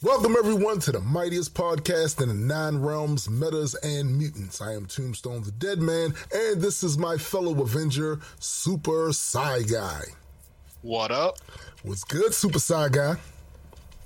[0.00, 4.60] Welcome everyone to the mightiest podcast in the nine realms, metas, and mutants.
[4.60, 10.02] I am Tombstone the Dead Man, and this is my fellow Avenger, Super Psy Guy.
[10.82, 11.38] What up?
[11.82, 13.16] What's good, Super Psy Guy?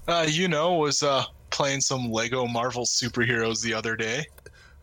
[0.08, 4.24] Uh, you know, was uh playing some Lego Marvel superheroes the other day.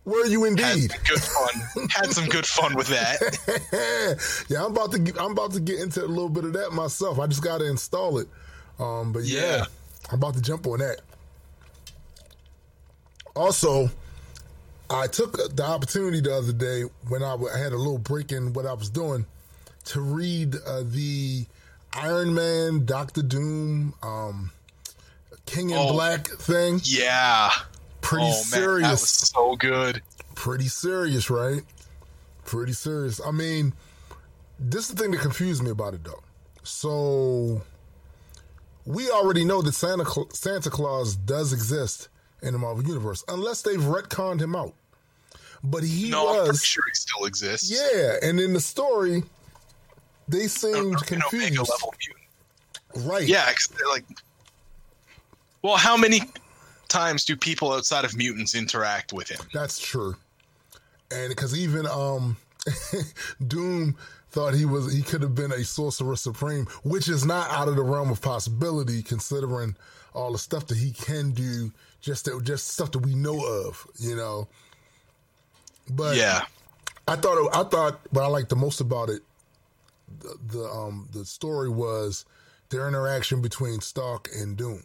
[0.06, 0.92] Were you Had indeed?
[0.92, 1.88] some good fun.
[1.90, 4.46] Had some good fun with that.
[4.48, 6.72] yeah, I'm about to get, I'm about to get into a little bit of that
[6.72, 7.18] myself.
[7.20, 8.28] I just got to install it.
[8.78, 9.66] Um, but yeah, Yeah.
[10.10, 11.02] I'm about to jump on that.
[13.36, 13.90] Also,
[14.90, 18.66] I took the opportunity the other day when I had a little break in what
[18.66, 19.26] I was doing
[19.86, 21.46] to read uh, the
[21.94, 24.52] Iron Man, Doctor Doom, um,
[25.46, 25.94] King in Oh.
[25.94, 26.82] Black thing.
[26.84, 27.52] Yeah.
[28.02, 30.02] Pretty oh man, serious that was so good.
[30.36, 31.62] pretty serious, right?
[32.46, 33.22] Pretty serious.
[33.24, 33.74] I mean,
[34.60, 36.24] this is the thing that confused me about it, though.
[36.64, 37.62] So,
[38.90, 40.04] we already know that Santa
[40.34, 42.10] Santa Claus does exist
[42.42, 44.74] in the Marvel universe, unless they've retconned him out.
[45.64, 47.70] But he No, I'm was, sure he still exists.
[47.70, 48.16] yeah.
[48.28, 49.24] And in the story,
[50.28, 51.72] they seemed Omega confused,
[52.96, 53.28] right?
[53.28, 53.48] Yeah,
[53.92, 54.06] like.
[55.62, 56.22] Well, how many
[56.88, 59.42] times do people outside of mutants interact with him?
[59.54, 60.16] That's true.
[61.12, 62.38] And because even um
[63.48, 63.96] Doom
[64.32, 67.76] thought he was he could have been a sorcerer supreme, which is not out of
[67.76, 69.76] the realm of possibility considering
[70.14, 71.72] all the stuff that he can do,
[72.02, 74.48] just that just stuff that we know of, you know.
[75.90, 76.44] But Yeah.
[77.08, 79.22] I thought it, I thought what I liked the most about it,
[80.20, 82.26] the, the um the story was
[82.70, 84.84] their interaction between Stark and Doom.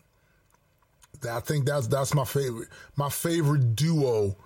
[1.21, 2.69] That- I think that's that's my favorite.
[2.97, 4.37] My favorite duo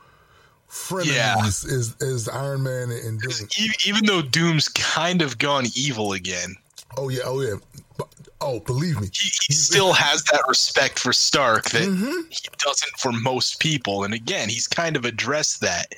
[0.70, 1.46] frenemies Yeah.
[1.46, 3.48] is is Iron Man and Doom.
[3.58, 6.54] E- even though Doom's kind of gone evil again,
[6.96, 7.54] Oh yeah, oh yeah.
[7.96, 8.08] But-
[8.40, 9.08] Oh, believe me.
[9.12, 12.20] he, he still has that respect for Stark that Mm-hmm.
[12.30, 14.04] he doesn't for most people.
[14.04, 15.92] And again, he's kind of addressed that.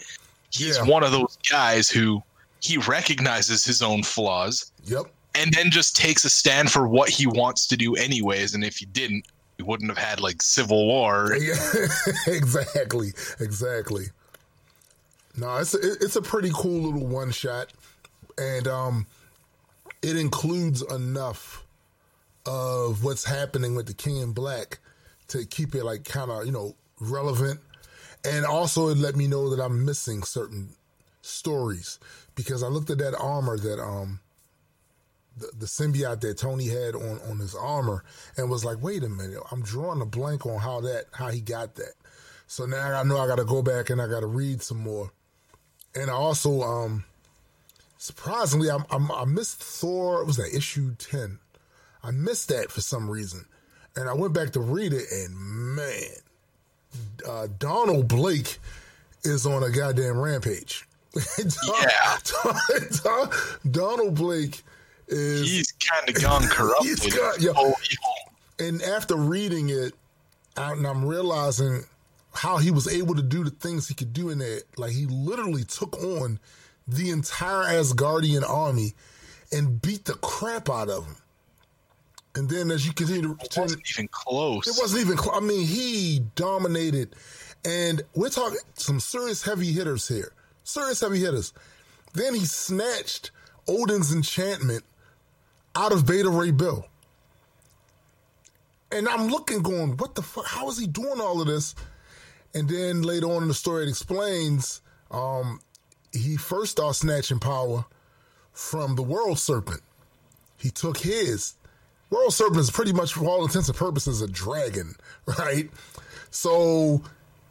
[0.51, 0.85] He's Yeah.
[0.85, 2.23] one of those guys who
[2.61, 5.13] he recognizes his own flaws Yep.
[5.35, 8.55] and then just takes a stand for what he wants to do anyways.
[8.55, 9.27] And if he didn't,
[9.59, 11.37] we wouldn't have had like civil war.
[11.39, 11.55] Yeah,
[12.27, 14.07] exactly, exactly.
[15.41, 17.73] No, it's a, it's a pretty cool little one shot,
[18.37, 19.07] and um,
[20.03, 21.65] it includes enough
[22.45, 24.81] of what's happening with the King in Black
[25.29, 27.59] to keep it like kind of you know relevant,
[28.23, 30.75] and also it let me know that I'm missing certain
[31.23, 31.99] stories
[32.35, 34.21] because I looked at that armor that um
[35.39, 38.05] the, the symbiote that Tony had on on his armor
[38.37, 41.41] and was like, wait a minute, I'm drawing a blank on how that how he
[41.41, 41.95] got that.
[42.47, 44.81] So now I know I got to go back and I got to read some
[44.81, 45.13] more.
[45.95, 47.05] And I also, um,
[47.99, 50.25] surprisingly, I'm, I'm, I missed Thor.
[50.25, 51.39] Was that issue ten?
[52.03, 53.45] I missed that for some reason,
[53.97, 56.03] and I went back to read it, and man,
[57.29, 58.59] uh, Donald Blake
[59.25, 60.87] is on a goddamn rampage.
[61.83, 62.17] Yeah.
[63.03, 63.31] Don-
[63.71, 64.63] Donald Blake
[65.09, 66.99] is He's kind of gone corrupted.
[67.03, 67.51] He's got- yeah.
[67.57, 68.69] Oh, evil.
[68.69, 69.93] and after reading it,
[70.57, 71.83] I, and I'm realizing
[72.33, 74.65] how he was able to do the things he could do in that.
[74.77, 76.39] Like he literally took on
[76.87, 78.95] the entire Asgardian army
[79.53, 81.17] and beat the crap out of them.
[82.37, 84.67] And then as you continue to It wasn't even close.
[84.67, 85.19] it wasn't even.
[85.19, 87.17] Cl- I mean, he dominated,
[87.65, 90.33] and we're talking some serious heavy hitters here.
[90.63, 91.53] Serious heavy hitters.
[92.15, 93.33] Then he snatched
[93.67, 94.85] Odin's enchantment
[95.75, 96.87] out of Beta Ray Bill.
[98.93, 100.47] And I'm looking, going, what the fuck?
[100.47, 101.75] How is he doing all of this?
[102.55, 105.61] And then later on in the story, it explains um,
[106.13, 107.85] he first started snatching power
[108.53, 109.83] from the World Serpent.
[110.57, 111.55] He took his.
[112.11, 114.95] World Serpent is pretty much, for all intents and purposes, a dragon,
[115.39, 115.71] right?
[116.31, 117.03] So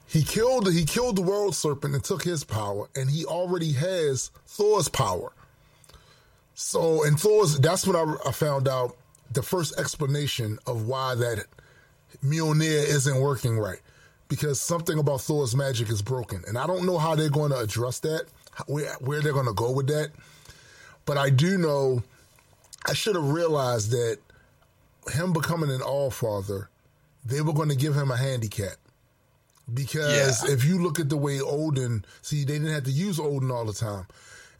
[0.07, 4.31] he killed he killed the World Serpent and took his power, and he already has
[4.45, 5.31] Thor's power.
[6.55, 8.97] So, and Thor's that's when I, I found out
[9.31, 11.45] the first explanation of why that
[12.23, 13.79] Mjolnir isn't working right.
[14.29, 16.43] Because something about Thor's magic is broken.
[16.47, 18.25] And I don't know how they're going to address that,
[18.67, 20.11] where, where they're going to go with that.
[21.05, 22.03] But I do know
[22.85, 24.19] I should have realized that
[25.11, 26.69] him becoming an All Father,
[27.25, 28.75] they were going to give him a handicap.
[29.73, 30.53] Because Yeah.
[30.53, 33.65] if you look at the way Odin, see, they didn't have to use Odin all
[33.65, 34.05] the time.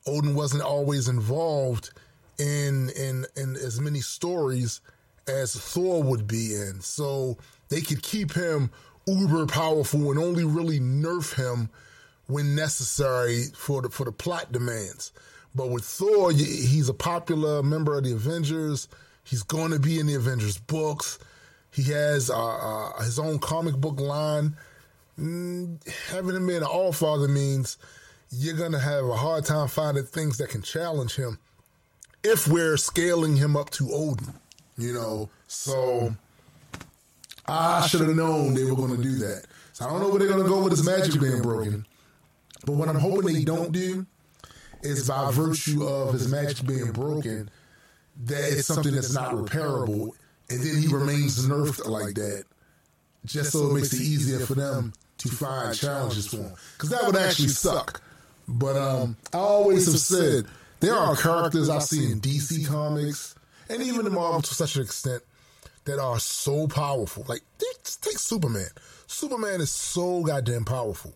[0.06, 1.92] Odin wasn't always involved
[2.38, 4.82] in in in as many stories
[5.28, 6.80] as Thor would be in.
[6.82, 7.38] So
[7.70, 8.72] they could keep him
[9.10, 11.70] uber powerful and only really nerf him
[12.28, 15.12] when necessary for the for the plot demands.
[15.56, 18.88] But with Thor, he's a popular member of the Avengers.
[19.24, 21.20] He's going to be in the Avengers books.
[21.72, 24.56] He has uh, uh, his own comic book line.
[25.20, 27.78] Mm, having him an All Father means
[28.32, 31.40] you're gonna have a hard time finding things that can challenge him
[32.24, 34.34] if we're scaling him up to Odin.
[34.78, 36.16] You know, so
[37.50, 39.46] I should have known they were going to do that.
[39.74, 41.86] So I don't know where they're going to go with his magic being broken.
[42.66, 44.06] But what I'm hoping they don't do
[44.84, 47.50] is by virtue of his magic being broken,
[48.26, 50.12] that it's something that's not repairable,
[50.50, 52.44] and then he remains nerfed like that,
[53.26, 56.54] just so it makes it easier for them to find challenges for him.
[56.78, 58.02] Because that would actually suck.
[58.48, 60.46] But um, I always have said
[60.80, 63.36] there are characters I see in DC comics
[63.70, 65.22] and even in Marvel to such an extent
[65.86, 67.26] that are so powerful.
[67.28, 67.42] Like,
[68.02, 68.68] take Superman.
[69.08, 71.14] Superman is so goddamn powerful.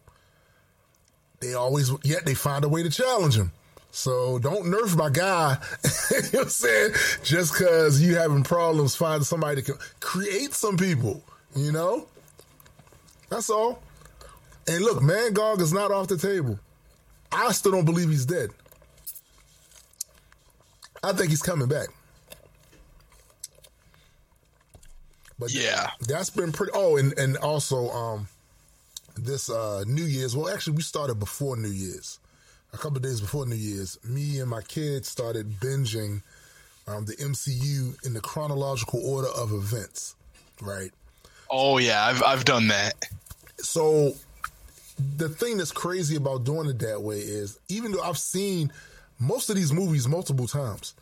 [1.39, 3.51] They always, yet they find a way to challenge him.
[3.91, 5.57] So don't nerf my guy.
[6.11, 6.93] you know what I'm saying?
[7.23, 11.23] Just because you having problems finding somebody to create some people,
[11.55, 12.07] you know?
[13.29, 13.83] That's all.
[14.67, 16.57] And look, Mangog is not off the table.
[17.31, 18.49] I still don't believe he's dead.
[21.03, 21.89] I think he's coming back.
[25.43, 26.71] But yeah, that's been pretty.
[26.73, 28.27] Oh, and and also um,
[29.17, 30.37] this uh New Year's.
[30.37, 32.19] Well, actually, we started before New Year's.
[32.73, 36.23] A couple days before New Year's, me and my kids started binging
[36.87, 40.15] um, the MCU in the chronological order of events.
[40.61, 40.91] Right.
[41.51, 42.93] Oh yeah, I've I've done that.
[43.57, 44.15] So
[45.17, 48.71] the thing that's crazy about doing it that way is even though I've seen
[49.19, 50.93] most of these movies multiple times,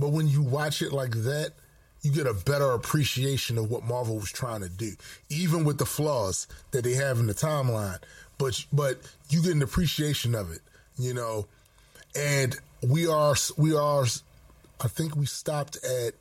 [0.00, 1.52] but when you watch it like that,
[2.04, 4.92] you get a better appreciation of what Marvel was trying to do,
[5.30, 7.98] even with the flaws that they have in the timeline.
[8.36, 8.98] But but
[9.30, 10.60] you get an appreciation of it,
[10.98, 11.46] you know.
[12.14, 12.56] And
[12.86, 14.04] we are we are,
[14.82, 16.12] I think we stopped at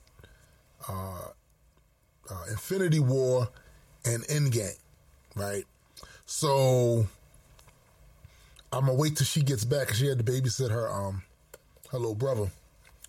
[0.87, 1.27] uh,
[2.31, 3.49] uh, Infinity War
[4.05, 4.79] and Endgame,
[5.35, 5.65] right?
[6.25, 7.05] So
[8.71, 9.93] I'm gonna wait till she gets back.
[9.93, 11.23] She had to babysit her um
[11.91, 12.51] her little brother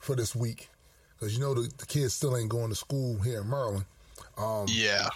[0.01, 0.69] for this week
[1.25, 3.87] because you know the, the, kids still ain't going to school here in Maryland.
[4.37, 5.09] Um, yeah.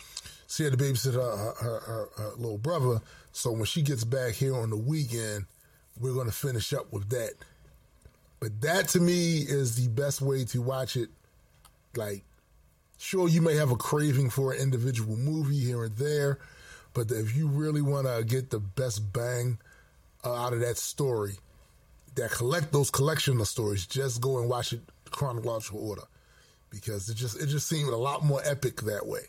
[0.49, 3.03] She had to babysit her, her, her, her, little brother.
[3.33, 5.45] So when she gets back here on the weekend,
[6.01, 7.35] we're going to finish up with that.
[8.41, 11.11] But that to me is the best way to watch it.
[11.95, 12.23] Like,
[12.97, 16.39] sure, you may have a craving for an individual movie here and there,
[16.95, 19.59] but if you really want to get the best bang
[20.25, 21.35] uh, out of that story,
[22.15, 26.03] that collect those collection of stories, just go and watch it chronological order
[26.71, 29.23] because it just it just seemed a lot more epic that way.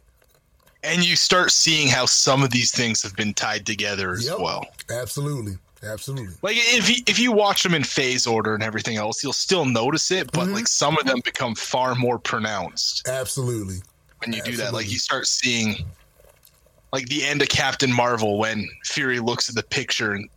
[0.84, 4.40] And you start seeing how some of these things have been tied together as yep,
[4.40, 4.66] well.
[4.90, 5.58] Absolutely.
[5.82, 6.36] Absolutely.
[6.42, 9.66] Like if you if you watch them in phase order and everything else, you'll still
[9.66, 10.56] notice it, but mm-hmm.
[10.56, 13.08] like some of them become far more pronounced.
[13.08, 13.78] Absolutely.
[14.20, 14.52] When you Absolutely.
[14.52, 15.86] do that, like you start seeing
[16.92, 20.30] like the end of Captain Marvel when Fury looks at the picture and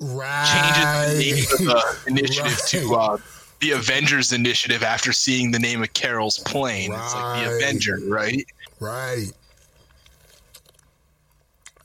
[0.00, 0.72] right.
[1.14, 2.66] changes the name of the initiative right.
[2.66, 3.16] to uh,
[3.60, 6.90] the Avengers Initiative after seeing the name of Carol's plane.
[6.90, 7.04] Right.
[7.04, 8.46] It's like the Avenger, right?
[8.80, 9.32] Right.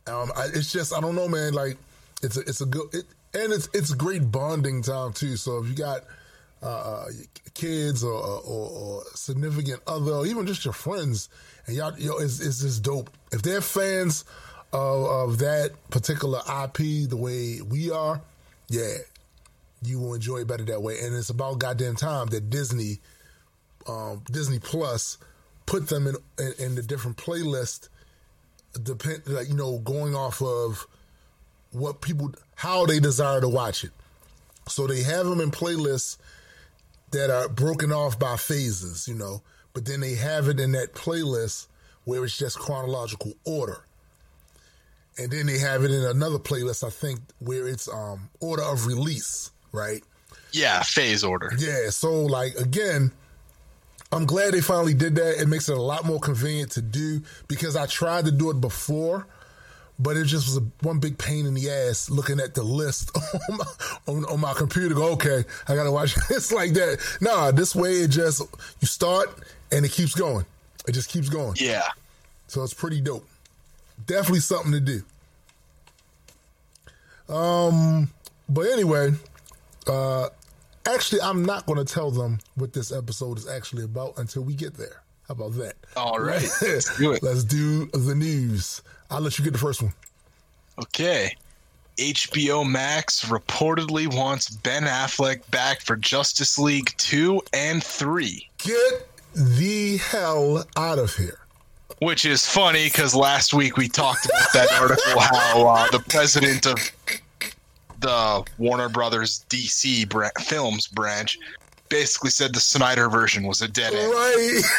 [0.06, 1.54] Um, I, it's just I don't know, man.
[1.54, 1.78] Like
[2.22, 5.38] it's a it's a good it, and it's it's great bonding time too.
[5.38, 6.02] So if you got
[6.62, 7.06] uh, uh
[7.54, 11.30] kids or, or, or significant other, or even just your friends,
[11.68, 13.10] and y'all, yo, it's, it's just dope.
[13.31, 14.25] If they're fans
[14.72, 18.22] of, of that particular IP the way we are,
[18.70, 18.96] yeah,
[19.86, 21.00] you will enjoy it better that way.
[21.00, 23.00] And it's about goddamn time that Disney,
[23.88, 25.18] um, Disney Plus,
[25.66, 27.90] put them in, in, in the different playlist.
[28.82, 30.88] Depend like you know going off of
[31.72, 33.92] what people how they desire to watch it.
[34.68, 36.18] So they have them in playlists
[37.12, 39.42] that are broken off by phases, you know,
[39.74, 41.68] but then they have it in that playlist
[42.06, 43.86] where it's just chronological order.
[45.18, 48.88] And then they have it in another playlist, I think, where it's um order of
[48.88, 50.01] release right?
[50.53, 51.51] Yeah, phase order.
[51.58, 53.12] Yeah, so like again,
[54.13, 55.42] I'm glad they finally did that.
[55.42, 58.62] It makes it a lot more convenient to do because I tried to do it
[58.62, 59.25] before,
[60.00, 63.12] but it just was a, one big pain in the ass looking at the list
[63.50, 63.65] on my,
[64.08, 64.94] on, on my computer.
[64.94, 67.00] Go, okay, I gotta watch this like that.
[67.20, 68.42] Nah, this way it just
[68.80, 69.30] you start
[69.72, 70.46] and it keeps going.
[70.88, 71.56] It just keeps going.
[71.60, 71.88] Yeah.
[72.48, 73.27] So it's pretty dope.
[74.06, 75.03] Definitely something to do.
[77.34, 78.12] Um,
[78.50, 79.13] but anyway,
[79.88, 80.30] uh,
[80.86, 84.54] actually, I'm not going to tell them what this episode is actually about until we
[84.54, 85.02] get there.
[85.28, 85.75] How about that?
[85.96, 86.42] All right.
[86.62, 87.24] Let's do it.
[87.24, 88.82] Let's do the news.
[89.10, 89.94] I'll let you get the first one.
[90.82, 91.36] Okay.
[91.98, 98.50] HBO Max reportedly wants Ben Affleck back for Justice League 2 and 3.
[98.58, 101.40] Get the hell out of here.
[102.00, 106.66] Which is funny because last week we talked about that article how uh, the president
[106.66, 106.78] of
[108.03, 111.39] the Warner Brothers DC bra- Films branch
[111.89, 114.12] basically said the Snyder version was a dead end.
[114.12, 114.62] Right.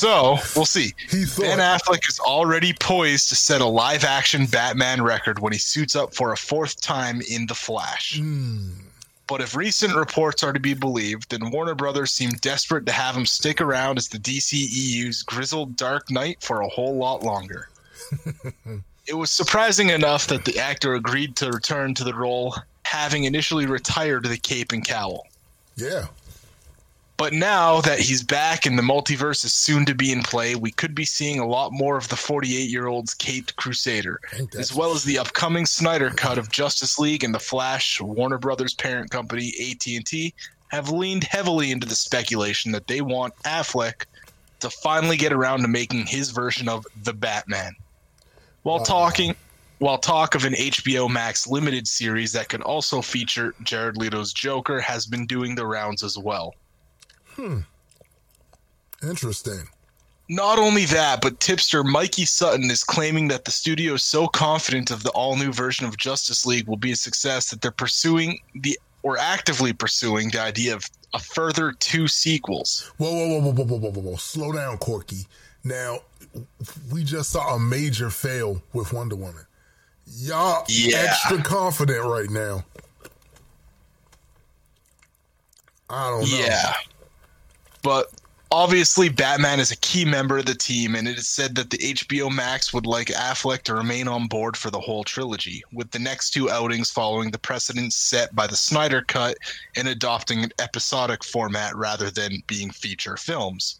[0.00, 0.94] So we'll see.
[1.10, 5.94] Ben Affleck is already poised to set a live action Batman record when he suits
[5.94, 8.18] up for a fourth time in The Flash.
[8.18, 8.70] Hmm.
[9.26, 13.14] But if recent reports are to be believed, then Warner Brothers seem desperate to have
[13.14, 17.68] him stick around as the DCEU's grizzled Dark Knight for a whole lot longer.
[19.06, 22.54] it was surprising enough that the actor agreed to return to the role,
[22.84, 25.26] having initially retired the cape and cowl.
[25.76, 26.06] Yeah.
[27.16, 30.70] But now that he's back and the multiverse is soon to be in play, we
[30.70, 34.18] could be seeing a lot more of the 48 year old's caped Crusader,
[34.56, 38.00] as well as the upcoming Snyder cut of Justice League and the Flash.
[38.00, 40.32] Warner Brothers' parent company AT&T
[40.68, 44.06] have leaned heavily into the speculation that they want Affleck
[44.60, 47.76] to finally get around to making his version of the Batman.
[48.62, 49.34] While uh, talking,
[49.78, 54.80] while talk of an HBO Max limited series that could also feature Jared Leto's Joker
[54.80, 56.54] has been doing the rounds as well.
[57.36, 57.60] Hmm.
[59.02, 59.68] Interesting.
[60.28, 64.90] Not only that, but tipster Mikey Sutton is claiming that the studio is so confident
[64.90, 68.38] of the all new version of Justice League will be a success that they're pursuing
[68.54, 72.92] the or actively pursuing the idea of a further two sequels.
[72.98, 74.16] Whoa, whoa, whoa, whoa, whoa, whoa, whoa, whoa.
[74.16, 75.26] Slow down, Corky.
[75.64, 76.00] Now,
[76.92, 79.46] we just saw a major fail with Wonder Woman.
[80.06, 80.98] Y'all Yeah.
[81.08, 82.64] extra confident right now.
[85.88, 86.36] I don't know.
[86.36, 86.74] Yeah.
[87.82, 88.10] But
[88.52, 91.78] obviously, Batman is a key member of the team, and it is said that the
[91.78, 95.98] HBO Max would like Affleck to remain on board for the whole trilogy, with the
[95.98, 99.36] next two outings following the precedents set by the Snyder Cut
[99.76, 103.79] and adopting an episodic format rather than being feature films.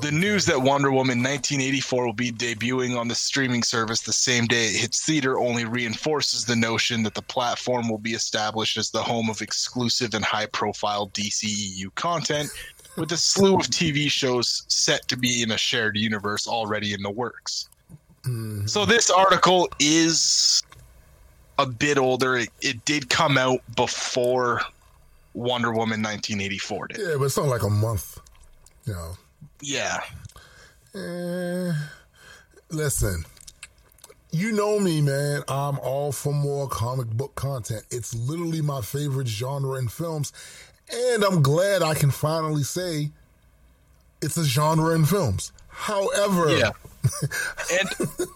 [0.00, 4.46] The news that Wonder Woman 1984 will be debuting on the streaming service the same
[4.46, 8.90] day it hits theater only reinforces the notion that the platform will be established as
[8.90, 12.50] the home of exclusive and high profile DCEU content,
[12.96, 17.02] with a slew of TV shows set to be in a shared universe already in
[17.02, 17.68] the works.
[18.22, 18.66] Mm-hmm.
[18.66, 20.62] So, this article is
[21.58, 22.38] a bit older.
[22.38, 24.62] It, it did come out before
[25.34, 26.98] Wonder Woman 1984 did.
[26.98, 28.18] Yeah, but it's not like a month.
[28.86, 29.16] You know.
[29.62, 30.00] Yeah.
[30.94, 31.72] Eh,
[32.70, 33.24] listen,
[34.32, 35.42] you know me, man.
[35.48, 37.84] I'm all for more comic book content.
[37.90, 40.32] It's literally my favorite genre in films.
[40.92, 43.10] And I'm glad I can finally say
[44.22, 45.52] it's a genre in films.
[45.68, 46.70] However, Yeah.
[47.72, 47.88] and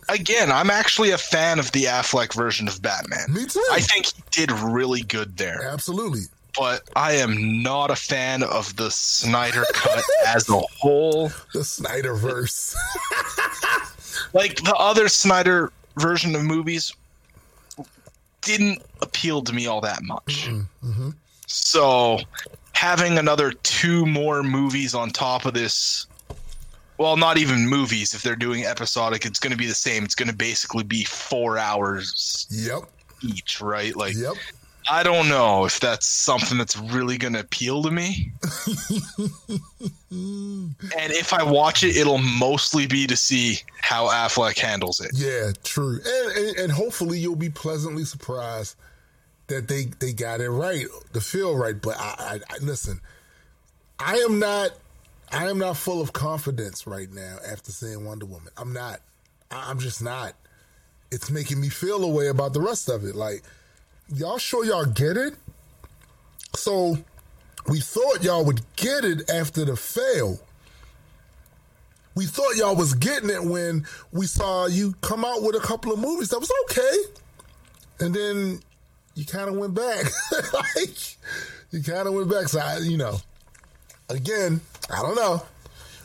[0.08, 3.26] again, I'm actually a fan of the Affleck version of Batman.
[3.30, 3.62] Me too.
[3.70, 6.22] I think he did really good there, absolutely.
[6.56, 11.28] But I am not a fan of the Snyder cut as a whole.
[11.52, 12.74] The Snyderverse.
[14.32, 16.92] Like the other Snyder version of movies
[18.42, 20.48] didn't appeal to me all that much.
[20.48, 21.10] Mm-hmm, mm-hmm.
[21.46, 22.18] So
[22.72, 26.06] having another two more movies on top of this
[26.96, 28.14] well, not even movies.
[28.14, 30.04] If they're doing episodic, it's going to be the same.
[30.04, 32.84] It's going to basically be four hours yep.
[33.20, 33.96] each, right?
[33.96, 34.34] Like, Yep.
[34.90, 38.32] I don't know if that's something that's really going to appeal to me.
[40.10, 45.10] and if I watch it, it'll mostly be to see how Affleck handles it.
[45.14, 46.00] Yeah, true.
[46.04, 48.76] And, and and hopefully you'll be pleasantly surprised
[49.46, 51.80] that they they got it right, the feel right.
[51.80, 53.00] But I, I, I listen,
[53.98, 54.72] I am not
[55.32, 58.52] I am not full of confidence right now after seeing Wonder Woman.
[58.56, 59.00] I'm not.
[59.50, 60.34] I, I'm just not.
[61.10, 63.14] It's making me feel a way about the rest of it.
[63.14, 63.42] Like,
[64.08, 65.34] y'all sure y'all get it?
[66.56, 66.98] So
[67.68, 70.38] we thought y'all would get it after the fail.
[72.14, 75.92] We thought y'all was getting it when we saw you come out with a couple
[75.92, 78.60] of movies that was okay, and then
[79.14, 80.04] you kind of went back.
[80.52, 81.16] like
[81.72, 82.48] you kind of went back.
[82.48, 83.18] So I, you know,
[84.08, 85.42] again, I don't know.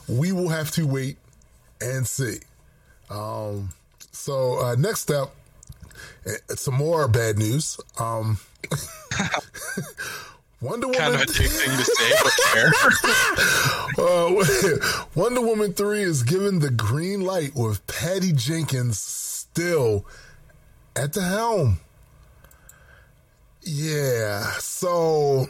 [0.07, 1.17] We will have to wait
[1.79, 2.39] and see.
[3.11, 3.69] Um,
[4.11, 5.35] so uh, next up,
[6.55, 7.79] some more bad news.
[7.99, 8.39] Um,
[10.61, 10.99] Wonder Woman.
[10.99, 12.71] Kind of addicting to say, but fair.
[13.97, 14.33] Uh,
[15.15, 20.05] Wonder Woman 3 is given the green light with Patty Jenkins still
[20.95, 21.79] at the helm.
[23.61, 25.47] Yeah, so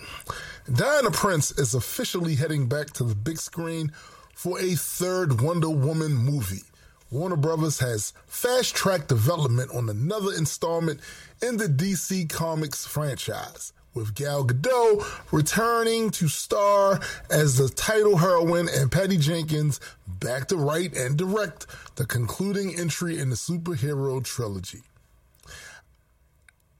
[0.73, 3.91] Diana Prince is officially heading back to the big screen
[4.33, 6.63] for a third Wonder Woman movie.
[7.11, 10.99] Warner Brothers has fast tracked development on another installment
[11.41, 16.99] in the DC Comics franchise, with Gal Gadot returning to star
[17.31, 23.17] as the title heroine and Patty Jenkins back to write and direct the concluding entry
[23.17, 24.83] in the superhero trilogy.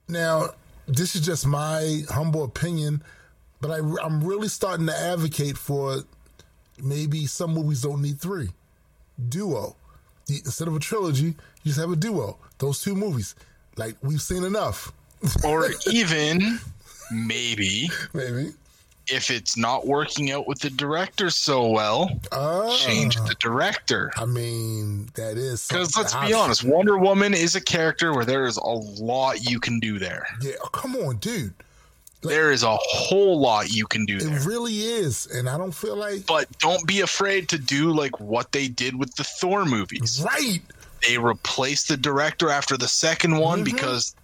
[0.08, 0.50] Now,
[0.88, 3.02] this is just my humble opinion,
[3.62, 6.04] but I, I'm really starting to advocate for
[6.82, 8.50] maybe some movies don't need three.
[9.28, 9.76] Duo.
[10.38, 12.38] Instead of a trilogy, you just have a duo.
[12.60, 13.36] Those two movies.
[13.78, 14.92] Like, we've seen enough.
[15.44, 16.60] Or even
[17.12, 18.52] maybe Maybe.
[19.08, 24.12] if it's not working out with the director so well, Uh, change the director.
[24.16, 28.46] I mean, that is Because let's be honest, Wonder Woman is a character where there
[28.46, 28.62] is a
[29.04, 30.26] lot you can do there.
[30.42, 31.54] Yeah, oh, come on, dude.
[32.22, 34.40] There is a whole lot you can do It there.
[34.42, 38.52] really is, and I don't feel like But don't be afraid to do like what
[38.52, 40.22] they did with the Thor movies.
[40.24, 40.62] right.
[41.08, 43.66] They replaced the director after the second one Mhm.
[43.66, 44.16] because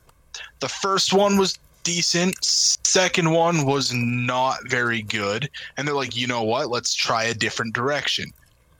[0.59, 6.27] the first one was decent, second one was not very good, and they're like, "You
[6.27, 6.69] know what?
[6.69, 8.33] Let's try a different direction."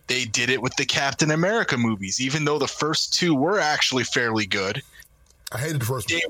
[0.07, 4.03] They did it with the Captain America movies, even though the first two were actually
[4.03, 4.81] fairly good.
[5.53, 6.22] I hated the first one.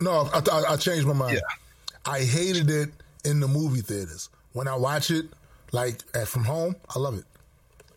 [0.00, 1.34] No, I, I, I changed my mind.
[1.34, 1.56] Yeah.
[2.04, 2.90] I hated it
[3.24, 4.28] in the movie theaters.
[4.52, 5.26] When I watch it,
[5.72, 7.24] like at from home, I love it.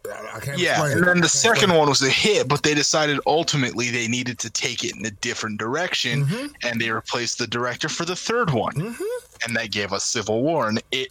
[0.08, 3.20] I, I can't Yeah, and then the second one was a hit, but they decided
[3.26, 6.54] ultimately they needed to take it in a different direction, Mhm.
[6.64, 8.74] and they replaced the director for the third one.
[8.74, 8.96] Mhm.
[9.46, 10.70] and that gave us Civil War.
[10.70, 11.10] And it,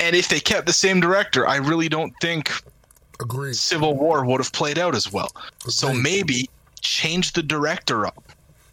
[0.00, 2.50] and if they kept the same director, I really don't think
[3.20, 3.54] Agreed.
[3.56, 5.30] Civil War would have played out as well.
[5.68, 6.48] So maybe
[6.80, 8.27] change the director up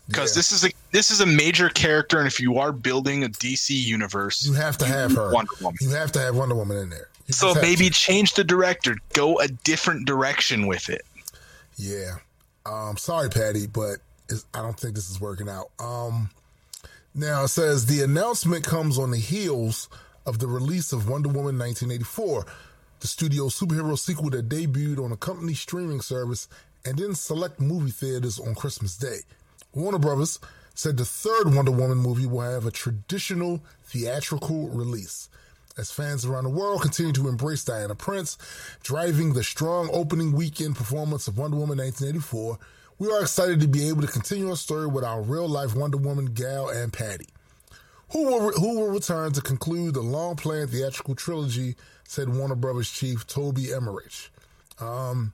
[0.08, 0.40] because Yeah.
[0.40, 3.74] this is a this is a major character, and if you are building a DC
[3.76, 5.32] universe, You have to have her.
[5.32, 5.78] Wonder Woman.
[5.82, 7.10] You have to have Wonder Woman in there.
[7.28, 7.92] You So maybe to.
[7.94, 11.06] change the director, go a different direction with it.
[11.78, 12.18] Yeah.
[12.66, 13.98] Um, sorry, Patty, but
[14.30, 15.70] it's, I don't think this is working out.
[15.80, 16.30] Um,
[17.14, 19.90] now it says the announcement comes on the heels
[20.26, 22.46] of the release of Wonder Woman 1984,
[23.02, 26.48] the studio's superhero sequel that debuted on a company streaming service
[26.86, 29.20] and then select movie theaters on Christmas Day.
[29.76, 30.40] Warner Brothers
[30.74, 35.30] said the third Wonder Woman movie will have a traditional theatrical release.
[35.78, 38.38] As fans around the world continue to embrace Diana Prince,
[38.84, 42.58] driving the strong opening weekend performance of Wonder Woman 1984,
[43.00, 45.98] we are excited to be able to continue our story with our real life Wonder
[45.98, 47.28] Woman Gal and Patty,
[48.12, 51.76] who will, who will return to conclude the long planned theatrical trilogy,
[52.08, 54.32] said Warner Brothers chief Toby Emmerich.
[54.80, 55.34] Um,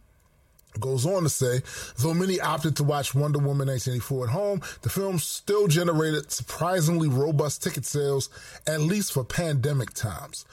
[0.80, 1.62] goes on to say,
[1.98, 7.10] though many opted to watch Wonder Woman 1984 at home, the film still generated surprisingly
[7.10, 8.30] robust ticket sales,
[8.66, 10.46] at least for pandemic times.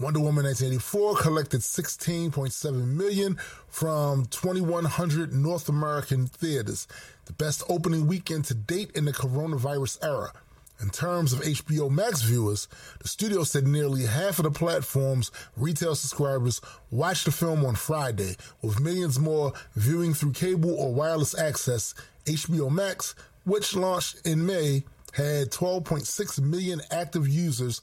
[0.00, 3.36] Wonder Woman 1984 collected 16.7 million
[3.68, 6.88] from 2100 North American theaters,
[7.26, 10.32] the best opening weekend to date in the coronavirus era.
[10.80, 12.66] In terms of HBO Max viewers,
[13.00, 16.60] the studio said nearly half of the platform's retail subscribers
[16.90, 21.94] watched the film on Friday, with millions more viewing through cable or wireless access.
[22.24, 27.80] HBO Max, which launched in May, had 12.6 million active users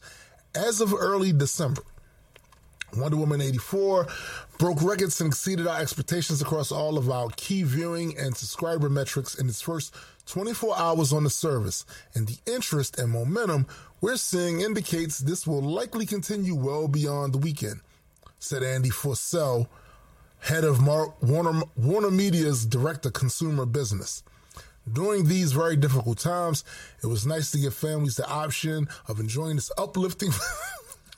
[0.54, 1.84] as of early December.
[2.98, 4.08] Wonder Woman 84
[4.60, 9.36] broke records and exceeded our expectations across all of our key viewing and subscriber metrics
[9.36, 11.86] in its first 24 hours on the service.
[12.14, 13.68] And the interest and momentum
[14.02, 17.82] we're seeing indicates this will likely continue well beyond the weekend,
[18.40, 19.68] said Andy Forssell,
[20.40, 24.24] head of Mar- Warner, Warner Media's direct to consumer business.
[24.92, 26.64] During these very difficult times,
[27.04, 30.32] it was nice to give families the option of enjoying this uplifting.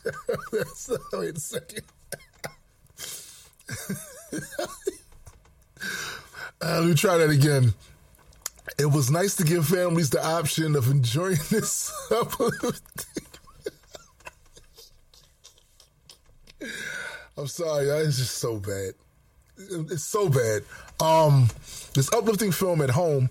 [1.13, 1.83] Wait a second.
[6.61, 7.73] uh, let me try that again.
[8.77, 11.91] It was nice to give families the option of enjoying this.
[17.37, 18.93] I'm sorry, y'all, it's just so bad.
[19.57, 20.63] It's so bad.
[20.99, 21.49] Um,
[21.93, 23.29] this uplifting film at home,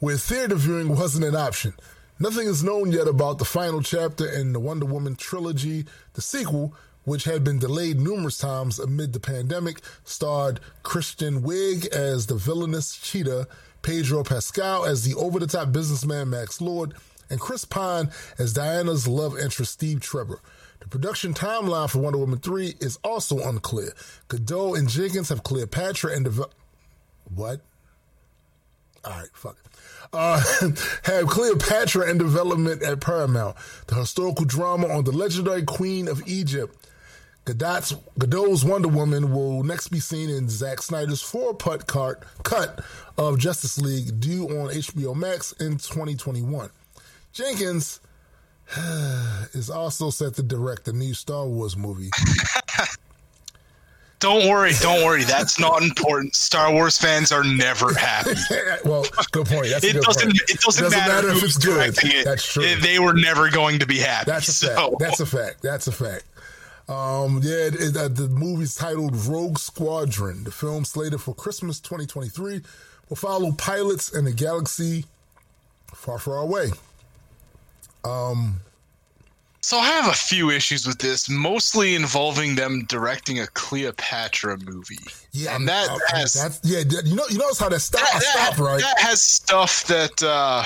[0.00, 1.74] where theater viewing wasn't an option.
[2.18, 5.84] Nothing is known yet about the final chapter in the Wonder Woman trilogy.
[6.14, 6.72] The sequel,
[7.04, 12.96] which had been delayed numerous times amid the pandemic, starred Kristen Wiig as the villainous
[12.96, 13.48] Cheetah,
[13.82, 16.94] Pedro Pascal as the over the top businessman Max Lord,
[17.30, 20.40] and Chris Pine as Diana's love interest Steve Trevor.
[20.80, 23.94] The production timeline for Wonder Woman 3 is also unclear.
[24.28, 26.56] Gadot and Jenkins have Cleopatra and developed.
[27.34, 27.60] What?
[29.04, 29.72] All right, fuck it.
[30.12, 30.42] Uh,
[31.04, 36.76] have Cleopatra in development at Paramount, the historical drama on the legendary Queen of Egypt.
[37.44, 42.84] Gadot's, Gadot's Wonder Woman will next be seen in Zack Snyder's four-part cut, cut
[43.18, 46.70] of Justice League due on HBO Max in 2021.
[47.32, 48.00] Jenkins
[49.54, 52.10] is also set to direct the new Star Wars movie.
[54.18, 55.24] Don't worry, don't worry.
[55.24, 56.36] That's not important.
[56.36, 58.34] Star Wars fans are never happy.
[58.84, 59.66] well, good point.
[59.70, 60.22] That's It good doesn't.
[60.28, 60.40] point.
[60.48, 61.92] It doesn't, Doesn't matter, matter if it's good.
[62.04, 62.24] it.
[62.24, 62.62] That's true.
[62.76, 64.30] They- were never going to be happy.
[64.30, 64.92] That's a fact.
[65.00, 65.60] That's a fact.
[65.62, 66.22] That's a fact.
[66.88, 70.44] Um, yeah, it, it, uh, the movie's titled Rogue Squadron.
[70.44, 72.60] The film slated for Christmas 2023
[73.08, 75.04] will follow pilots in a galaxy
[75.94, 76.70] far, far away.
[78.04, 78.60] Um,
[79.60, 84.98] so I have a few issues with this, mostly involving them directing a Cleopatra movie.
[85.30, 86.80] Yeah, and that uh, has that's yeah.
[87.04, 88.80] You know, you notice how that stop, that, I stopped right.
[88.80, 90.64] that has stuff that uh,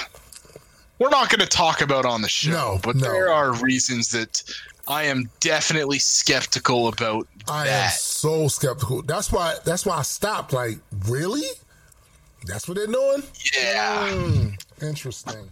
[0.98, 2.50] we're not going to talk about on the show.
[2.50, 3.02] No, but no.
[3.02, 4.42] there are reasons that
[4.88, 7.92] I am definitely skeptical about I am that.
[7.92, 9.02] so skeptical.
[9.02, 9.56] That's why.
[9.64, 10.52] That's why I stopped.
[10.52, 11.46] Like, really?
[12.46, 13.22] That's what they're doing?
[13.56, 14.10] Yeah.
[14.12, 14.48] Hmm,
[14.84, 15.48] interesting.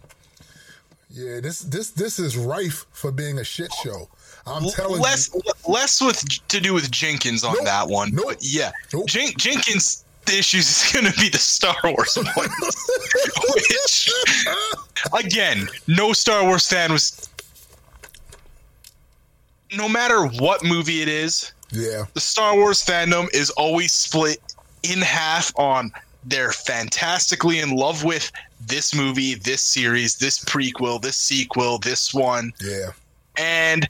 [1.10, 4.08] Yeah, this this this is rife for being a shit show.
[4.46, 5.40] I'm telling less you.
[5.68, 7.64] less with to do with Jenkins on Nope.
[7.64, 8.10] that one.
[8.14, 8.24] Nope.
[8.28, 9.06] But yeah, Nope.
[9.06, 12.48] Jen- Jenkins the issues is going to be the Star Wars one,
[13.54, 14.10] which
[15.12, 17.28] again, no Star Wars fan was.
[19.76, 24.38] No matter what movie it is, Yeah, the Star Wars fandom is always split
[24.82, 25.92] in half on
[26.26, 28.30] they're fantastically in love with
[28.66, 32.90] this movie, this series, this prequel, this sequel, this one yeah.
[33.36, 33.86] and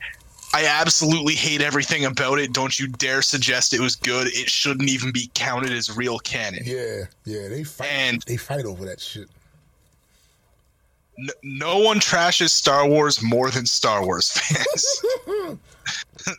[0.52, 2.52] I absolutely hate everything about it.
[2.52, 4.28] Don't you dare suggest it was good.
[4.28, 6.62] It shouldn't even be counted as real canon.
[6.64, 7.88] Yeah, yeah, they fight.
[7.88, 9.28] And- they fight over that shit.
[11.18, 15.02] N- no one trashes Star Wars more than Star Wars fans.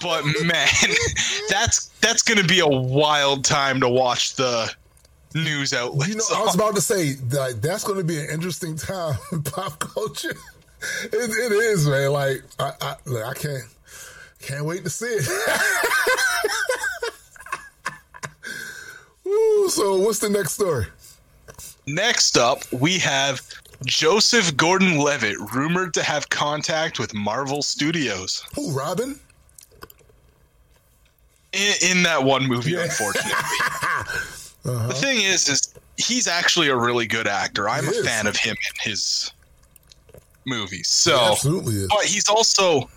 [0.00, 0.68] but man,
[1.48, 4.72] that's that's going to be a wild time to watch the
[5.34, 6.08] news outlets.
[6.08, 9.18] You know, I was about to say like that's going to be an interesting time
[9.32, 10.34] in pop culture.
[11.04, 12.12] It, it is, man.
[12.12, 13.64] Like I, I, look, I can't,
[14.42, 15.26] can't wait to see it.
[19.26, 20.84] Ooh, so what's the next story?
[21.86, 23.40] Next up, we have
[23.84, 28.44] Joseph Gordon-Levitt rumored to have contact with Marvel Studios.
[28.54, 29.18] Who, Robin?
[31.52, 33.32] in, in that one movie, unfortunately.
[34.66, 34.86] Uh-huh.
[34.88, 37.68] The thing is, is he's actually a really good actor.
[37.68, 38.06] I'm He a is.
[38.08, 39.30] fan of him in his
[40.46, 40.88] movies.
[40.88, 41.88] So, He absolutely is.
[41.88, 42.88] but he's also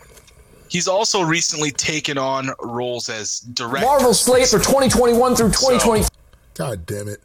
[0.69, 3.86] he's also recently taken on roles as director.
[3.86, 6.06] Marvel slate for 2021 through 2020.
[6.54, 7.19] God damn it!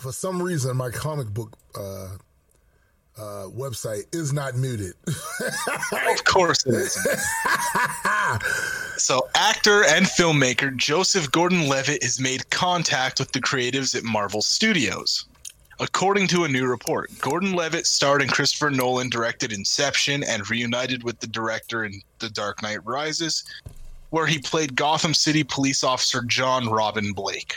[0.00, 2.08] For some reason, my comic book uh,
[3.18, 4.94] uh, website is not muted.
[6.08, 6.94] Of course it is.
[8.96, 15.26] so, actor and filmmaker Joseph Gordon-Levitt has made contact with the creatives at Marvel Studios.
[15.78, 21.20] According to a new report, Gordon-Levitt starred in Christopher Nolan directed Inception and reunited with
[21.20, 23.44] the director in The Dark Knight Rises,
[24.10, 27.56] where he played Gotham City police officer John Robin Blake.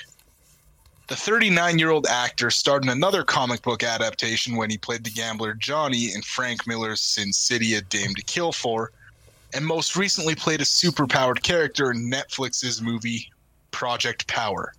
[1.09, 5.09] The 39 year old actor starred in another comic book adaptation when he played the
[5.09, 8.91] gambler Johnny in Frank Miller's Sin City A Dame to Kill For,
[9.55, 13.31] and most recently played a superpowered character in Netflix's movie
[13.71, 14.75] Project Power.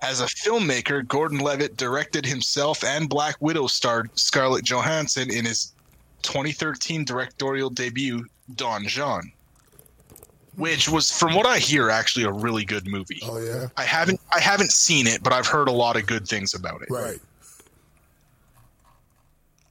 [0.00, 5.72] As a filmmaker, Gordon Levitt directed himself and Black Widow star Scarlett Johansson in his
[6.22, 9.32] 2013 directorial debut, Don Jon,
[10.56, 13.20] which was, from what I hear, actually a really good movie.
[13.24, 16.26] oh yeah, I haven't I haven't seen it, but I've heard a lot of good
[16.28, 16.90] things about it.
[16.90, 17.20] right.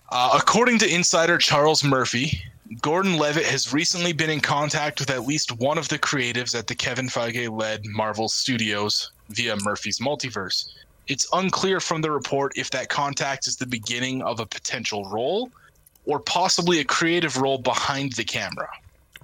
[0.10, 2.42] Uh, according to insider Charles Murphy,
[2.82, 6.68] Gordon Levitt has recently been in contact with at least one of the creatives at
[6.68, 10.74] the Kevin Feige led Marvel Studios via Murphy's Multiverse.
[11.08, 15.50] It's unclear from the report if that contact is the beginning of a potential role
[16.06, 18.70] or possibly a creative role behind the camera.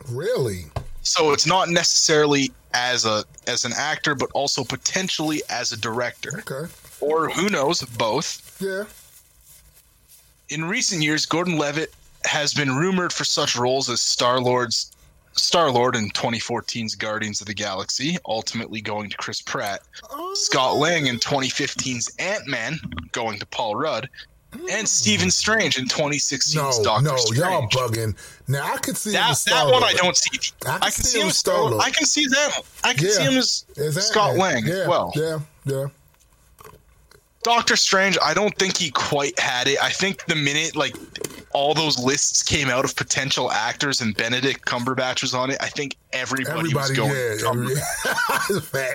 [0.10, 0.66] Really?
[1.08, 6.44] So it's not necessarily as a as an actor but also potentially as a director
[6.50, 6.72] Okay.
[7.00, 8.58] or who knows both.
[8.62, 8.84] Yeah.
[10.50, 11.94] In recent years, Gordon Levitt
[12.26, 14.92] has been rumored for such roles as Star Lord's
[15.34, 19.82] Star Lord in 2014's Guardians of the Galaxy, ultimately going to Chris Pratt,
[20.34, 22.80] Scott Lang in 2015's Ant Man,
[23.12, 24.10] going to Paul Rudd,
[24.72, 27.38] and Stephen Strange in 2016's No, Doctor no, Strange.
[27.40, 28.16] y'all bugging.
[28.48, 30.40] Now I could see That, that one I don't see.
[30.66, 31.80] I I can can, see see him as Star.
[31.80, 32.62] I can see that.
[32.84, 33.12] I can Yeah.
[33.12, 35.12] see him as Is Scott Lang yeah, as well.
[35.16, 35.86] Yeah, yeah.
[37.44, 39.82] Doctor Strange, I don't think he quite had it.
[39.82, 40.96] I think the minute like
[41.54, 45.68] all those lists came out of potential actors and Benedict Cumberbatch was on it, I
[45.68, 47.12] think everybody, was going.
[47.12, 47.48] yeah.
[47.50, 47.76] Every-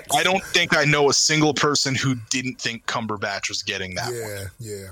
[0.13, 4.05] I don't think I know a single person who didn't think Cumberbatch was getting that
[4.07, 4.15] one.
[4.15, 4.87] Yeah, yeah,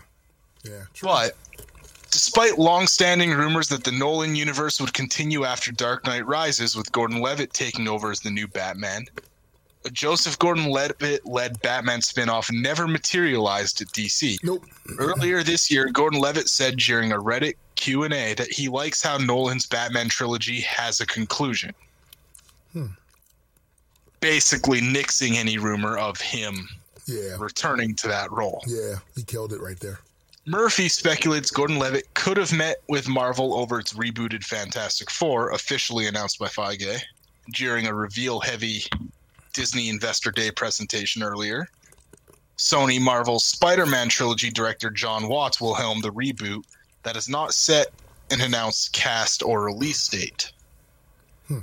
[0.64, 0.82] yeah, yeah.
[0.94, 1.08] True.
[1.10, 1.38] But
[2.12, 7.22] Despite long-standing rumors that the Nolan universe would continue after Dark Knight Rises, with Gordon
[7.22, 9.06] Levitt taking over as the new Batman,
[9.86, 14.36] a Joseph Gordon-Levitt led Batman spin-off never materialized at DC.
[14.44, 14.66] Nope.
[15.00, 19.66] Earlier this year, Gordon Levitt said during a Reddit Q&A that he likes how Nolan's
[19.66, 21.74] Batman trilogy has a conclusion.
[22.74, 22.88] Hmm.
[24.20, 26.68] Basically nixing any rumor of him
[27.06, 27.38] Yeah.
[27.40, 28.62] returning to that role.
[28.68, 28.96] Yeah.
[29.16, 30.02] He killed it right there.
[30.46, 36.08] Murphy speculates Gordon Levitt could have met with Marvel over its rebooted Fantastic Four, officially
[36.08, 37.00] announced by Feige,
[37.54, 38.84] during a reveal heavy
[39.54, 41.68] Disney Investor Day presentation earlier.
[42.58, 46.64] Sony Marvel's Spider Man trilogy director Jon Watts will helm the reboot
[47.04, 47.88] that has not set
[48.32, 50.52] an announced cast or release date.
[51.48, 51.60] Hmm.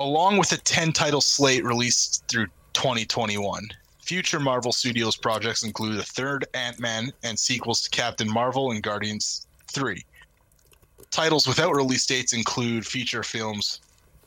[0.00, 3.68] Along with a 10 title slate released through 2021.
[4.04, 8.82] Future Marvel Studios projects include a third Ant Man and sequels to Captain Marvel and
[8.82, 10.04] Guardians 3.
[11.10, 13.80] Titles without release dates include feature films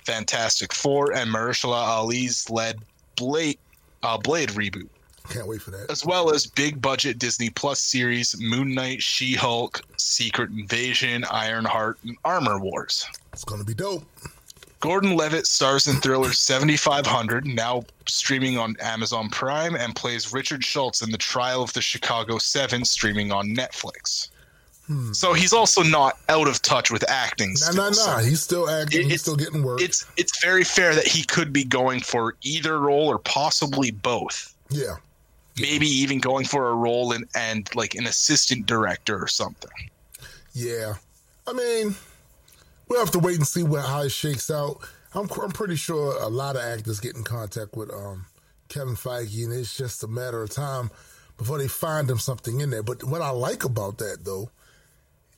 [0.03, 2.79] Fantastic Four and Mahershala Ali's led
[3.17, 3.59] Blade,
[4.01, 4.87] uh, Blade reboot,
[5.29, 5.91] Can't wait for that.
[5.91, 11.99] as well as big budget Disney Plus series Moon Knight, She Hulk, Secret Invasion, Ironheart,
[12.03, 13.05] and Armor Wars.
[13.31, 14.03] It's going to be dope.
[14.79, 21.01] Gordon Levitt stars in thriller 7500, now streaming on Amazon Prime, and plays Richard Schultz
[21.01, 24.29] in The Trial of the Chicago Seven, streaming on Netflix.
[24.85, 25.11] Hmm.
[25.13, 27.49] So he's also not out of touch with acting.
[27.49, 28.19] Nah, still, nah, nah.
[28.19, 29.09] He's still acting.
[29.09, 29.81] He's still getting work.
[29.81, 34.55] It's it's very fair that he could be going for either role or possibly both.
[34.69, 34.95] Yeah.
[35.59, 39.71] Maybe even going for a role in and like an assistant director or something.
[40.53, 40.95] Yeah.
[41.47, 41.95] I mean,
[42.87, 44.79] we'll have to wait and see what, how it shakes out.
[45.13, 48.25] I'm, I'm pretty sure a lot of actors get in contact with um,
[48.69, 50.91] Kevin Feige, and it's just a matter of time
[51.37, 52.83] before they find him something in there.
[52.83, 54.49] But what I like about that, though,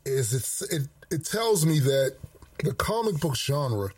[0.06, 2.16] is it's it, it tells me that
[2.64, 3.90] the comic book genre,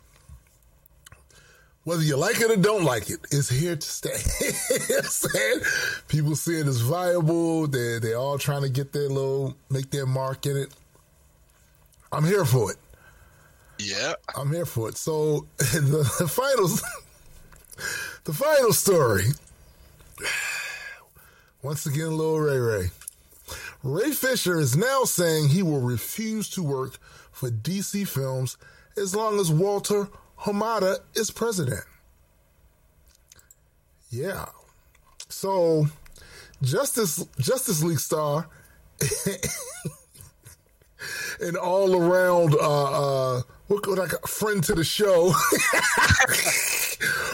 [1.84, 4.16] whether you like it or don't like it, is here to stay.
[4.16, 5.60] Saying?
[6.08, 7.66] People see it as viable.
[7.66, 10.68] They're, they're all trying to get their little, make their mark in it.
[12.12, 12.76] I'm here for it.
[13.82, 14.14] Yeah.
[14.36, 14.96] I'm here for it.
[14.96, 16.68] So the, the final,
[18.24, 19.24] the final story.
[21.62, 22.90] Once again, little Ray Ray.
[23.82, 26.98] Ray Fisher is now saying he will refuse to work
[27.32, 28.56] for DC Films
[28.96, 30.08] as long as Walter
[30.40, 31.84] Hamada is president.
[34.10, 34.46] Yeah.
[35.28, 35.86] So,
[36.62, 38.48] Justice Justice League star
[41.40, 43.42] and all around uh uh
[43.72, 45.32] what like a friend to the show.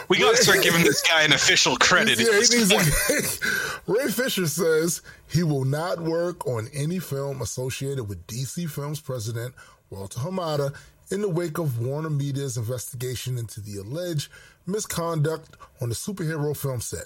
[0.09, 2.19] We gotta start giving this guy an official credit.
[2.19, 8.09] Yeah, he needs a- Ray Fisher says he will not work on any film associated
[8.09, 9.55] with DC Films president
[9.91, 10.75] Walter Hamada
[11.11, 14.31] in the wake of Warner Media's investigation into the alleged
[14.67, 17.05] misconduct on the superhero film set.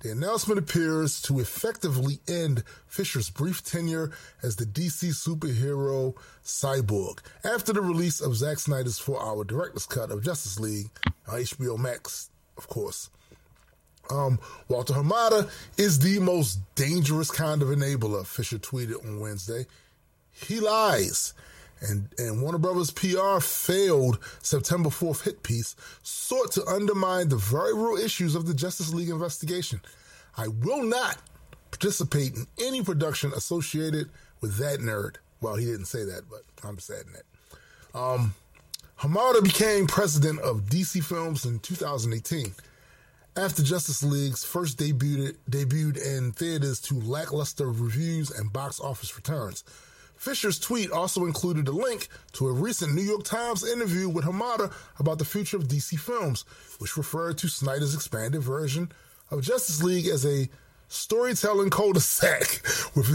[0.00, 4.10] The announcement appears to effectively end Fisher's brief tenure
[4.42, 10.10] as the DC superhero cyborg after the release of Zack Snyder's four hour director's cut
[10.10, 10.88] of Justice League
[11.28, 13.10] on HBO Max, of course.
[14.08, 19.66] Um, Walter Hamada is the most dangerous kind of enabler, Fisher tweeted on Wednesday.
[20.32, 21.34] He lies.
[21.80, 27.74] And, and Warner Brothers PR failed September 4th hit piece sought to undermine the very
[27.74, 29.80] real issues of the Justice League investigation.
[30.36, 31.18] I will not
[31.70, 35.16] participate in any production associated with that nerd.
[35.40, 37.98] Well, he didn't say that, but I'm just adding that.
[37.98, 38.34] Um,
[39.00, 42.52] Hamada became president of DC Films in 2018
[43.36, 49.64] after Justice League's first debuted debuted in theaters to lackluster reviews and box office returns.
[50.20, 54.70] Fisher's tweet also included a link to a recent New York Times interview with Hamada
[54.98, 56.44] about the future of DC films,
[56.78, 58.92] which referred to Snyder's expanded version
[59.30, 60.50] of Justice League as a
[60.88, 62.40] storytelling cul-de-sac
[62.94, 63.08] with,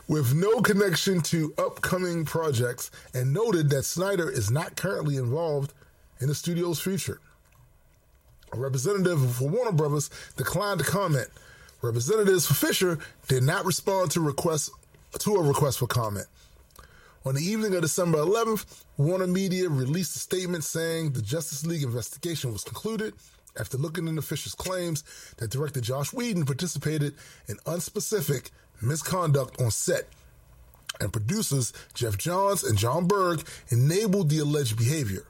[0.08, 5.72] with no connection to upcoming projects and noted that Snyder is not currently involved
[6.20, 7.20] in the studio's future.
[8.52, 11.28] A representative for Warner Brothers declined to comment.
[11.80, 14.70] Representatives for Fisher did not respond to requests
[15.20, 16.26] to a request for comment.
[17.24, 21.82] On the evening of December 11th, Warner Media released a statement saying the Justice League
[21.82, 23.14] investigation was concluded
[23.58, 25.04] after looking into Fisher's claims
[25.36, 27.14] that director Joss Whedon participated
[27.48, 30.06] in unspecific misconduct on set
[31.00, 35.24] and producers Geoff Johns and Jon Berg enabled the alleged behavior.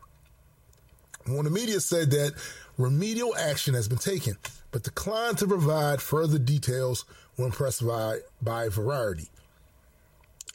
[1.27, 2.33] Warner Media said that
[2.79, 4.37] remedial action has been taken,
[4.71, 7.05] but declined to provide further details
[7.37, 9.29] when pressed by, by Variety.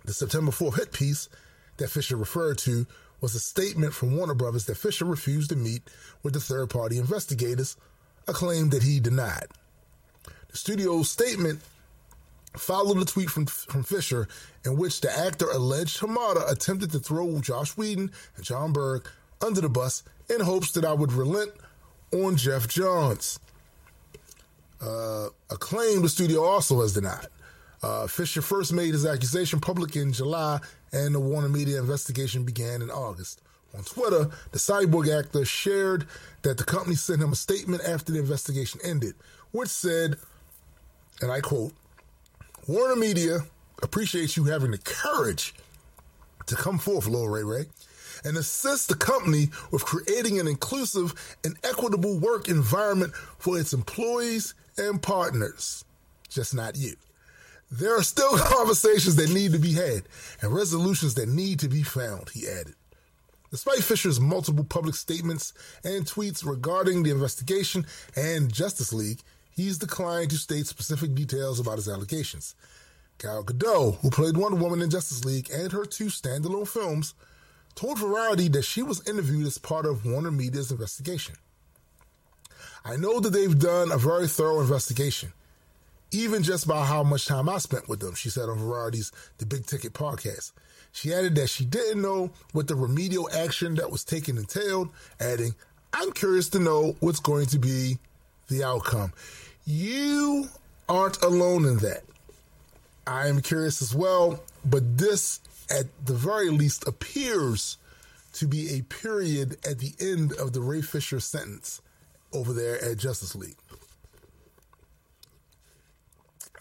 [0.06, 1.30] The September 4th hit piece
[1.78, 2.86] that Fisher referred to
[3.22, 5.82] was a statement from Warner Brothers that Fisher refused to meet
[6.24, 7.78] with the third party investigators,
[8.28, 9.48] a claim that he denied.
[10.50, 11.62] The studio's statement
[12.58, 14.28] followed a tweet from, from Fisher
[14.66, 19.08] in which the actor alleged Hamada attempted to throw Joss Whedon and Jon Berg
[19.42, 21.52] under the bus in hopes that I would relent
[22.12, 23.40] on Geoff Johns.
[24.84, 27.28] Uh, a claim the studio also has denied.
[27.82, 30.60] Uh, Fisher first made his accusation public in July,
[30.92, 33.42] and the Warner Media investigation began in August.
[33.76, 36.06] On Twitter, the cyborg actor shared
[36.44, 39.16] that the company sent him a statement after the investigation ended,
[39.52, 40.18] which said,
[41.22, 41.74] and I quote,
[42.68, 43.40] Warner Media
[43.82, 45.54] appreciates you having the courage
[46.46, 47.66] to come forth, Lil Ray Ray,
[48.24, 54.54] and assist the company with creating an inclusive and equitable work environment for its employees
[54.78, 55.86] and partners.
[56.30, 56.96] Just not you.
[57.72, 60.04] There are still conversations that need to be had
[60.42, 62.76] and resolutions that need to be found, he added.
[63.52, 70.32] Despite Fisher's multiple public statements and tweets regarding the investigation and Justice League, he's declined
[70.32, 72.56] to state specific details about his allegations.
[73.20, 77.14] Gal Gadot, who played Wonder Woman in Justice League and her two standalone films,
[77.76, 81.36] told Variety that she was interviewed as part of Warner Media's investigation.
[82.86, 85.32] I know that they've done a very thorough investigation,
[86.12, 89.46] even just by how much time I spent with them, she said on Variety's The
[89.46, 90.52] Big Ticket podcast.
[90.92, 95.56] She added that she didn't know what the remedial action that was taken entailed, adding,
[95.94, 97.98] I'm curious to know what's going to be
[98.50, 99.14] the outcome.
[99.66, 100.50] You
[100.90, 102.04] aren't alone in that.
[103.08, 107.78] I am curious as well, but this, at the very least, appears
[108.34, 111.82] to be a period at the end of the Ray Fisher sentence
[112.34, 113.56] over there at Justice League.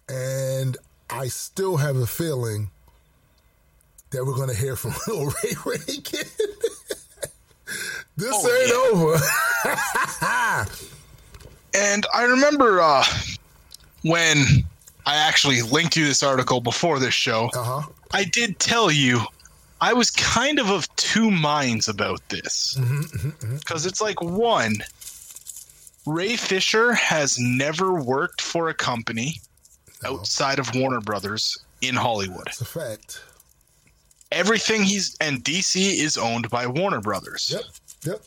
[0.09, 0.77] And
[1.09, 2.71] I still have a feeling
[4.11, 6.25] that we're going to hear from Lil Ray Ray again.
[8.17, 9.19] this Oh, ain't over.
[11.75, 13.03] And I remember uh,
[14.03, 14.45] when
[15.07, 17.49] I actually linked you this article before this show.
[17.55, 17.83] Uh huh.
[18.13, 19.23] I did tell you
[19.83, 22.77] I was kind of of two minds about this.
[22.79, 23.57] Mm-hmm, mm-hmm, mm-hmm.
[23.57, 24.77] Because it's like, one,
[26.07, 29.41] Ray Fisher has never worked for a company
[30.05, 32.47] outside of Warner Brothers in Hollywood.
[32.47, 33.21] It's a fact.
[34.31, 37.51] Everything he's and DC is owned by Warner Brothers.
[37.53, 37.63] Yep.
[38.05, 38.23] Yep.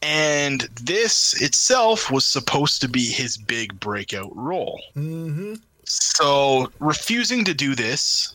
[0.00, 4.80] And this itself was supposed to be his big breakout role.
[4.96, 5.54] Mm-hmm.
[6.00, 8.34] So refusing to do this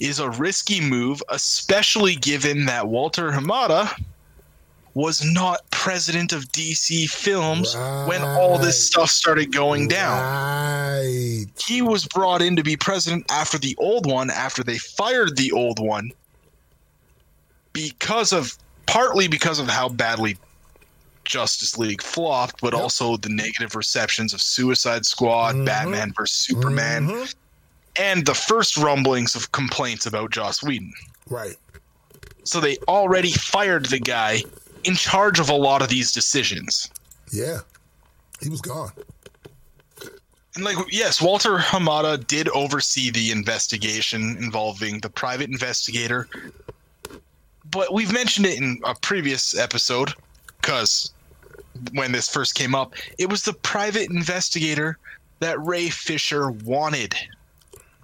[0.00, 3.90] is a risky move, especially given that Walter Hamada
[4.92, 7.74] was not president of DC Films
[8.08, 10.22] when all this stuff started going down.
[10.22, 11.46] Right.
[11.66, 15.52] He was brought in to be president after the old one, after they fired the
[15.52, 16.12] old one,
[17.72, 20.36] because of partly because of how badly
[21.26, 22.82] Justice League flopped, but Yep.
[22.82, 25.64] also the negative receptions of Suicide Squad, Mhm.
[25.66, 27.34] Batman vs Superman, Mhm.
[27.96, 30.92] and the first rumblings of complaints about Joss Whedon.
[31.28, 31.56] Right.
[32.44, 34.44] So they already fired the guy
[34.84, 36.88] in charge of a lot of these decisions.
[37.32, 37.60] Yeah.
[38.40, 38.92] He was gone.
[40.54, 46.28] And like yes, Walter Hamada did oversee the investigation involving the private investigator.
[47.70, 50.14] But we've mentioned it in a previous episode
[50.62, 51.10] cuz
[51.92, 54.98] when this first came up, it was the private investigator
[55.40, 57.14] that Ray Fisher wanted.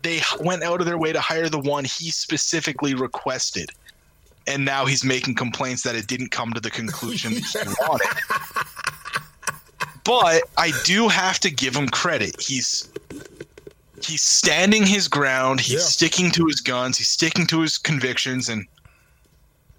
[0.03, 3.71] They went out of their way to hire the one he specifically requested.
[4.47, 7.43] And now he's making complaints that it didn't come to the conclusion he
[7.89, 8.09] wanted
[10.05, 12.41] but I do have to give him credit.
[12.41, 12.89] He's
[14.05, 15.61] he's standing his ground.
[15.61, 15.79] He's Yeah.
[15.81, 16.99] sticking to his guns.
[16.99, 18.67] He's sticking to his convictions, and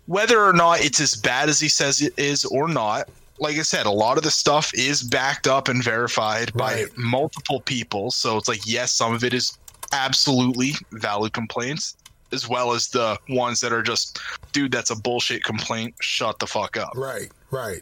[0.06, 3.62] whether or not it's as bad as he says it is or not, like I
[3.64, 8.12] said, a lot of the stuff is backed up and verified by multiple people.
[8.12, 9.58] So it's like, yes, some of it is
[9.92, 11.96] absolutely valid complaints,
[12.32, 14.20] as well as the ones that are just,
[14.52, 15.96] dude, that's a bullshit complaint.
[16.02, 17.30] Shut the fuck up Right.
[17.52, 17.82] Right.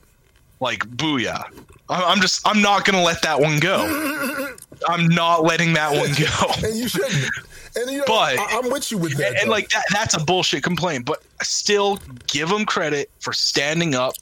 [0.60, 1.44] like booyah.
[1.90, 4.56] I'm just I'm not gonna let that one go.
[4.88, 6.66] I'm not letting that one go.
[6.68, 7.30] And you shouldn't.
[7.76, 9.28] And you know, But- I, I'm with you with that.
[9.32, 13.96] And, and like that that's a bullshit complaint, but still give them credit for standing
[13.96, 14.14] up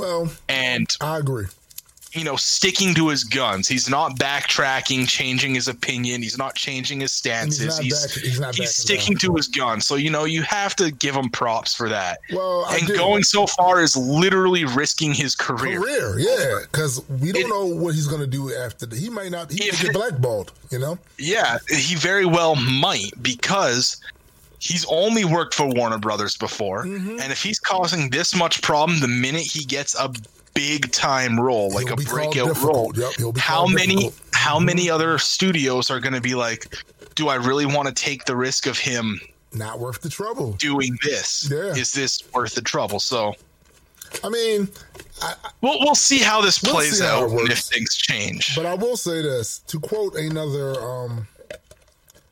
[0.00, 1.46] well, and I agree.
[2.12, 3.68] you know, sticking to his guns.
[3.68, 6.22] He's not backtracking, changing his opinion.
[6.22, 7.76] He's not changing his stances.
[7.76, 9.30] not He's back- he's not he's sticking down.
[9.30, 9.80] to his gun.
[9.80, 12.18] So you know, you have to give him props for that.
[12.32, 15.78] Well, and going so far is literally risking his career.
[15.80, 18.86] career, yeah, because we don't It- know what he's going to do after.
[18.86, 19.52] The, he might not.
[19.52, 20.50] He might get blackballed.
[20.72, 20.98] You know.
[21.18, 23.96] Yeah, he very well might because
[24.60, 27.18] he's only worked for Warner Brothers before, Mm-hmm.
[27.20, 30.12] and if he's causing this much problem the minute he gets a
[30.54, 32.92] big time role, like He'll a breakout role.
[32.94, 34.14] Yep, how many difficult.
[34.14, 34.30] Mm-hmm.
[34.32, 36.74] how many other studios are going to be like,
[37.14, 39.20] do I really want to take the risk of him
[39.52, 40.52] Not worth the trouble.
[40.52, 41.48] doing this?
[41.50, 41.74] Yeah.
[41.74, 43.00] Is this worth the trouble?
[43.00, 43.34] So
[44.24, 44.68] I mean,
[45.60, 48.56] we'll we'll see how this We'll plays how out if things change.
[48.56, 51.28] but I will say this to quote another um,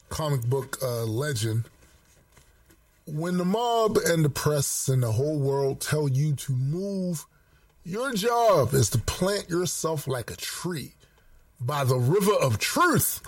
[0.08, 1.64] comic book uh, legend.
[3.10, 7.24] When the mob and the press and the whole world tell you to move,
[7.82, 10.92] your job is to plant yourself like a tree
[11.58, 13.22] by the river of truth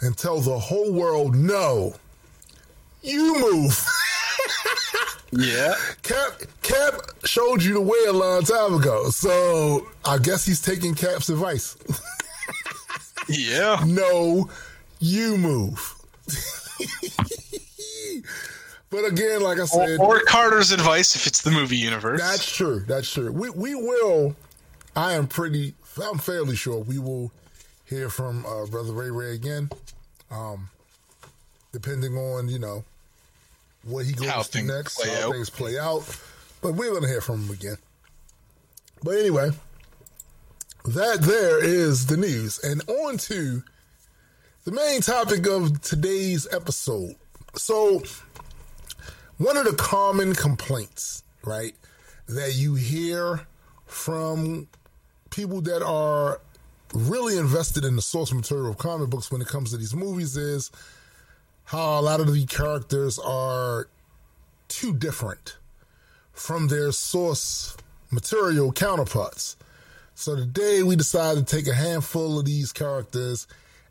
[0.00, 1.94] and tell the whole world no.
[3.02, 3.86] You move.
[5.30, 5.74] yeah.
[6.02, 6.94] Cap Cap
[7.24, 11.76] showed you the way a long time ago, so I guess he's taking Cap's advice.
[13.28, 13.84] Yeah.
[13.86, 14.50] no,
[14.98, 15.94] you move.
[18.92, 22.20] but again, like I said, or Carter's advice if it's the movie universe.
[22.20, 22.80] that's true.
[22.86, 23.32] That's true.
[23.32, 24.36] We we will.
[24.94, 25.74] I am pretty.
[26.00, 27.32] I'm fairly sure we will
[27.86, 29.70] hear from uh, Brother Ray Ray again.
[30.30, 30.68] Um,
[31.72, 32.84] depending on you know
[33.82, 35.32] what he goes How to next, how out.
[35.32, 36.04] things play out.
[36.60, 37.76] But we're gonna hear from him again.
[39.02, 39.50] But anyway,
[40.84, 43.62] that there is the news, and on to
[44.64, 47.16] the main topic of today's episode.
[47.56, 48.02] So,
[49.42, 51.74] one of the common complaints, right,
[52.28, 53.40] that you hear
[53.86, 54.68] from
[55.30, 56.40] people that are
[56.94, 60.36] really invested in the source material of comic books when it comes to these movies
[60.36, 60.70] is
[61.64, 63.88] how a lot of the characters are
[64.68, 65.56] too different
[66.32, 67.76] from their source
[68.12, 69.56] material counterparts.
[70.14, 73.48] So today we decided to take a handful of these characters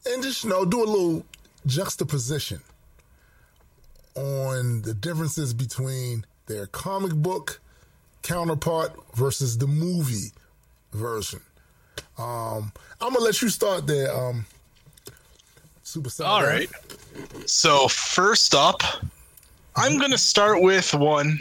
[0.08, 1.26] and just you know do a little
[1.66, 2.62] juxtaposition
[4.16, 7.60] on the differences between their comic book
[8.24, 10.32] counterpart versus the movie
[10.94, 11.40] version.
[12.18, 14.46] Um, I'm gonna let you start there, um,
[15.84, 16.26] Super Saiyan.
[16.28, 16.70] All right.
[17.46, 18.82] So first up,
[19.76, 21.40] I'm gonna start with one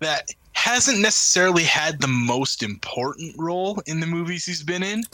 [0.00, 5.04] that hasn't necessarily had the most important role in the movies he's been in,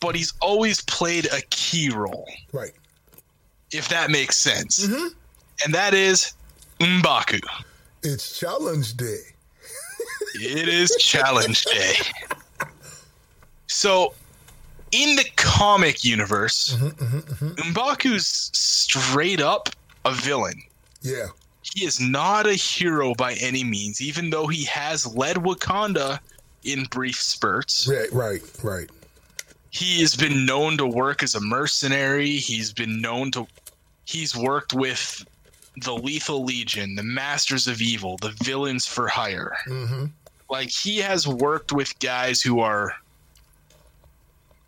[0.00, 2.72] but he's always played a key role, Right.
[3.72, 4.86] if that makes sense.
[5.64, 6.32] And that is
[6.80, 7.40] M'Baku.
[8.02, 9.20] It's challenge day.
[10.34, 11.94] It is challenge day.
[13.66, 14.14] So,
[14.92, 17.72] in the comic universe, mm-hmm, mm-hmm, mm-hmm.
[17.72, 19.68] M'Baku's straight up
[20.04, 20.62] a villain.
[21.02, 21.26] Yeah.
[21.62, 26.20] He is not a hero by any means, even though he has led Wakanda
[26.64, 27.88] in brief spurts.
[27.88, 28.12] Right.
[28.12, 28.42] Right.
[28.62, 28.90] Right.
[29.70, 32.36] He has been known to work as a mercenary.
[32.36, 33.46] He's been known to.
[34.04, 35.24] He's worked with
[35.82, 39.56] the Lethal Legion, the Masters of Evil, the Villains for Hire.
[39.66, 40.06] Mm-hmm.
[40.48, 42.94] Like, he has worked with guys who are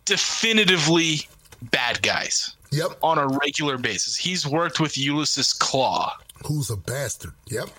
[0.05, 1.27] definitively
[1.71, 2.97] bad guys Yep.
[3.01, 4.15] on a regular basis.
[4.15, 6.11] He's worked with Ulysses Klaue,
[6.45, 7.33] Who's a bastard?
[7.47, 7.69] Yep.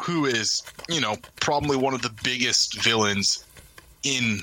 [0.00, 3.44] who is, you know, probably one of the biggest villains
[4.04, 4.40] in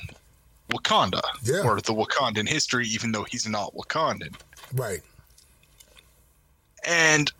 [0.71, 1.61] Wakanda Yeah.
[1.61, 4.35] or the Wakandan history, even though he's not Wakandan.
[4.73, 5.01] Right.
[6.85, 7.31] And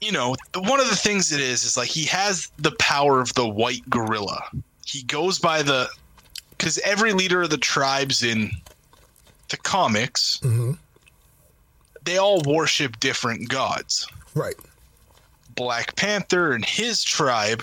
[0.00, 3.34] you know, one of the things it is is like he has the power of
[3.34, 4.42] the white gorilla.
[4.86, 5.88] He goes by the
[6.50, 8.50] because every leader of the tribes in
[9.48, 10.72] the comics, Mm-hmm.
[12.04, 14.06] they all worship different gods.
[14.34, 14.56] Right.
[15.54, 17.62] Black Panther and his tribe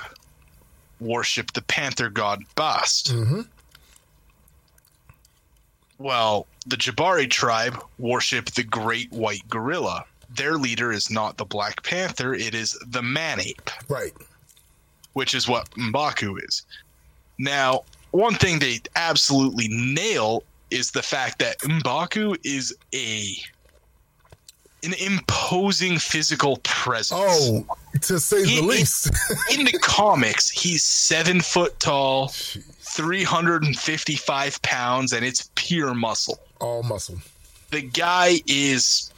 [0.99, 3.11] worship the panther god Bast.
[3.13, 3.41] Mm-hmm.
[5.97, 10.05] Well, the Jabari tribe worship the great white gorilla.
[10.29, 14.11] Their leader is not the Black Panther, it is the man ape, Right.
[15.13, 16.63] which is what Mbaku is.
[17.37, 23.35] Now, one thing they absolutely nail is the fact that Mbaku is a
[24.83, 27.17] an imposing physical presence.
[27.19, 27.65] Oh,
[28.01, 29.09] to say the He- he- least.
[29.51, 36.37] in the comics, he's seven foot tall, 355 pounds, and it's pure muscle.
[36.59, 37.17] All muscle.
[37.71, 39.09] The guy is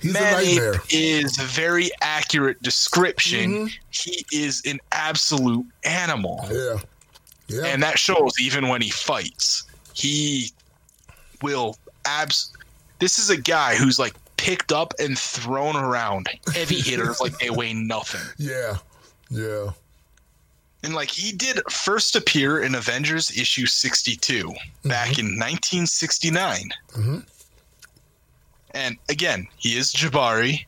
[0.00, 0.44] He's Man
[0.90, 3.68] is a very accurate description.
[3.68, 3.72] Mhm.
[3.90, 6.46] He is an absolute animal.
[6.50, 6.78] Yeah.
[7.48, 7.66] Yeah.
[7.66, 10.52] And that shows even when he fights, he
[11.42, 12.52] will abs.
[12.98, 17.50] This is a guy who's like picked up and thrown around heavy hitters like they
[17.50, 18.20] weigh nothing.
[18.38, 18.78] yeah.
[19.30, 19.72] Yeah.
[20.82, 24.50] And like he did first appear in Avengers issue 62
[24.84, 26.70] back in 1969.
[26.92, 27.26] Mhm.
[28.74, 30.64] And again, he is Jabari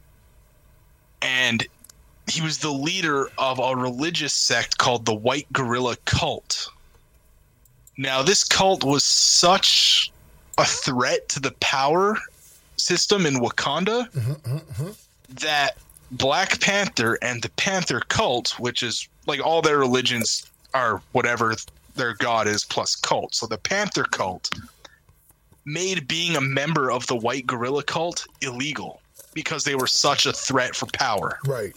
[1.20, 1.66] and
[2.28, 6.68] he was the leader of a religious sect called the White Gorilla Cult.
[7.98, 10.12] Now, this cult was such
[10.58, 12.18] a threat to the power
[12.76, 14.08] system in Wakanda
[15.28, 15.76] that
[16.10, 20.44] Black Panther and the Panther cult, which is like all their religions
[20.74, 21.54] are whatever
[21.94, 23.34] their god is plus cult.
[23.34, 24.50] So the Panther cult
[25.64, 29.00] made being a member of the White Gorilla cult illegal
[29.34, 31.38] because they were such a threat for power.
[31.46, 31.72] Right.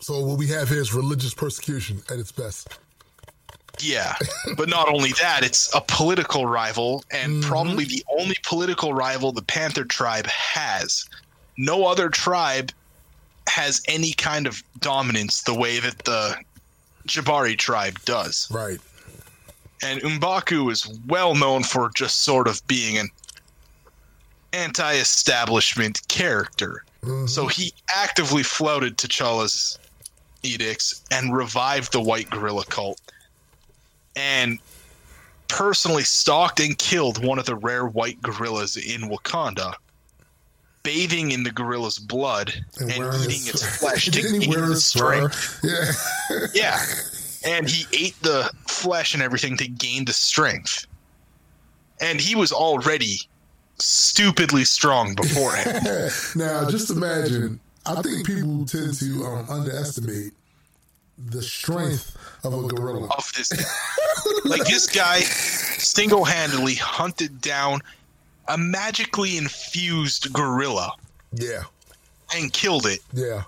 [0.00, 2.78] So what we have here is religious persecution at its best.
[3.78, 4.14] Yeah,
[4.56, 7.48] but not only that, it's a political rival and Mm-hmm.
[7.50, 11.04] probably the only political rival the Panther tribe has.
[11.56, 12.72] No other tribe
[13.48, 16.36] has any kind of dominance the way that the
[17.06, 18.48] Jabari tribe does.
[18.50, 18.78] Right.
[19.82, 23.08] And M'Baku is well known for just sort of being an
[24.52, 26.84] anti establishment character.
[27.02, 27.28] Mhm.
[27.28, 29.78] So he actively flouted T'Challa's
[30.42, 33.00] edicts and revived the White Gorilla cult
[34.16, 34.58] and
[35.48, 39.74] personally stalked and killed one of the rare white gorillas in Wakanda,
[40.82, 44.84] bathing in the gorilla's blood and, wearing eating its flesh to Didn't he wear his
[44.84, 45.60] strength.
[45.64, 46.46] Yeah.
[46.54, 46.84] Yeah.
[47.44, 50.86] And he ate the flesh and everything to gain the strength.
[52.00, 53.16] And he was already
[53.78, 55.84] stupidly strong beforehand.
[56.36, 57.60] now, just imagine.
[57.86, 60.32] I think people tend to um, underestimate
[61.16, 63.08] the strength of a gorilla.
[63.16, 63.50] of this
[64.44, 67.80] like this guy single-handedly hunted down
[68.48, 70.92] a magically infused gorilla
[71.34, 71.62] Yeah.
[72.34, 73.42] and killed it Yeah.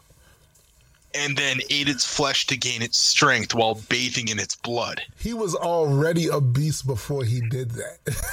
[1.14, 5.02] And then ate its flesh to gain its strength while bathing in its blood.
[5.18, 7.98] He was already a beast before he did that.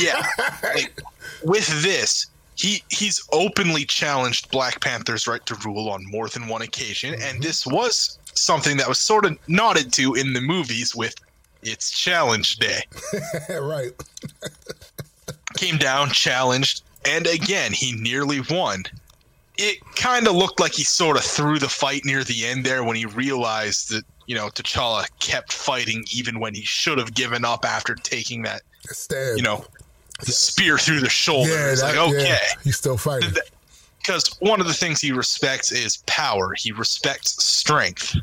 [0.00, 0.26] Yeah.
[0.64, 1.00] like,
[1.44, 2.26] with this,
[2.56, 7.22] he he's openly challenged Black Panther's right to rule on more than one occasion, and
[7.22, 7.42] mm-hmm.
[7.42, 11.14] this was something that was sort of nodded to in the movies with
[11.62, 12.82] its challenge day.
[13.60, 13.92] right.
[15.56, 18.84] Came down, challenged, and again he nearly won.
[19.58, 22.84] It kind of looked like he sort of threw the fight near the end there
[22.84, 27.44] when he realized that you know T'Challa kept fighting even when he should have given
[27.44, 29.36] up after taking that Stab.
[29.36, 29.64] you know
[30.20, 31.50] spear through the shoulder.
[31.50, 32.24] yeah, it's that, like okay.
[32.24, 33.30] yeah, he's still fighting.
[33.98, 36.54] because one of the things he respects is power.
[36.56, 38.16] He respects strength.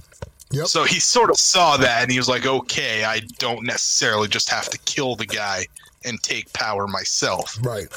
[0.52, 0.68] Yep.
[0.68, 4.50] So he sort of saw that and he was like, okay, I don't necessarily just
[4.52, 5.66] have to kill the guy
[6.06, 7.58] and take power myself.
[7.64, 7.88] right.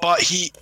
[0.00, 0.52] But he,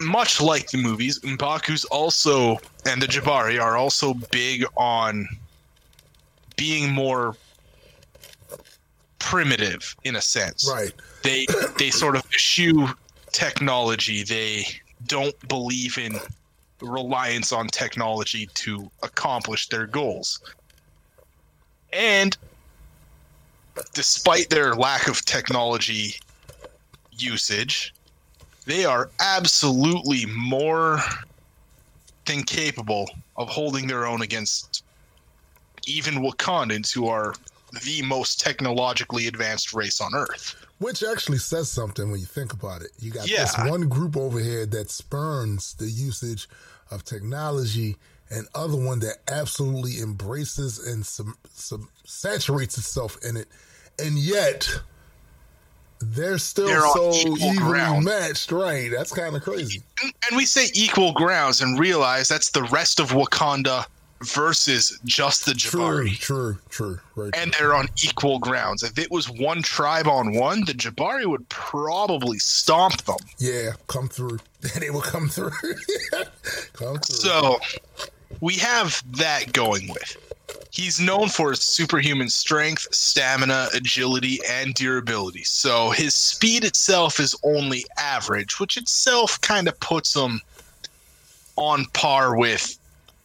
[0.00, 5.28] much like the movies, Mbaku's also, and the Jabari are also big on
[6.56, 7.36] being more
[9.18, 10.92] primitive in a sense Right.
[11.22, 11.46] they
[11.78, 12.88] they sort of eschew
[13.32, 14.24] technology.
[14.24, 14.66] They
[15.06, 16.18] don't believe in
[16.80, 20.40] reliance on technology to accomplish their goals.
[21.92, 22.36] And
[23.92, 26.14] despite their lack of technology
[27.12, 27.94] usage,
[28.66, 31.00] they are absolutely more
[32.26, 34.84] than capable of holding their own against
[35.86, 37.34] even Wakandans who are
[37.84, 40.54] the most technologically advanced race on Earth.
[40.78, 42.90] Which actually says something when you think about it.
[42.98, 46.48] You got this one group over here that spurns the usage
[46.90, 47.96] of technology,
[48.30, 53.48] and other one that absolutely embraces and sum, sum, saturates itself in it,
[53.98, 54.68] and yet
[56.00, 58.04] they're still They're so evenly ground.
[58.04, 58.50] matched.
[58.52, 58.90] Right?
[58.90, 59.82] That's kind of crazy.
[60.02, 63.84] And, we say equal grounds and realize that's the rest of Wakanda
[64.22, 66.18] versus just the True, Jabari.
[66.18, 66.98] true, true.
[67.16, 67.30] Right.
[67.36, 68.82] And they're on equal grounds.
[68.82, 73.16] If it was one tribe on one, the Jabari would probably stomp them.
[73.38, 74.38] yeah, come through.
[74.78, 75.50] they will come through.
[76.74, 77.00] come through.
[77.00, 77.58] So
[78.40, 80.16] we have that going with.
[80.72, 85.42] He's known for his superhuman strength, stamina, agility, and durability.
[85.44, 90.40] So his speed itself is only average, which itself kind of puts him
[91.56, 92.78] on par with,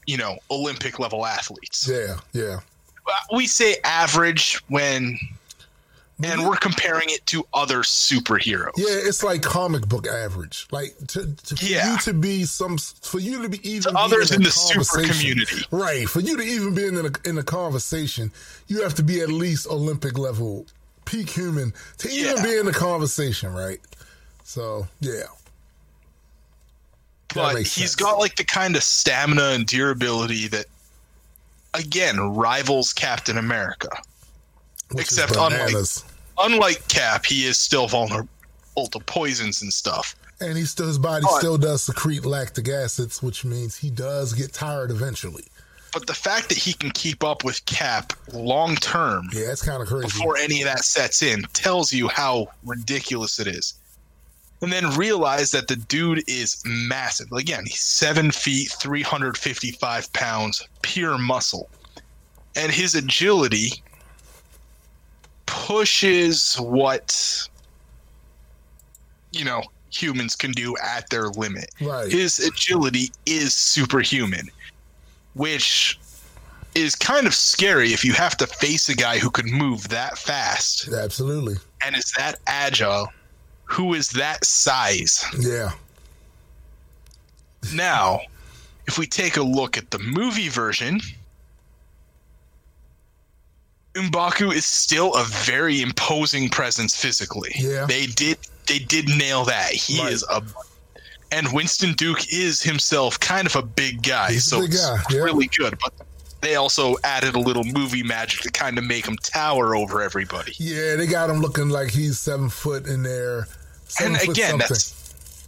[0.07, 1.87] you know, Olympic level athletes.
[1.87, 2.59] yeah, yeah.
[3.07, 5.17] Uh, We say average when
[6.23, 8.71] and we're comparing it to other superheroes.
[8.77, 10.65] Yeah, it's like comic book average.
[10.71, 11.91] Like to, to for Yeah.
[11.93, 15.03] you to be some for you to be even be others a in the super
[15.07, 15.63] community.
[15.71, 16.07] right?
[16.07, 18.31] For you to even be in a, in a conversation,
[18.67, 20.65] you have to be at least Olympic level,
[21.03, 22.43] peak human to even Yeah.
[22.43, 23.79] be in the conversation, right?
[24.45, 25.23] So yeah,
[27.33, 27.95] but he's sense.
[27.95, 30.65] got like the kind of stamina and durability that
[31.73, 33.89] again rivals Captain America.
[34.91, 35.75] Which Except unlike-
[36.37, 38.27] Unlike Cap, he is still vulnerable
[38.91, 40.15] to poisons and stuff.
[40.41, 44.33] and he still his body But- still does secrete lactic acids, which means he does
[44.33, 45.45] get tired eventually.
[45.93, 49.81] But the fact that he can keep up with Cap long term Yeah, that's kind
[49.81, 50.07] of crazy.
[50.07, 53.75] before any of that sets in tells you how ridiculous it is.
[54.61, 57.31] And then realize that the dude is massive.
[57.31, 61.69] Again, he's seven feet, 355 pounds, pure muscle.
[62.57, 63.81] And his agility
[65.45, 67.47] pushes what,
[69.31, 71.69] you know, humans can do at their limit.
[71.81, 72.11] Right.
[72.11, 74.49] His agility is superhuman,
[75.33, 75.99] which
[76.75, 80.17] is kind of scary if you have to face a guy who can move that
[80.17, 81.55] fast Absolutely.
[81.85, 83.07] and is that agile,
[83.63, 85.23] who is that size.
[85.39, 85.71] Yeah.
[87.73, 88.19] Now,
[88.87, 90.99] if we take a look at the movie version,
[93.95, 97.51] M'Baku is still a very imposing presence physically.
[97.55, 97.85] Yeah.
[97.85, 98.37] They did
[98.67, 99.71] they did nail that.
[99.71, 100.11] He Right.
[100.11, 100.43] is a
[101.31, 105.01] and Winston Duke is himself kind of a big guy, He's so big it's guy,
[105.09, 105.19] yeah.
[105.19, 105.77] really good.
[105.81, 105.93] But
[106.41, 110.53] they also added a little movie magic to kind of make him tower over everybody.
[110.57, 113.47] Yeah, they got him looking like he's seven foot in there.
[113.99, 114.59] And again,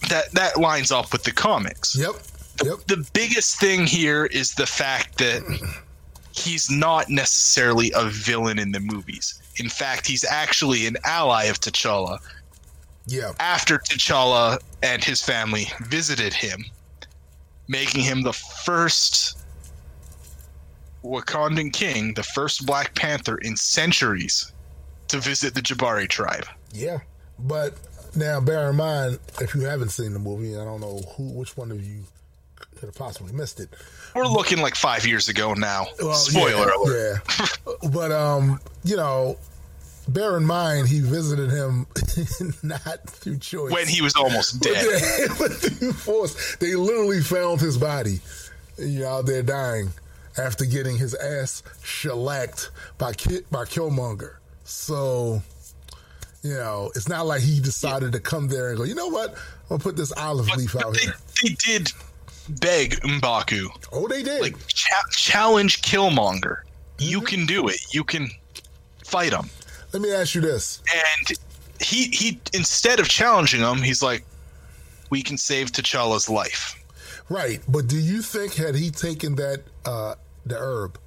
[0.09, 1.95] that that lines up with the comics.
[1.95, 2.15] Yep.
[2.63, 2.77] Yep.
[2.87, 5.43] The biggest thing here is the fact that
[6.37, 9.41] he's not necessarily a villain in the movies.
[9.57, 12.19] In fact, he's actually an ally of T'Challa.
[13.07, 13.33] Yeah.
[13.39, 16.63] After T'Challa and his family visited him,
[17.67, 19.39] making him the first
[21.03, 24.51] Wakandan king, the first Black Panther in centuries
[25.07, 26.45] to visit the Jabari tribe.
[26.73, 26.99] Yeah.
[27.39, 27.75] But
[28.15, 31.55] now bear in mind, if you haven't seen the movie, I don't know who which
[31.55, 32.03] one of you
[32.77, 33.69] could have possibly missed it.
[34.15, 35.87] We're looking like five years ago now.
[36.01, 37.21] Well, Spoiler yeah, alert.
[37.27, 37.73] Yeah.
[37.91, 39.37] but um, you know,
[40.07, 41.85] bear in mind he visited him
[42.63, 43.71] not through choice.
[43.71, 45.01] When he was almost dead.
[45.37, 46.55] But through force.
[46.57, 48.19] They literally found his body,
[48.77, 49.89] you know, out there dying
[50.37, 54.35] after getting his ass shellacked by Ki- by Killmonger.
[54.63, 55.41] So,
[56.43, 59.31] you know, it's not like he decided to come there and go, you know what,
[59.31, 59.37] I'm
[59.69, 61.15] gonna put this olive leaf out they, here.
[61.43, 61.91] they did
[62.49, 64.41] beg Mbaku, Oh, they did.
[64.41, 66.57] like cha- challenge Killmonger.
[66.99, 67.25] You Mm-hmm.
[67.27, 67.79] can do it.
[67.93, 68.29] You can
[69.03, 69.49] fight him.
[69.93, 71.37] Let me ask you this: And
[71.79, 74.23] he he instead of challenging him, he's like,
[75.09, 76.75] "We can save T'Challa's life."
[77.29, 80.97] Right, but do you think had he taken that uh the herb,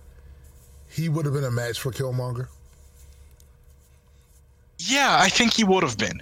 [0.88, 2.48] he would have been a match for Killmonger?
[4.78, 6.20] Yeah, I think he would have been.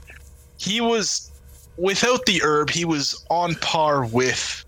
[0.58, 1.30] He was
[1.76, 4.64] without the herb, he was on par with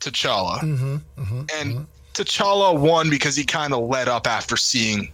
[0.00, 0.58] T'Challa.
[0.60, 5.12] Mm-hmm, and T'Challa won because he kind of let up after seeing,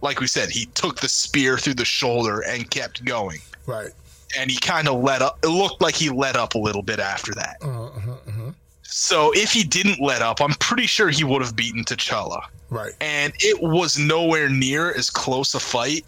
[0.00, 3.40] like we said, he took the spear through the shoulder and kept going.
[3.66, 3.90] Right.
[4.38, 5.38] And he kind of let up.
[5.42, 7.56] It looked like he let up a little bit after that.
[7.62, 11.56] Uh, uh, uh, So if he didn't let up, I'm pretty sure he would have
[11.56, 12.42] beaten T'Challa.
[12.70, 12.92] right.
[13.00, 16.04] And it was nowhere near as close a fight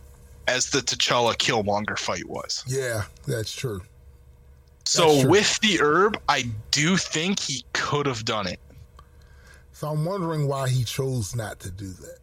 [0.49, 2.63] as the T'Challa Killmonger fight was.
[2.67, 3.83] Yeah, that's true.
[4.85, 8.59] So with the herb, I do think he could have done it.
[9.73, 12.19] So I'm wondering why he chose not to do that.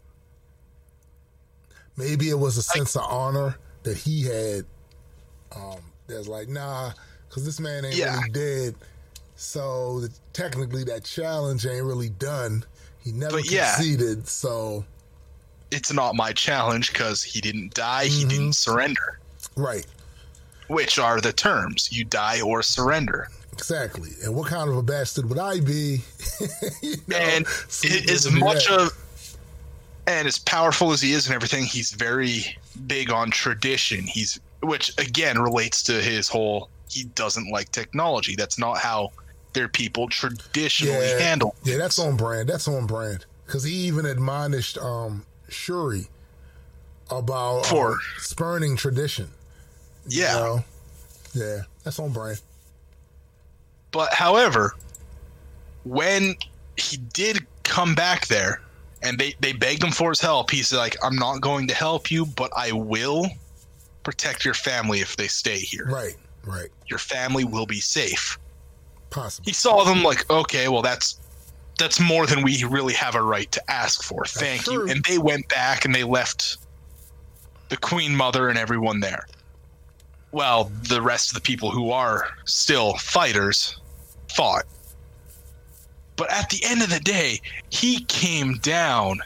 [1.95, 4.65] Maybe it was a sense of honor that he had.
[5.55, 6.91] Um, that's like, nah,
[7.27, 8.15] because this man ain't Yeah.
[8.17, 8.75] really dead.
[9.35, 12.63] So the, technically, that challenge ain't really done.
[13.03, 13.75] He never But yeah.
[13.75, 14.27] conceded.
[14.27, 14.85] So
[15.71, 18.29] It's not my challenge because he didn't die, he Mm-hmm.
[18.29, 19.19] didn't surrender.
[19.55, 19.85] right,
[20.67, 24.11] which are the terms you die or surrender exactly.
[24.23, 26.01] And what kind of a bastard would I be?
[26.81, 28.79] You know, and as much that.
[28.81, 29.37] of
[30.05, 34.91] and as powerful as he is and everything he's very big on tradition he's which
[34.99, 39.11] again relates to his whole he doesn't like technology that's not how
[39.53, 41.19] their people traditionally Yeah.
[41.19, 42.47] handle Yeah, that's on brand.
[42.49, 43.25] That's on brand.
[43.45, 46.07] Because he even admonished um, Shuri
[47.09, 49.29] about For- um, spurning tradition.
[50.07, 50.63] You yeah know?
[51.33, 52.41] Yeah, that's on brand.
[53.91, 54.75] but however
[55.83, 56.35] when
[56.77, 58.61] he did come back there
[59.03, 60.49] and they they begged him for his help.
[60.51, 63.27] He's like, "I'm not going to help you, but I will
[64.03, 65.85] protect your family if they stay here.
[65.85, 66.69] Right, right.
[66.87, 68.39] Your family will be safe."
[69.09, 69.45] Possible.
[69.45, 71.19] He saw them like, "Okay, well that's
[71.77, 74.25] that's more than we really have a right to ask for.
[74.25, 74.89] Thank you." true.
[74.89, 76.57] And they went back and they left
[77.69, 79.27] the queen mother and everyone there.
[80.37, 83.75] Well, the rest of the people who are still fighters
[84.35, 84.65] fought.
[86.15, 89.21] But at the end of the day, he came down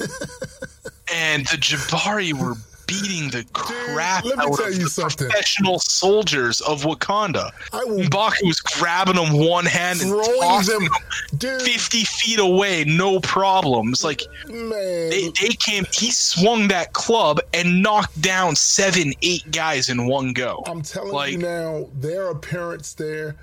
[1.14, 2.56] and the Jabari were
[2.86, 5.28] beating the crap me out of the something.
[5.28, 7.50] professional soldiers of Wakanda.
[7.72, 10.88] I will M'Baku was grabbing them one hand and throwing tossing them,
[11.32, 14.04] them 50 feet away, no problems.
[14.04, 14.70] Like, Man,
[15.10, 20.32] they, they came, he swung that club and knocked down seven, eight guys in one
[20.32, 20.62] go.
[20.66, 23.36] I'm telling like- you now, their appearance there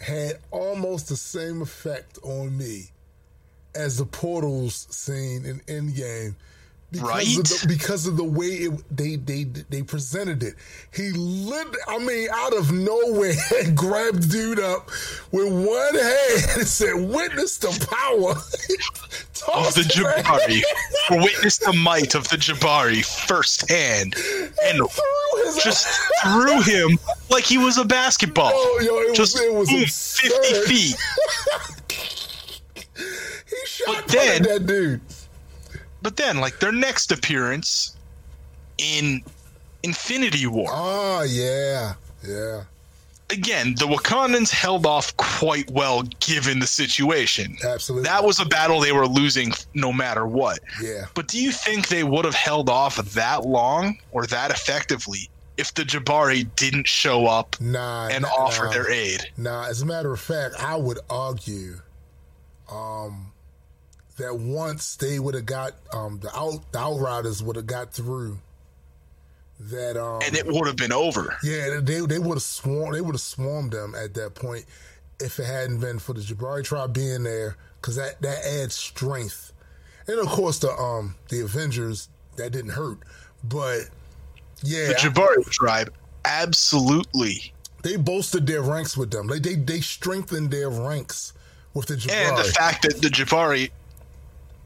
[0.00, 2.84] had almost the same effect on me
[3.74, 6.34] as the portals scene in Endgame.
[6.90, 7.36] Because Right?
[7.38, 10.54] of the, because of the way it, they they they presented it,
[10.94, 11.66] he lit.
[11.86, 13.34] I mean, out of nowhere,
[13.74, 14.88] grabbed dude up
[15.30, 18.34] with one hand and said, "Witness the power."
[19.54, 20.62] Of the Jabari,
[21.22, 24.16] Witness the might of the Jabari firsthand,
[24.64, 25.86] and threw just
[26.24, 26.98] threw him
[27.30, 28.50] like he was a basketball.
[28.52, 30.96] Oh, yo, it was- just it was boom, 50 feet.
[32.96, 35.00] He shot But then- that dude.
[36.02, 37.96] But then, like their next appearance
[38.78, 39.22] in
[39.82, 41.94] Infinity War, Oh yeah,
[42.26, 42.64] yeah,
[43.30, 47.56] again, the Wakandans held off quite well given the situation.
[47.64, 48.08] absolutely.
[48.08, 50.60] That was a battle they were losing no matter what.
[50.82, 51.06] yeah.
[51.14, 55.74] But do you think they would have held off that long or that effectively if
[55.74, 58.70] the Jabari didn't show up Nah, and nah, offer nah.
[58.70, 59.28] their aid?
[59.36, 61.80] Nah, as a matter of fact, I would argue
[62.70, 63.32] um,
[64.18, 68.38] that once they would have got um, the out the outriders would have got through,
[69.60, 71.36] that um, And it would have been over.
[71.42, 74.64] yeah, they they would have swarmed they would have swarmed them at that point
[75.20, 79.52] if it hadn't been for the Jabari tribe being there because that that adds strength,
[80.06, 82.98] and of course the um the Avengers that didn't hurt,
[83.44, 83.80] but
[84.62, 85.92] yeah, The Jabari tribe
[86.24, 87.52] absolutely.
[87.82, 89.26] they bolstered their ranks with them.
[89.28, 91.32] They they they strengthened their ranks
[91.74, 92.28] with the Jabari.
[92.28, 93.70] And the fact that the Jabari,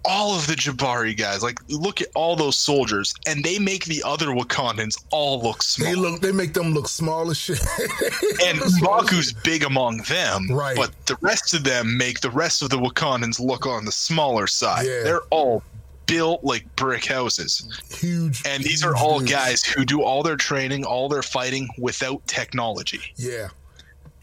[0.04, 4.02] all of the Jabari guys, like look at all those soldiers, and they make the
[4.04, 5.88] other Wakandans all look small.
[5.90, 7.60] they look they make them look small as shit.
[8.44, 10.76] and Mbaku's big among them, Right.
[10.76, 14.46] But the rest of them make the rest of the Wakandans look on the smaller
[14.46, 14.86] side.
[14.86, 15.02] Yeah.
[15.04, 15.62] They're all
[16.06, 18.42] built like brick houses, huge.
[18.44, 19.30] and these are all dudes.
[19.32, 23.48] guys who do all their training, all their fighting without technology, Yeah,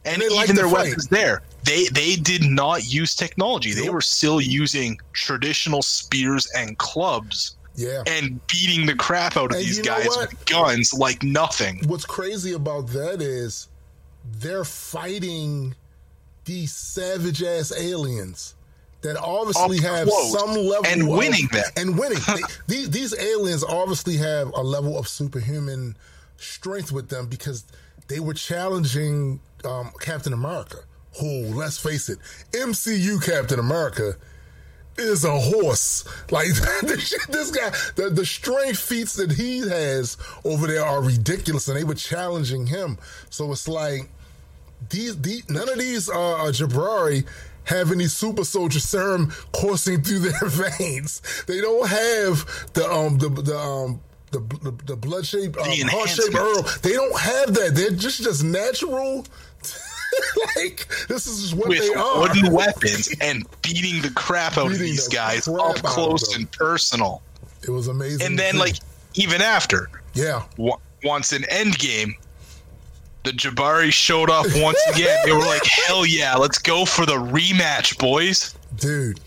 [0.05, 0.87] and even like their fight.
[0.87, 1.41] weapons there.
[1.65, 3.73] They they did not use technology.
[3.73, 8.03] They were still using traditional spears and clubs yeah.
[8.07, 11.81] and beating the crap out of And these guys with guns like nothing.
[11.87, 13.67] What's crazy about that is
[14.39, 15.75] they're fighting
[16.45, 18.55] these savage ass aliens
[19.01, 21.63] that obviously Up have some level and of- winning them.
[21.77, 22.19] and winning.
[22.27, 25.95] They- these these aliens obviously have a level of superhuman
[26.37, 27.63] strength with them because
[28.09, 30.77] they were challenging um, Captain America.
[31.19, 32.19] Who, let's face it,
[32.51, 34.15] MCU Captain America
[34.97, 36.03] is a horse.
[36.31, 36.47] Like
[36.83, 41.83] this guy, the, the strength feats that he has over there are ridiculous, and they
[41.83, 42.99] were challenging him.
[43.31, 44.07] So it's like
[44.91, 47.25] these, these none of these uh, uh, Jabari
[47.63, 51.43] have any super soldier serum coursing through their veins.
[51.47, 54.01] They don't have the um the the um.
[54.31, 56.65] The, the, the blood shape, um, heart shape herb.
[56.81, 57.73] They don't have that.
[57.73, 59.25] They're just just natural.
[60.55, 62.21] like this is just what with they are.
[62.21, 67.21] wooden weapons and beating the crap out of these the guys up close and personal.
[67.63, 68.25] It was amazing.
[68.25, 68.59] And then, see.
[68.59, 68.75] like,
[69.15, 72.13] even after, yeah, wa- once in Endgame,
[73.23, 75.19] the Jabari showed up once again.
[75.25, 78.55] They were like, hell yeah, let's go for the rematch, boys.
[78.77, 79.19] dude.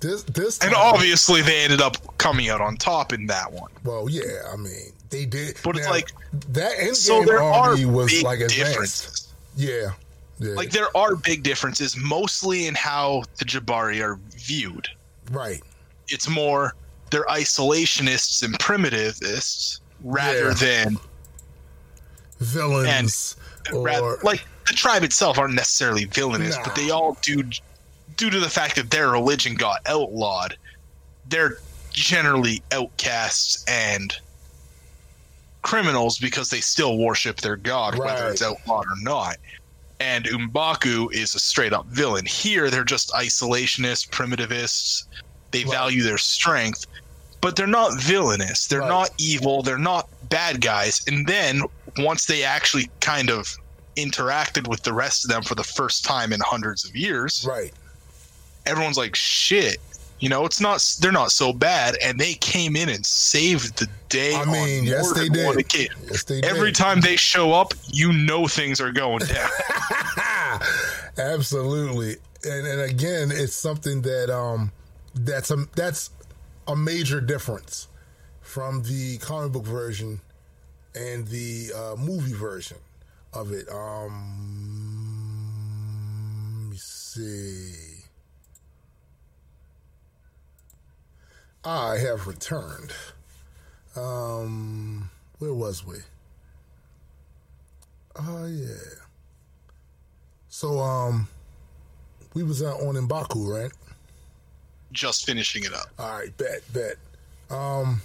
[0.00, 3.70] This this And obviously, they ended up coming out on top in that one.
[3.84, 4.22] well, yeah.
[4.52, 5.56] I mean, they did.
[5.64, 6.12] But it's like-
[6.52, 8.56] that endgame So there are army was big like advanced.
[8.56, 9.28] differences.
[9.56, 9.90] Yeah,
[10.38, 10.52] yeah.
[10.54, 14.88] Like, there are big differences, mostly in how the Jabari are viewed.
[15.30, 15.62] right.
[16.08, 16.74] it's more
[17.10, 20.54] they're isolationists and primitivists rather Yeah.
[20.54, 20.98] than
[22.40, 23.36] Villains
[23.72, 27.42] or rather, like the tribe itself aren't necessarily villainous, but they all do
[28.16, 30.56] due to the fact that their religion got outlawed.
[31.28, 31.58] They're
[31.90, 34.14] generally outcasts and
[35.62, 39.36] criminals because they still worship their god, whether it's outlawed or not.
[39.98, 42.26] And M'Baku is a straight up villain.
[42.26, 45.04] Here, they're just isolationists, primitivists,
[45.52, 46.86] They value their strength,
[47.40, 48.66] but they're not villainous.
[48.66, 48.88] They're Right.
[48.88, 49.62] not evil.
[49.62, 51.00] They're not bad guys.
[51.06, 51.62] And then
[51.96, 53.56] once they actually kind of
[53.96, 57.72] interacted with the rest of them for the first time in hundreds of years, Right.
[58.66, 59.78] Everyone's like, shit.
[60.18, 60.96] You know, it's not.
[61.00, 64.34] They're not so bad, and they came in and saved the day.
[64.34, 65.66] I mean, yes, they did.
[66.10, 69.50] Yes, they Every time they show up, you know things are going down.
[71.18, 72.16] Absolutely.
[72.44, 74.72] And and again, it's something that um
[75.14, 76.10] that's a that's
[76.66, 77.88] a major difference
[78.40, 80.20] from the comic book version
[80.94, 82.78] and the uh, movie version
[83.32, 83.68] of it.
[83.70, 85.22] Um
[86.62, 87.85] let me see.
[91.66, 92.92] I have returned.
[93.96, 95.10] Um
[95.40, 95.96] where was we?
[98.14, 99.00] Oh yeah.
[100.48, 101.26] So um
[102.34, 103.72] we was out on Mbaku, right?
[104.92, 105.88] Just finishing it up.
[105.98, 106.94] All right, bet, bet.
[107.50, 108.00] Um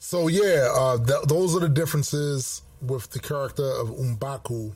[0.00, 4.72] so yeah, uh th- those are the differences with the character of M'Baku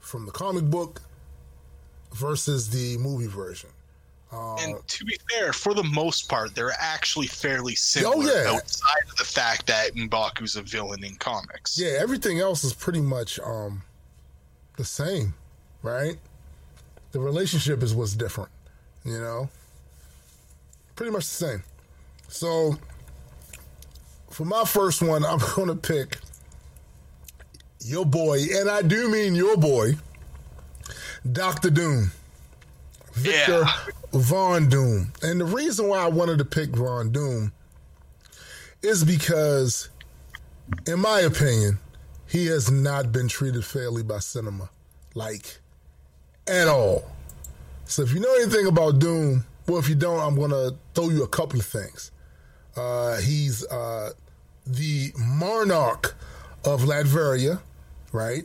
[0.00, 1.00] from the comic book
[2.12, 3.70] versus the movie version.
[4.32, 8.16] And to be fair, for the most part, they're actually fairly similar.
[8.16, 8.52] Oh, yeah.
[8.54, 11.78] Outside of the fact that Mbaku's a villain in comics.
[11.78, 13.82] Yeah, everything else is pretty much um
[14.78, 15.34] the same,
[15.82, 16.16] right?
[17.12, 18.50] The relationship is what's different,
[19.04, 19.50] you know?
[20.96, 21.62] Pretty much the same.
[22.28, 22.78] So
[24.30, 26.16] for my first one, I'm gonna pick
[27.84, 29.96] your boy, and I do mean your boy,
[31.30, 32.12] Doctor Doom.
[33.12, 33.72] Victor Yeah.
[34.12, 35.12] Von Doom.
[35.22, 37.52] And the reason why I wanted to pick Von Doom
[38.82, 39.88] is because,
[40.86, 41.78] in my opinion,
[42.26, 44.70] he has not been treated fairly by cinema.
[45.14, 45.58] Like,
[46.46, 47.10] at all.
[47.84, 51.10] So if you know anything about Doom, well, if you don't, I'm going to throw
[51.10, 52.10] you a couple of things.
[52.76, 54.10] Uh, he's uh,
[54.66, 56.14] the monarch
[56.64, 57.60] of Latveria,
[58.12, 58.44] right?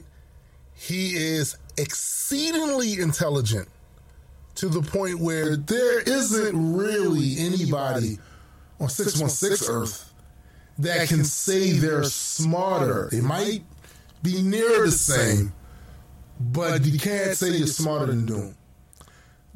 [0.76, 3.68] He is exceedingly intelligent
[4.58, 8.18] to the point where there isn't really anybody
[8.80, 10.14] on 616 Earth
[10.80, 13.08] that can say they're smarter.
[13.12, 13.64] They might
[14.24, 15.53] be near the same,
[16.39, 18.55] but you can't say you're smarter than Doom.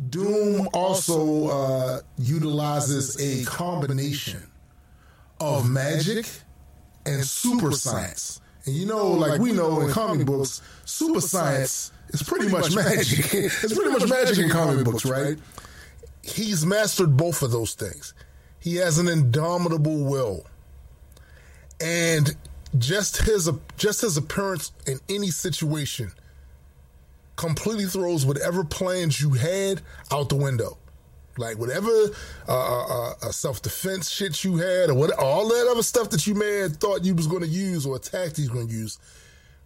[0.10, 4.43] Doom also uh, utilizes a combination
[5.39, 6.28] of magic
[7.08, 8.39] and super science.
[8.66, 13.20] And you know, like we know in comic books, super science is pretty much magic.
[13.34, 15.38] it's pretty much magic in comic books, right?
[16.24, 18.14] He's mastered both of those things.
[18.59, 20.45] He has an indomitable will.
[21.80, 22.36] And
[22.78, 26.12] just his just his appearance in any situation
[27.36, 29.82] completely throws whatever plans you had
[30.12, 30.78] out the window.
[31.38, 31.89] Like whatever
[32.47, 36.28] uh, uh, uh, self defense shit you had, or what, all that other stuff that
[36.28, 38.74] you may have thought you was going to use or a tactic you going to
[38.74, 38.99] use,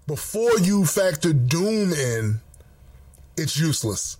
[0.07, 2.41] before you factor Doom in,
[3.37, 4.17] it's useless.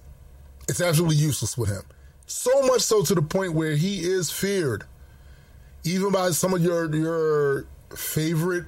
[0.68, 1.84] It's absolutely useless with him.
[2.26, 4.84] So much so to the point where he is feared,
[5.84, 8.66] even by some of your your favorite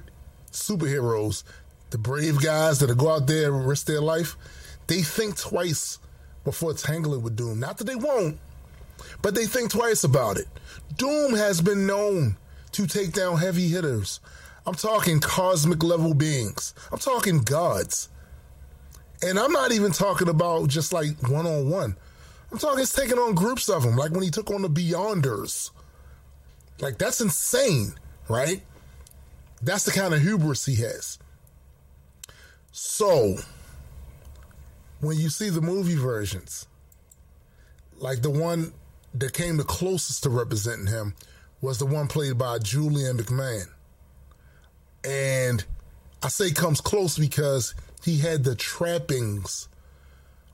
[0.52, 1.42] superheroes,
[1.90, 4.36] the brave guys that go out there and risk their life.
[4.86, 5.98] They think twice
[6.44, 7.60] before tangling with Doom.
[7.60, 8.38] Not that they won't,
[9.22, 10.46] but they think twice about it.
[10.96, 12.36] Doom has been known
[12.72, 14.20] to take down heavy hitters.
[14.68, 16.74] I'm talking cosmic level beings.
[16.92, 18.10] I'm talking gods.
[19.22, 21.96] And I'm not even talking about just like one on one.
[22.52, 25.70] I'm talking taking on groups of them, like when he took on the Beyonders.
[26.80, 27.94] Like that's insane,
[28.28, 28.60] right?
[29.62, 31.18] That's the kind of hubris he has.
[32.70, 33.36] So,
[35.00, 36.66] when you see the movie versions,
[37.96, 38.74] like the one
[39.14, 41.14] that came the closest to representing him
[41.62, 43.68] was the one played by Julian McMahon.
[45.08, 45.64] And
[46.22, 49.68] I say comes close because he had the trappings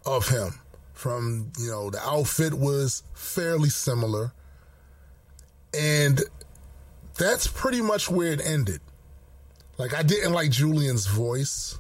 [0.07, 0.61] of him.
[0.93, 4.33] From, you know, the outfit was fairly similar.
[5.77, 6.23] And
[7.19, 8.81] that's pretty much where it ended.
[9.77, 11.79] Like, I didn't like Julian's voice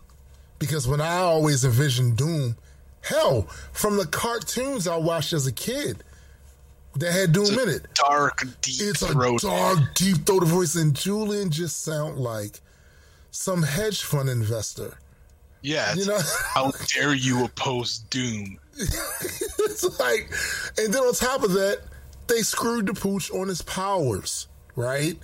[0.58, 2.56] because when I always envisioned Doom,
[3.02, 6.02] hell, from the cartoons I watched as a kid
[6.96, 9.42] that had Doom in it, Dark, deep it's a throat.
[9.42, 12.60] dark, deep throated voice, and Julian just sound like
[13.34, 14.96] some hedge fund investor.
[15.60, 15.92] Yeah.
[15.94, 16.20] You know,
[16.54, 18.58] How dare you oppose Doom?
[18.76, 20.30] it's like,
[20.78, 21.80] and then on top of that,
[22.28, 25.18] they screwed the pooch on his powers, right?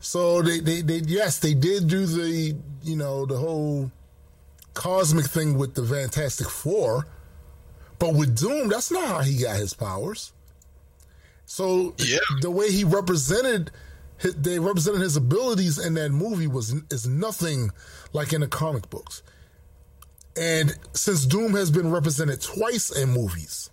[0.00, 3.90] So they, they, they, yes, they did do the, you know, the whole
[4.72, 7.06] cosmic thing with the Fantastic Four,
[7.98, 10.32] but with Doom, that's not how he got his powers.
[11.46, 12.18] So Yeah.
[12.40, 13.70] the way he represented,
[14.22, 17.70] they represented his abilities in that movie was is nothing
[18.12, 19.22] like in the comic books.
[20.36, 23.70] And since Doom has been represented twice in movies,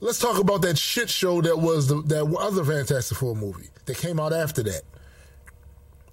[0.00, 3.96] let's talk about that shit show that was the, that other Fantastic Four movie that
[3.96, 4.82] came out after that.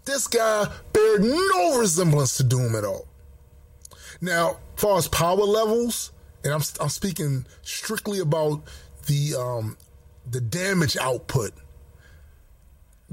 [0.05, 3.07] This guy bared no resemblance to Doom at all.
[4.20, 6.12] Now, far as power levels,
[6.43, 8.64] and I'm I'm speaking strictly about
[9.05, 9.78] the um
[10.30, 11.53] the damage output.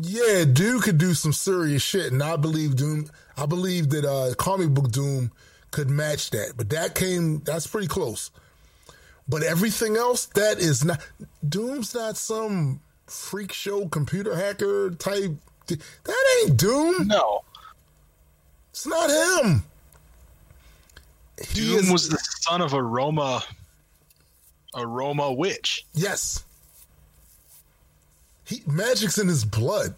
[0.01, 3.11] Yeah, dude could do some serious shit, and I believe Doom.
[3.37, 5.33] I believe that uh comic book Doom
[5.73, 8.31] could match that, but that came that's pretty close.
[9.29, 11.01] But everything else, that is not
[11.47, 15.33] Doom's not some freak show computer hacker type.
[15.67, 17.09] That ain't Doom.
[17.09, 17.43] No.
[18.71, 19.65] It's not him.
[21.51, 23.43] He Doom is- was the son of a Roma
[24.75, 25.85] a Roma witch.
[25.93, 26.45] Yes.
[28.49, 29.95] He magic's in his blood,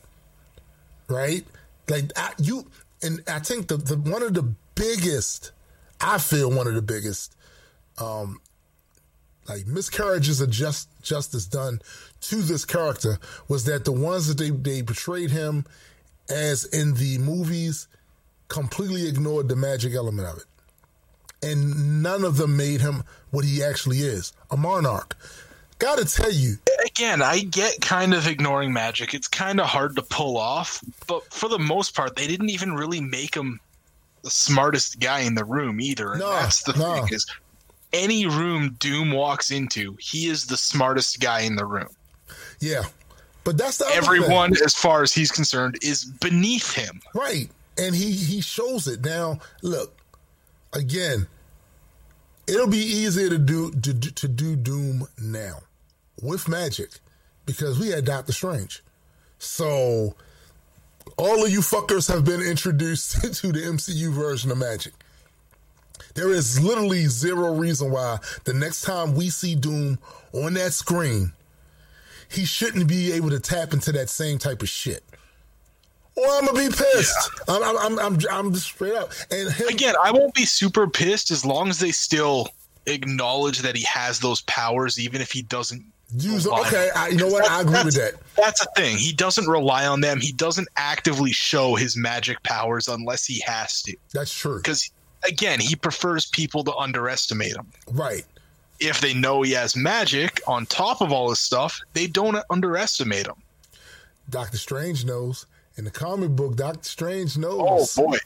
[1.09, 1.45] right?
[1.89, 2.67] Like I, you,
[3.03, 5.53] and I think the, the one of the biggest,
[6.01, 7.37] I feel one of the biggest,
[7.99, 8.41] um,
[9.49, 11.81] like miscarriages of just justice done
[12.23, 15.65] to this character was that the ones that they they portrayed him
[16.29, 17.89] as in the movies
[18.49, 20.45] completely ignored the magic element of it
[21.43, 25.17] and none of them made him what he actually is a monarch.
[25.81, 26.57] Gotta tell you,
[26.87, 29.13] Again, I get kind of ignoring magic.
[29.15, 32.75] It's kind of hard to pull off, but for the most part, they didn't even
[32.75, 33.59] really make him
[34.23, 36.13] the smartest guy in the room either.
[36.13, 36.95] And No, that's the no.
[36.95, 37.27] thing is
[37.93, 41.89] any room Doom walks into, he is the smartest guy in the room.
[42.61, 42.83] yeah,
[43.45, 43.87] but that's the.
[43.93, 47.01] Everyone, as far as he's concerned, is beneath him.
[47.15, 47.49] right?
[47.79, 49.39] And he he shows it now.
[49.63, 49.97] Look,
[50.75, 51.27] again,
[52.47, 55.61] it'll be easier to do to, do- to do Doom now
[56.23, 56.91] with magic
[57.47, 58.83] because we had Doctor Strange.
[59.39, 60.15] So
[61.17, 64.93] all of you fuckers have been introduced to the MCU version of magic.
[66.15, 69.99] There is literally zero reason why the next time we see Doom
[70.33, 71.33] on that screen,
[72.29, 75.05] he shouldn't be able to tap into that same type of shit.
[76.17, 77.31] Or I'm gonna be pissed.
[77.49, 79.13] I'm, I'm, I'm, I'm, I'm just straight up.
[79.31, 82.49] And him, Again, I won't be super pissed as long as they still
[82.87, 85.85] acknowledge that he has those powers, even if he doesn't
[86.17, 86.91] use rely- okay.
[86.95, 87.51] I, you know what?
[87.51, 88.15] I agree with that.
[88.37, 88.97] That's the thing.
[88.97, 90.21] He doesn't rely on them.
[90.21, 93.97] He doesn't actively show his magic powers unless he has to.
[94.13, 94.57] That's true.
[94.57, 94.91] Because
[95.27, 97.67] again, he prefers people to underestimate him.
[97.91, 98.25] Right.
[98.79, 103.27] If they know he has magic on top of all his stuff, they don't underestimate
[103.27, 103.37] him.
[104.31, 105.47] Doctor Strange knows.
[105.77, 107.99] In the comic book, Doctor Strange oh, knows.
[107.99, 108.19] Oh boy.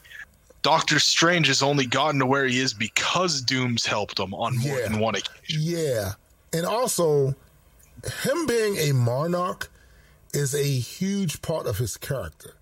[0.61, 4.79] Doctor Strange has only gotten to where he is because Doom's helped him on more
[4.79, 4.87] Yeah.
[4.87, 5.61] than one occasion.
[5.61, 6.13] Yeah.
[6.53, 7.35] And also,
[8.23, 9.69] him being a monarch
[10.33, 12.53] is a huge part of his character.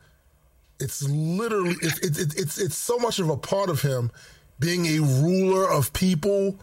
[0.79, 4.11] It's literally it, it, it, it's it's so much of a part of him
[4.59, 6.59] being a ruler of people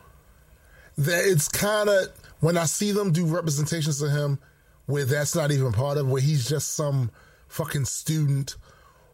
[0.99, 2.09] that it's kind of
[2.41, 4.39] when I see them do representations of him
[4.87, 7.11] where that's not even part of where he's just some
[7.49, 8.57] fucking student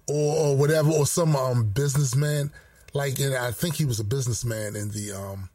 [0.09, 2.51] or, or whatever or some um businessman
[2.93, 5.51] like and I think he was a businessman in the um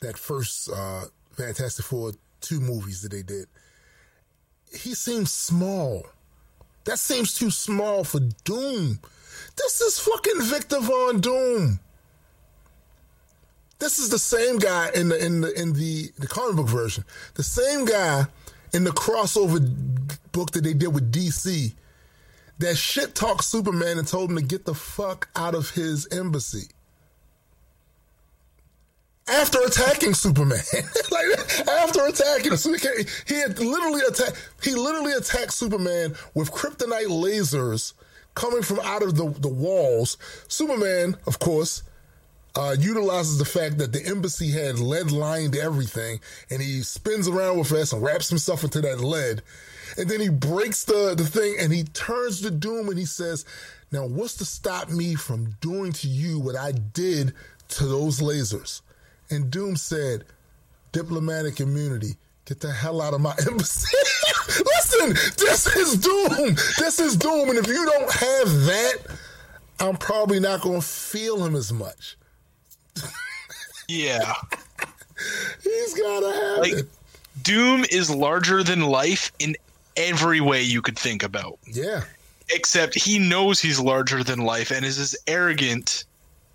[0.00, 1.04] that first uh
[1.36, 3.46] Fantastic Four two movies that they did.
[4.72, 6.06] He seems small.
[6.84, 9.00] That seems too small for Doom.
[9.56, 11.80] This is fucking Victor Von Doom.
[13.78, 17.04] This is the same guy in the in the in the the comic book version.
[17.34, 18.26] The same guy
[18.72, 19.60] in the crossover
[20.32, 21.74] book that they did with DC
[22.58, 26.68] that shit talked Superman and told him to get the fuck out of his embassy
[29.32, 30.58] after attacking Superman.
[31.10, 34.50] like after attacking Superman, he had literally attacked.
[34.62, 37.94] He literally attacked Superman with kryptonite lasers
[38.34, 40.16] coming from out of the, the walls.
[40.48, 41.82] Superman, of course,
[42.54, 46.20] uh, utilizes the fact that the embassy had lead lined everything,
[46.50, 49.42] and he spins around with us and wraps himself into that lead.
[49.96, 53.44] And then he breaks the, the thing and he turns to Doom and he says,
[53.90, 57.34] Now, what's to stop me from doing to you what I did
[57.70, 58.80] to those lasers?
[59.32, 60.24] And Doom said,
[60.92, 62.16] Diplomatic immunity.
[62.44, 63.96] Get the hell out of my embassy.
[64.64, 66.54] Listen, this is Doom.
[66.78, 67.48] This is Doom.
[67.48, 68.96] And if you don't have that,
[69.80, 72.16] I'm probably not going to feel him as much.
[73.88, 74.34] Yeah.
[75.62, 76.88] He's got to have Like it.
[77.42, 79.56] Doom is larger than life in
[79.96, 81.58] every way you could think about.
[81.66, 82.02] Yeah.
[82.50, 86.04] Except he knows he's larger than life and is as arrogant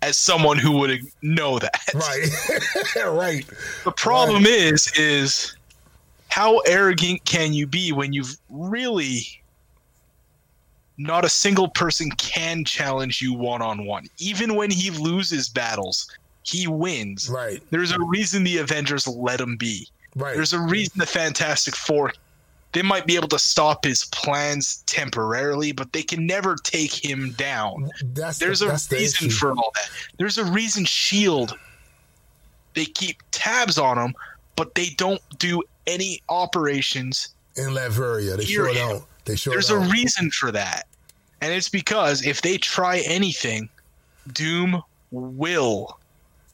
[0.02, 1.80] as someone who would know that.
[1.94, 2.28] Right.
[2.96, 3.46] right.
[3.84, 5.56] The problem is is
[6.28, 9.22] how arrogant can you be when you've really
[10.98, 14.06] not a single person can challenge you one on one.
[14.18, 16.10] Even when he loses battles,
[16.42, 17.28] he wins.
[17.28, 17.62] Right.
[17.70, 19.88] There's a reason the Avengers let him be.
[20.16, 20.34] Right.
[20.34, 22.12] There's a reason the Fantastic Four
[22.78, 27.32] they might be able to stop his plans temporarily, but they can never take him
[27.32, 27.90] down.
[28.14, 29.36] That's There's the, a that's reason issue.
[29.36, 29.90] for all that.
[30.16, 31.58] There's a reason Shield
[32.74, 34.14] they keep tabs on him,
[34.54, 37.30] but they don't do any operations.
[37.56, 38.36] in Latveria.
[38.36, 39.02] They sure don't.
[39.24, 39.90] They sure There's a don't.
[39.90, 40.86] reason for that.
[41.40, 43.68] And it's because if they try anything,
[44.34, 45.98] Doom will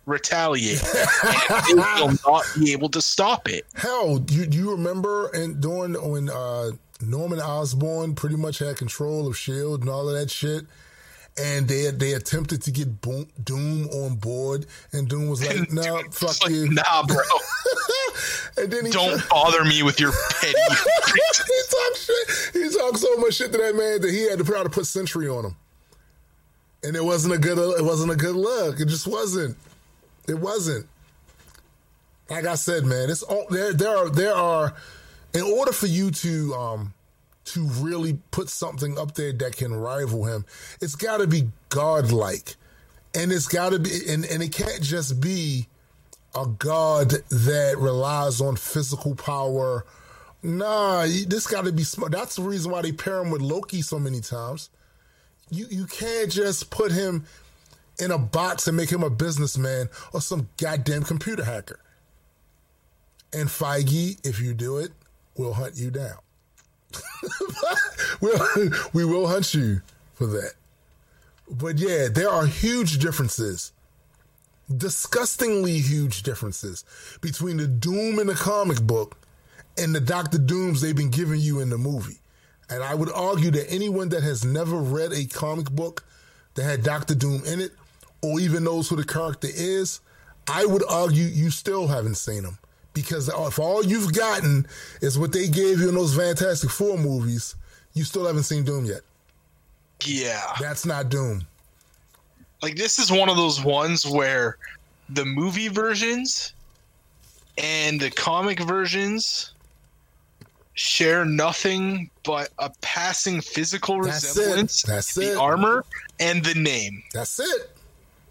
[0.06, 0.80] retaliate.
[1.68, 3.66] they will not be able to stop it.
[3.74, 9.36] Hell, you you remember and during when uh, Norman Osborn pretty much had control of
[9.36, 10.64] Shield and all of that shit,
[11.36, 15.98] and they they attempted to get Boom, Doom on board, and Doom was like, "No,
[15.98, 17.16] It's fuck like, you." Nah, bro.
[18.58, 20.54] and then he Don't bother me with your petty.
[20.58, 22.62] he talked shit.
[22.62, 25.28] He talked so much shit to that man that he had to to put Sentry
[25.28, 25.56] on him,
[26.82, 27.58] and it wasn't a good.
[27.78, 28.80] It wasn't a good look.
[28.80, 29.56] It just wasn't.
[30.28, 30.86] It wasn't.
[32.30, 33.72] Like I said, man, it's all there.
[33.72, 34.74] There are there are.
[35.34, 36.94] In order for you to um
[37.46, 40.46] to really put something up there that can rival him,
[40.80, 42.54] it's got to be godlike,
[43.14, 45.66] and it's got to be, and and it can't just be
[46.34, 49.84] a god that relies on physical power.
[50.42, 52.12] Nah, this got to be smart.
[52.12, 54.70] That's the reason why they pair him with Loki so many times.
[55.50, 57.24] You you can't just put him
[57.98, 61.80] in a box and make him a businessman or some goddamn computer hacker.
[63.32, 64.92] And Feige, if you do it,
[65.36, 66.18] we'll hunt you down.
[68.20, 69.82] we'll, we will hunt you
[70.14, 70.52] for that.
[71.50, 73.72] But yeah, there are huge differences
[74.74, 76.84] disgustingly huge differences
[77.20, 79.16] between the Doom in the comic book
[79.76, 82.18] and the Doctor Dooms they've been giving you in the movie.
[82.70, 86.04] And I would argue that anyone that has never read a comic book
[86.54, 87.72] that had Doctor Doom in it,
[88.24, 90.00] or even knows who the character is,
[90.48, 92.58] I would argue you still haven't seen him.
[92.94, 94.66] Because if all you've gotten
[95.00, 97.56] is what they gave you in those Fantastic Four movies,
[97.92, 99.00] you still haven't seen Doom yet.
[100.04, 100.52] yeah.
[100.60, 101.44] That's not Doom.
[102.62, 104.56] Like this is one of those ones where
[105.10, 106.54] the movie versions
[107.58, 109.52] and the comic versions
[110.74, 114.40] share nothing but a passing physical That's it.
[114.40, 115.34] resemblance That's to it.
[115.34, 115.84] the armor
[116.20, 117.02] and the name.
[117.12, 117.73] That's it.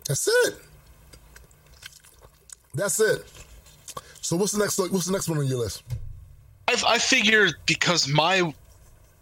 [0.07, 0.55] That's it.
[2.73, 3.25] That's it.
[4.21, 4.77] So what's the next?
[4.79, 5.83] What's the next one on your list?
[6.67, 8.53] I, I figure because my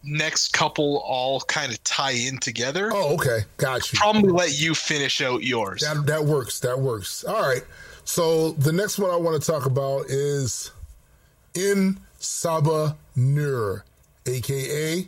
[0.04, 4.00] next couple all kind of tie in together, Oh, okay, got you.
[4.00, 5.82] probably let you finish out yours.
[5.82, 6.60] That that works.
[6.62, 7.24] That works.
[7.24, 7.64] All right.
[8.04, 10.72] So the next one I want to talk about is
[11.56, 13.84] En Sabah Nur,
[14.26, 15.08] aka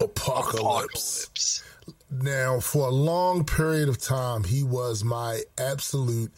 [0.00, 0.54] Apocalypse.
[0.60, 1.64] Apocalypse.
[2.10, 6.32] Now, for a long period of time, he was my absolute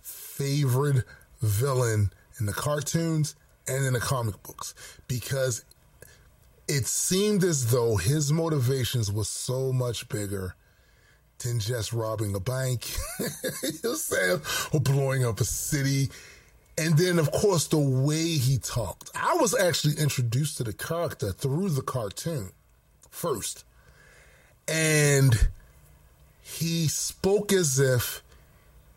[0.00, 1.04] favorite
[1.42, 2.10] villain
[2.40, 3.34] in the cartoons
[3.66, 4.74] and in the comic books
[5.06, 5.64] because
[6.66, 10.54] it seemed as though his motivations were so much bigger
[11.40, 12.90] than just robbing a bank,
[14.72, 16.08] or blowing up a city.
[16.76, 19.10] And then, of course, the way he talked.
[19.14, 22.50] I was actually introduced to the character through the cartoon
[23.10, 23.64] first.
[24.68, 25.48] And
[26.42, 28.22] he spoke as if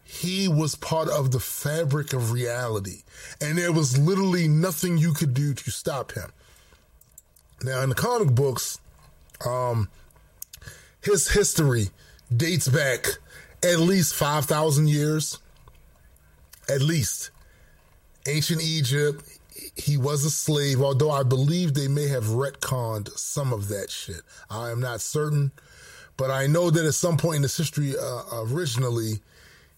[0.03, 3.03] he was part of the fabric of reality.
[3.39, 6.31] And there was literally nothing you could do to stop him.
[7.63, 8.79] Now, in the comic books,
[9.45, 9.89] um,
[11.01, 11.89] his history
[12.35, 13.05] dates back
[13.63, 15.39] at least 5,000 years.
[16.67, 17.31] At least.
[18.27, 19.23] Ancient Egypt,
[19.75, 24.21] he was a slave, although I believe they may have retconned some of that shit.
[24.49, 25.51] I am not certain,
[26.17, 29.21] but I know that at some point in this history, uh, originally,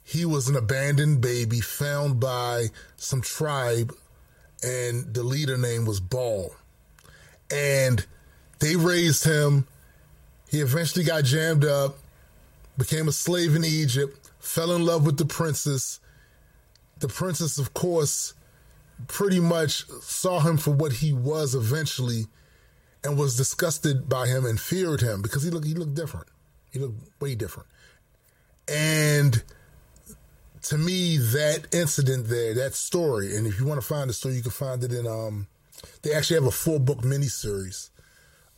[0.03, 3.95] he was an abandoned baby found by some tribe,
[4.63, 6.55] and the leader name was Baal.
[7.51, 8.05] And
[8.59, 9.67] they raised him.
[10.49, 11.97] He eventually got jammed up,
[12.77, 15.99] became a slave in Egypt, fell in love with the princess.
[16.99, 18.33] The princess, of course,
[19.07, 22.27] pretty much saw him for what he was eventually
[23.03, 26.27] and was disgusted by him and feared him because he looked he looked different.
[26.71, 27.67] He looked way different.
[28.67, 29.43] And
[30.63, 34.35] to me, that incident there, that story, and if you want to find the story,
[34.35, 35.47] you can find it in um
[36.01, 37.89] they actually have a four book miniseries.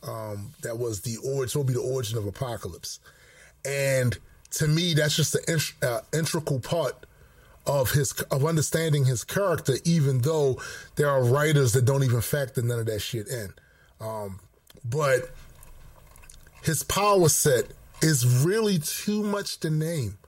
[0.02, 3.00] Um that was the origin will be the origin of apocalypse.
[3.64, 4.16] And
[4.52, 7.04] to me, that's just an int- uh, integral part
[7.66, 10.60] of his of understanding his character, even though
[10.96, 13.52] there are writers that don't even factor none of that shit in.
[14.00, 14.40] Um,
[14.84, 15.30] but
[16.62, 17.66] his power set
[18.02, 20.18] is really too much to name.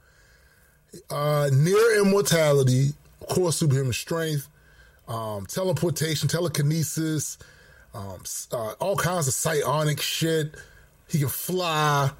[1.11, 2.91] Uh, near immortality,
[3.21, 4.49] of course, superhuman strength,
[5.07, 7.39] um, teleportation, telekinesis,
[7.95, 10.55] um, uh, all kinds of psionic shit.
[11.09, 12.11] He can fly.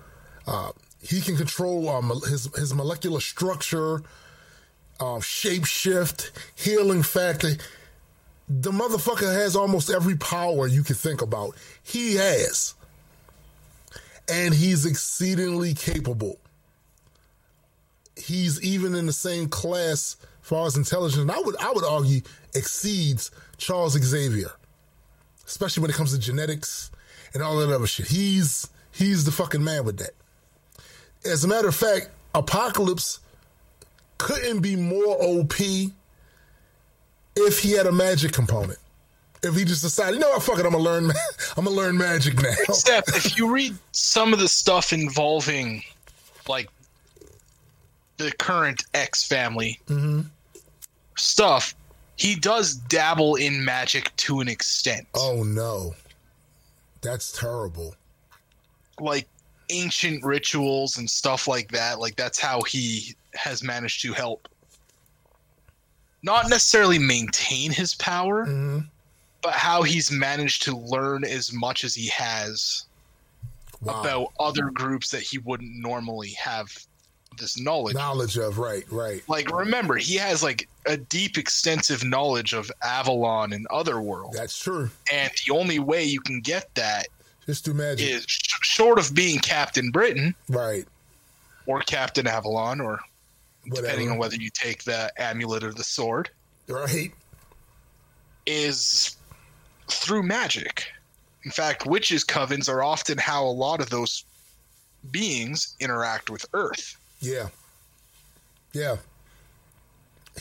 [0.47, 0.73] Uh,
[1.03, 4.03] he can control um, his his molecular structure,
[5.01, 7.53] um, shape shift, healing factor.
[8.49, 11.55] The motherfucker has almost every power you can think about.
[11.83, 12.75] He has,
[14.29, 16.39] and he's exceedingly capable.
[18.17, 21.31] He's even in the same class as far as intelligence.
[21.31, 22.23] I would I would argue
[22.55, 24.51] exceeds Charles Xavier,
[25.47, 26.91] especially when it comes to genetics
[27.35, 28.07] and all that other shit.
[28.07, 30.13] He's he's the fucking man with that.
[31.25, 33.21] As a matter of fact, Apocalypse
[34.19, 35.55] couldn't be more OP
[37.37, 38.79] if he had a magic component.
[39.43, 41.05] If he just decided, you know what, fuck it, I'm gonna learn,
[41.57, 42.51] I'm gonna learn magic now.
[42.69, 45.83] Except if you read some of the stuff involving,
[46.49, 46.69] like,
[48.17, 50.23] the current X family Mm-hmm.
[51.17, 51.75] stuff,
[52.17, 55.07] he does dabble in magic to an extent.
[55.15, 55.95] Oh no,
[57.01, 57.95] that's terrible.
[58.99, 59.29] Like
[59.71, 62.01] ancient rituals and stuff like that.
[62.01, 64.49] Like that's how he has managed to help
[66.23, 68.81] not necessarily maintain his power, Mm-hmm.
[69.43, 72.85] but how he's managed to learn as much as he has
[73.81, 74.01] Wow.
[74.01, 76.67] about other groups that he wouldn't normally have
[77.39, 77.95] this knowledge.
[77.95, 79.23] Knowledge of right, right.
[79.29, 84.91] Like remember, he has like a deep, extensive knowledge of Avalon and Otherworld, That's true.
[85.13, 87.07] and the only way you can get that
[87.47, 88.05] Just do magic.
[88.09, 90.85] is sh- short of being Captain Britain Right.
[91.67, 92.99] or Captain Avalon, or
[93.69, 93.87] Whatever.
[93.87, 96.31] depending on whether you take the amulet or the sword,
[96.69, 97.13] Right.
[98.47, 99.17] is
[99.89, 100.87] through magic.
[101.45, 104.25] In fact, witches' covens are often how a lot of those
[105.11, 106.97] beings interact with Earth.
[107.21, 107.49] Yeah.
[108.73, 108.97] Yeah.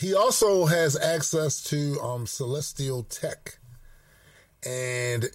[0.00, 3.58] He also has access to um, celestial tech.
[4.66, 5.30] And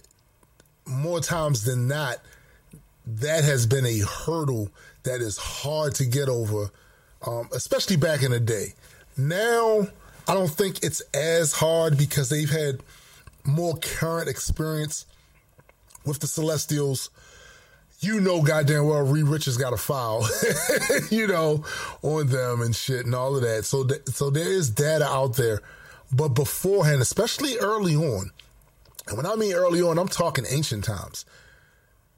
[0.86, 2.18] more times than not,
[3.06, 4.70] that has been a hurdle
[5.02, 6.70] that is hard to get over,
[7.26, 8.74] um, especially back in the day.
[9.16, 9.86] Now,
[10.26, 12.80] I don't think it's as hard because they've had
[13.44, 15.06] more current experience
[16.04, 17.10] with the Celestials
[18.04, 20.28] you know goddamn well Reed Richards got a file,
[21.10, 21.64] you know,
[22.02, 23.64] on them and shit and all of that.
[23.64, 25.60] So, th- so there is data out there,
[26.12, 28.30] but beforehand, especially early on,
[29.08, 31.24] and when I mean early on, I'm talking ancient times.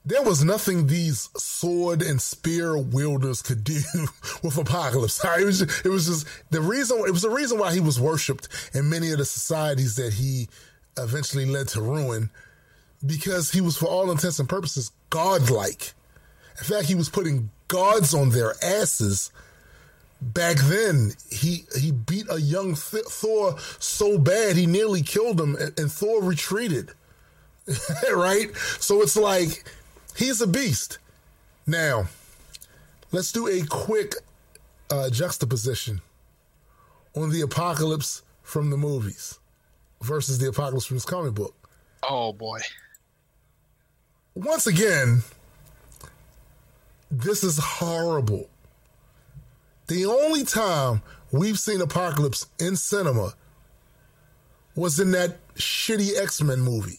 [0.07, 3.81] There was nothing these sword and spear wielders could do
[4.43, 5.23] with Apocalypse.
[5.37, 6.99] It was, just, it was just the reason.
[7.07, 10.49] It was the reason why he was worshipped in many of the societies that he
[10.97, 12.31] eventually led to ruin
[13.05, 15.93] because he was, for all intents and purposes, godlike.
[16.59, 19.33] In fact, he was putting gods on their asses.
[20.23, 25.57] Back then, he he beat a young Th- Thor so bad he nearly killed him,
[25.57, 26.93] and, and Thor retreated.
[28.15, 28.55] right?
[28.79, 29.65] So it's like
[30.17, 30.99] he's a beast.
[31.67, 32.07] Now,
[33.13, 34.15] let's do a quick
[34.91, 36.01] uh, juxtaposition
[37.15, 39.39] on the apocalypse from the movies
[40.03, 41.55] versus the apocalypse from his comic book
[42.09, 42.61] Oh boy.
[44.35, 45.23] once again,
[47.11, 48.49] this is horrible.
[49.89, 51.03] The only time
[51.33, 53.35] we've seen Apocalypse in cinema
[54.75, 56.99] was in that shitty X Men movie.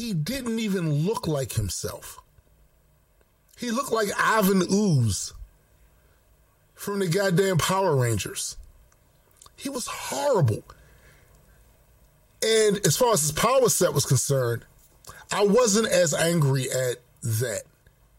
[0.00, 2.20] He didn't even look like himself.
[3.58, 5.34] He looked like Ivan Ooze
[6.72, 8.56] from the goddamn Power Rangers.
[9.56, 10.64] He was horrible.
[12.42, 14.64] And as far as his power set was concerned,
[15.30, 17.64] I wasn't as angry at that.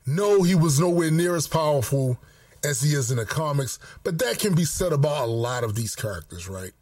[0.05, 2.19] No, he was nowhere near as powerful
[2.63, 5.73] as he is in the comics, but that can be said about a lot of
[5.73, 6.73] these characters, right?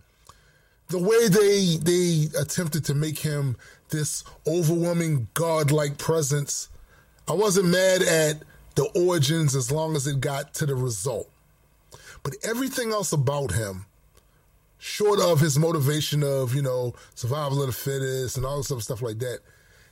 [0.90, 3.56] The way they they attempted to make him
[3.90, 6.70] this overwhelming godlike presence,
[7.28, 8.44] I wasn't mad at
[8.76, 11.30] the origins as long as it got to the result.
[12.24, 13.86] But everything else about him
[14.80, 18.82] short of his motivation of, you know, survival of the fittest and all this other
[18.82, 19.40] stuff like that,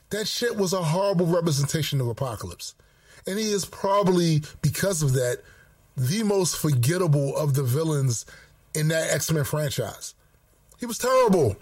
[0.10, 2.74] that shit was a horrible representation of Apocalypse.
[3.28, 5.41] And he is probably, because of that,
[5.98, 8.26] the most forgettable of the villains
[8.74, 10.15] in that X Men franchise.
[10.80, 11.57] He was terrible.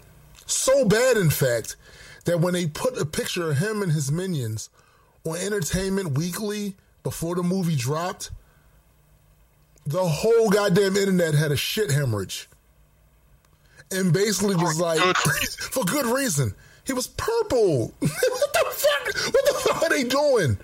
[0.46, 1.76] So bad, in fact,
[2.26, 4.68] that when they put a picture of him and his minions
[5.24, 8.30] on Entertainment Weekly before the movie dropped,
[9.86, 12.48] the whole goddamn internet had a shit hemorrhage.
[13.92, 15.16] And basically oh was like, good
[15.70, 16.52] for good reason.
[16.84, 17.94] He was purple.
[17.98, 19.32] what the fuck?
[19.32, 20.58] What the fuck are they doing?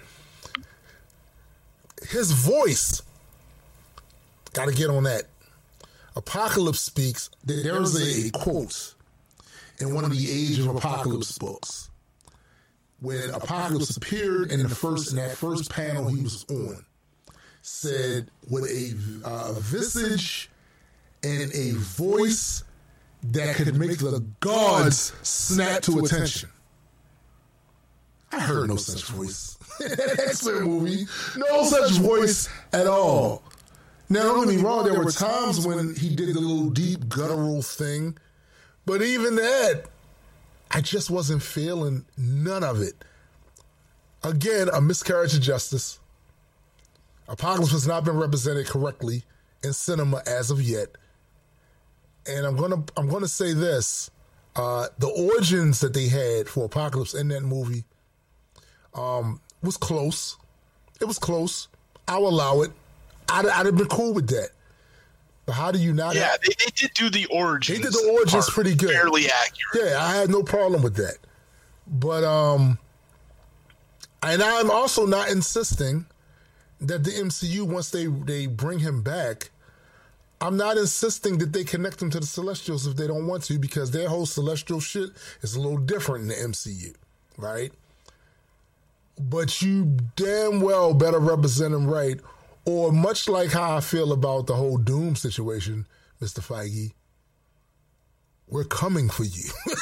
[2.09, 3.03] His voice.
[4.53, 5.25] Got to get on that.
[6.17, 7.31] Apocalypse speaks.
[7.45, 8.95] There was a quote
[9.83, 11.91] in one of the Age of Apocalypse books
[13.01, 16.85] when Apocalypse appeared in the first in that first panel he was on.
[17.63, 20.51] Said with a uh, visage
[21.23, 22.65] and a voice
[23.25, 26.49] that could make the gods snap to attention.
[28.33, 29.59] I heard no such voice.
[29.81, 31.07] Excellent movie.
[31.37, 33.45] No such voice at all.
[34.09, 37.63] Now, don't get me wrong, there were times when he did the little deep guttural
[37.63, 38.17] thing,
[38.87, 39.85] but even that,
[40.71, 42.95] I just wasn't feeling none of it.
[44.25, 45.99] Again, a miscarriage of justice.
[47.29, 49.25] Apocalypse has not been represented correctly
[49.63, 50.89] in cinema as of yet.
[52.27, 54.11] And I'm gonna I'm gonna say this:
[54.55, 57.85] uh, the origins that they had for Apocalypse in that movie
[58.95, 60.37] um, was close.
[61.01, 61.69] It was close.
[62.07, 62.71] I'll allow it.
[63.29, 64.51] I'd, I'd have been cool with that.
[65.45, 66.15] But how do you not?
[66.15, 67.79] Yeah, they, they did do the origins.
[67.79, 68.91] They did the origins part pretty good.
[68.91, 69.91] Fairly accurate.
[69.91, 71.19] Yeah, I had no problem with that.
[71.87, 72.79] But um
[74.23, 76.07] and I'm also not insisting
[76.81, 79.51] that the MCU once they they bring him back,
[80.41, 83.59] I'm not insisting that they connect him to the Celestials if they don't want to
[83.59, 85.11] because their whole celestial shit
[85.41, 86.95] is a little different in the MCU,
[87.37, 87.73] right?
[89.19, 92.21] But you damn well better represent him right
[92.65, 95.87] or much like how I feel about the whole Doom situation,
[96.21, 96.41] Mr.
[96.41, 96.93] Feige,
[98.49, 99.51] we're coming for you.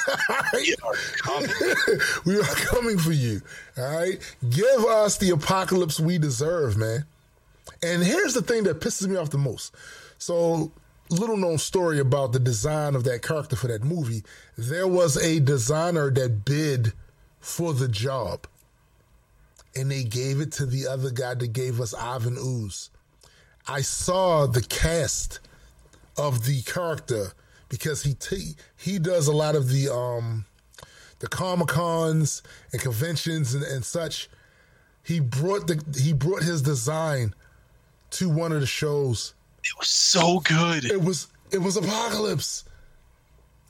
[0.53, 1.51] We are coming.
[2.27, 3.41] we are coming for you.
[3.79, 4.37] All right.
[4.49, 7.05] Give us the apocalypse we deserve, man.
[7.83, 9.75] And here's the thing that pisses me off the most.
[10.19, 10.73] So,
[11.09, 14.23] little known story about the design of that character for that movie.
[14.59, 16.93] There was a designer that bid
[17.39, 18.47] for the job.
[19.77, 22.91] And they gave it to the other guy that gave us Ivan Ooze.
[23.69, 25.39] I saw the cast
[26.17, 27.33] of the character
[27.69, 30.45] because he t- he does a lot of the um
[31.21, 32.43] the comic cons
[32.73, 34.29] and conventions and, and such.
[35.03, 37.35] He brought the he brought his design
[38.13, 39.35] to one of the shows.
[39.63, 40.85] It was so good.
[40.85, 42.65] It was it was apocalypse.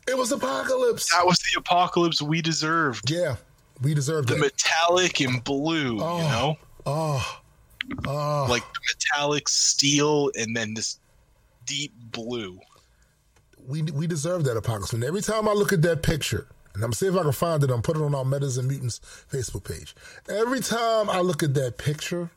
[0.08, 1.10] It was apocalypse.
[1.12, 3.10] That was the apocalypse we deserved.
[3.10, 3.36] Yeah,
[3.82, 4.40] we deserved The it.
[4.40, 6.56] metallic and blue, you know?
[6.86, 7.40] oh,
[8.06, 10.98] oh, Like metallic steel and then this
[11.66, 12.58] deep blue.
[13.66, 14.92] we we deserve that apocalypse.
[14.92, 17.62] And every time I look at that picture, and I'm see if I can find
[17.64, 19.00] it, I'm put it on our Metas and Mutants
[19.30, 19.94] Facebook page.
[20.28, 22.30] Every time I look at that picture,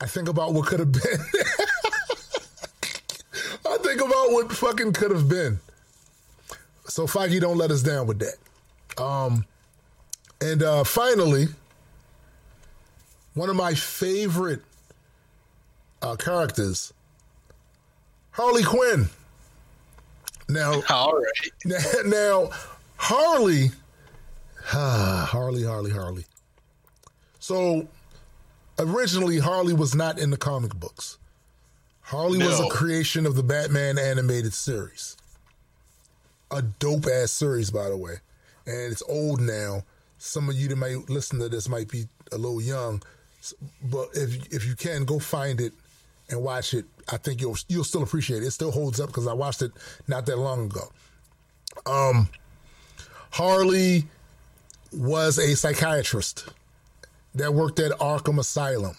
[0.00, 1.02] I think about what could have been.
[3.68, 5.58] I think about what fucking could have been.
[6.86, 9.02] So Feige don't let us down with that.
[9.02, 9.44] Um,
[10.40, 11.46] and uh, finally,
[13.34, 14.62] one of my favorite
[16.02, 16.92] uh, characters,
[18.32, 19.08] Harley Quinn.
[20.48, 21.50] Now, All right.
[21.64, 22.50] now, now
[22.96, 23.70] Harley,
[24.72, 26.24] ah, Harley, Harley, Harley.
[27.38, 27.88] So
[28.78, 31.18] originally, Harley was not in the comic books.
[32.02, 35.16] Harley was a creation of the Batman animated series.
[36.52, 38.14] A dope ass series, by the way.
[38.64, 39.82] And it's old now.
[40.18, 43.02] Some of you that might listen to this might be a little young,
[43.82, 45.72] but if if you can, go find it
[46.28, 46.84] and watch it.
[47.10, 48.46] I think you'll you'll still appreciate it.
[48.46, 49.72] It still holds up because I watched it
[50.08, 50.90] not that long ago.
[51.84, 52.28] Um,
[53.30, 54.06] Harley
[54.92, 56.48] was a psychiatrist
[57.34, 58.96] that worked at Arkham Asylum.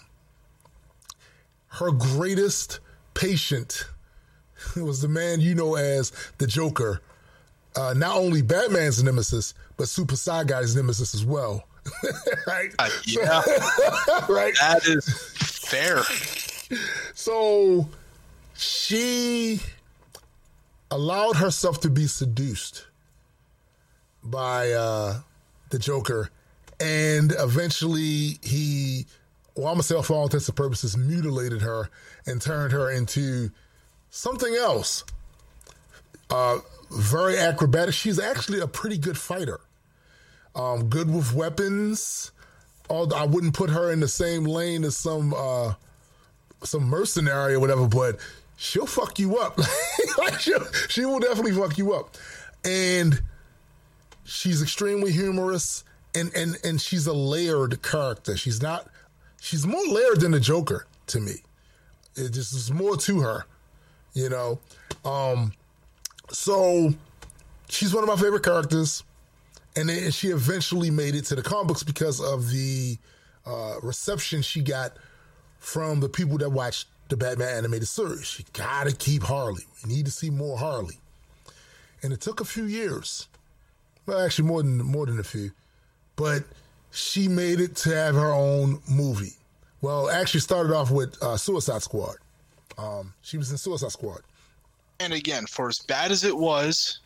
[1.68, 2.80] Her greatest
[3.14, 3.84] patient
[4.76, 7.02] was the man you know as the Joker.
[7.78, 11.62] Uh, not only Batman's nemesis, but Super Saiyan's Guy's nemesis as well.
[12.48, 12.74] right?
[12.76, 13.40] Uh, yeah,
[14.28, 14.52] right?
[14.60, 16.02] that is fair.
[17.14, 17.88] So
[18.56, 19.60] she
[20.90, 22.84] allowed herself to be seduced
[24.24, 25.20] by uh,
[25.70, 26.30] the Joker,
[26.80, 29.06] and eventually he,
[29.54, 31.90] well, I'm gonna say for all intents and purposes, mutilated her
[32.26, 33.52] and turned her into
[34.10, 35.04] something else.
[36.28, 36.58] Uh,
[36.90, 37.94] very acrobatic.
[37.94, 39.60] She's actually a pretty good fighter.
[40.54, 42.32] Um, good with weapons.
[42.90, 45.74] Although I wouldn't put her in the same lane as some uh,
[46.62, 48.16] some mercenary or whatever, but
[48.56, 49.58] she'll fuck you up.
[50.18, 52.16] like she'll, she will definitely fuck you up.
[52.64, 53.22] And
[54.24, 55.84] she's extremely humorous
[56.14, 58.36] and, and, and she's a layered character.
[58.36, 58.88] She's not,
[59.40, 61.34] she's more layered than the Joker to me.
[62.16, 63.46] It just is more to her,
[64.12, 64.58] you know.
[65.04, 65.52] Um,
[66.30, 66.92] so
[67.68, 69.04] she's one of my favorite characters,
[69.76, 72.96] and then she eventually made it to the comic books because of the
[73.46, 74.92] uh, reception she got
[75.58, 78.38] from the people that watched the Batman animated series.
[78.38, 79.64] You gotta keep Harley.
[79.84, 80.98] We need to see more Harley,
[82.02, 83.28] and it took a few years.
[84.06, 85.50] Well, actually, more than more than a few,
[86.16, 86.44] but
[86.90, 89.34] she made it to have her own movie.
[89.80, 92.16] Well, actually, started off with uh, Suicide Squad.
[92.76, 94.20] Um, she was in Suicide Squad.
[95.00, 96.98] And again, for as bad as it was,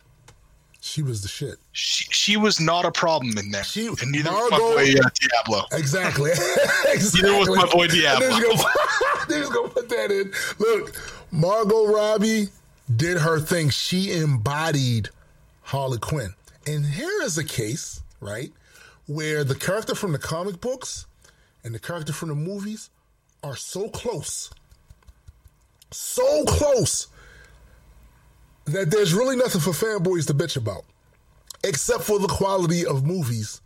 [0.81, 1.55] She was the shit.
[1.73, 3.63] she she was not a problem in there.
[3.63, 5.65] She- and neither was my boy uh, Diablo.
[5.71, 6.31] Exactly.
[6.87, 7.21] exactly.
[7.29, 8.27] Neither was my boy Diablo.
[8.29, 10.31] he was gonna- he was gonna put that in.
[10.59, 10.95] Look,
[11.31, 12.47] Margot Robbie
[12.95, 13.69] did her thing.
[13.69, 15.09] She embodied
[15.61, 16.33] Harley Quinn.
[16.65, 18.51] And here is a case, right,
[19.05, 21.05] where the character from the comic books
[21.63, 22.89] and the character from the movies
[23.43, 24.49] are so close.
[25.91, 27.07] So close
[28.65, 30.83] that there's really nothing for fanboys to bitch about,
[31.63, 33.61] except for the quality of movies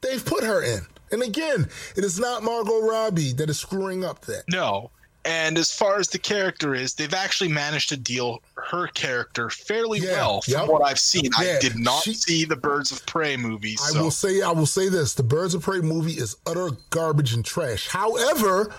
[0.00, 0.80] they've put her in.
[1.10, 4.44] And again, it is not Margot Robbie that is screwing up that.
[4.50, 4.90] No.
[5.24, 9.98] And as far as the character is, they've actually managed to deal her character fairly
[9.98, 10.68] Yeah, well from yep.
[10.68, 11.24] what I've seen.
[11.40, 13.76] Yeah, I did not she- see the Birds of Prey movie.
[13.94, 17.34] I will say, I will say this: the Birds of Prey movie is utter garbage
[17.34, 17.88] and trash.
[17.88, 18.72] However,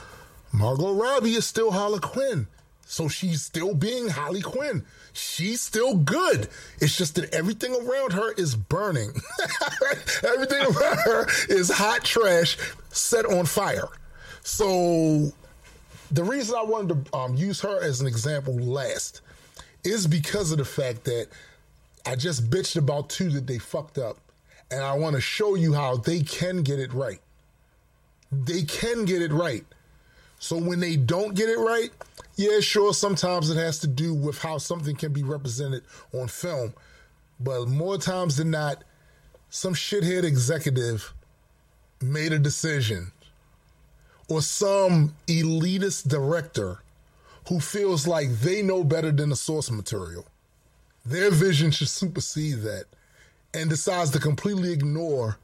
[0.51, 2.47] Margot Robbie is still Harley Quinn,
[2.85, 4.85] so she's still being Harley Quinn.
[5.19, 6.47] She's still good.
[6.79, 9.11] It's just that everything around her is burning.
[10.23, 12.57] everything around her is hot trash
[12.89, 13.89] set on fire.
[14.43, 15.31] So
[16.11, 19.21] the reason I wanted to um, use her as an example last
[19.83, 21.27] is because of the fact that
[22.05, 24.17] I just bitched about two that they fucked up,
[24.71, 27.19] and I want to show you how they can get it right.
[28.31, 29.65] They can get it right.
[30.39, 31.89] So when they don't get it right,
[32.39, 35.83] yeah, sure, sometimes it has to do with how something can be represented
[36.13, 36.73] on film.
[37.39, 38.83] But more times than not,
[39.49, 41.13] some shithead executive
[42.01, 43.11] made a decision,
[44.29, 46.79] or some elitist director
[47.49, 50.25] who feels like they know better than the source material
[51.05, 52.85] their vision should supersede that
[53.53, 55.37] and decides to completely ignore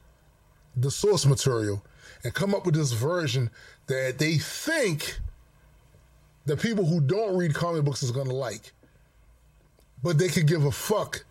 [0.78, 1.84] the source material
[2.24, 3.50] and come up with this version
[3.88, 5.20] that they think
[6.46, 8.72] the people who don't read comic books is going to like.
[10.04, 11.24] But they could give a fuck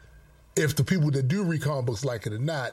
[0.56, 2.72] if the people that do read comic books like it or not.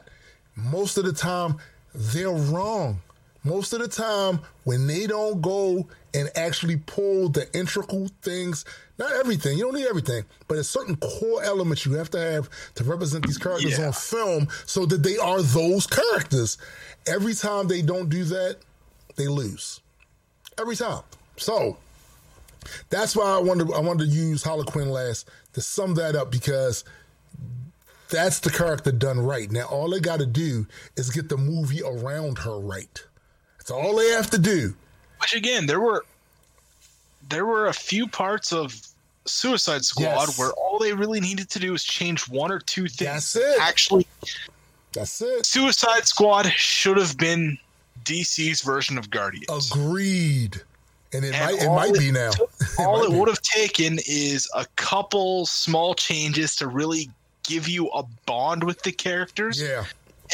[0.56, 1.56] Most of the time,
[1.94, 3.00] they're wrong.
[3.44, 8.64] Most of the time, when they don't go and actually pull the integral things,
[8.98, 12.48] not everything, you don't need everything, but a certain core elements you have to have
[12.76, 13.86] to represent these characters Yeah.
[13.88, 16.56] on film so that they are those characters.
[17.06, 18.58] Every time they don't do that,
[19.16, 19.80] they lose.
[20.60, 21.02] Every time.
[21.36, 21.78] So
[22.90, 26.30] that's why I wanted I wanted to use Harley Quinn last to sum that up
[26.30, 26.84] because
[28.10, 29.50] that's the character done right.
[29.50, 30.66] Now all they got to do
[30.96, 33.02] is get the movie around her right.
[33.58, 34.74] That's all they have to do.
[35.20, 36.04] Which again, there were
[37.28, 38.74] there were a few parts of
[39.24, 40.38] Suicide Squad Yes.
[40.38, 43.32] where all they really needed to do was change one or two things.
[43.32, 43.60] That's it.
[43.60, 44.06] Actually,
[44.92, 45.46] That's it.
[45.46, 47.56] Suicide Squad should have been
[48.04, 49.70] DC's version of Guardians.
[49.70, 50.60] Agreed.
[51.14, 52.30] And it And might it might be now.
[52.30, 53.18] took- all it be.
[53.18, 57.10] would have taken is a couple small changes to really
[57.44, 59.84] give you a bond with the characters Yeah.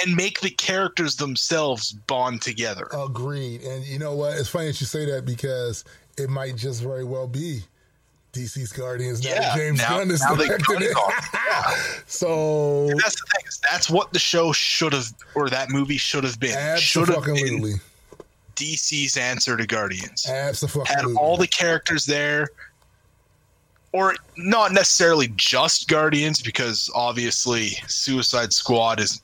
[0.05, 2.87] and make the characters themselves bond together.
[2.93, 3.63] Agreed.
[3.63, 4.37] And you know what?
[4.39, 5.85] It's funny that you say that because
[6.17, 7.63] it might just very well be
[8.35, 9.31] DC's Guardians now.
[9.31, 10.91] Yeah, James now- Gunn is now directing it.
[10.91, 11.11] it all.
[12.07, 13.45] so And that's the thing.
[13.71, 16.79] That's what the show should have, or that movie should have been.
[16.79, 17.75] Should have been absolutely.
[18.59, 20.27] DC's answer to Guardians.
[20.87, 22.49] had all the characters there
[23.93, 29.23] or not necessarily just guardians because obviously suicide squad is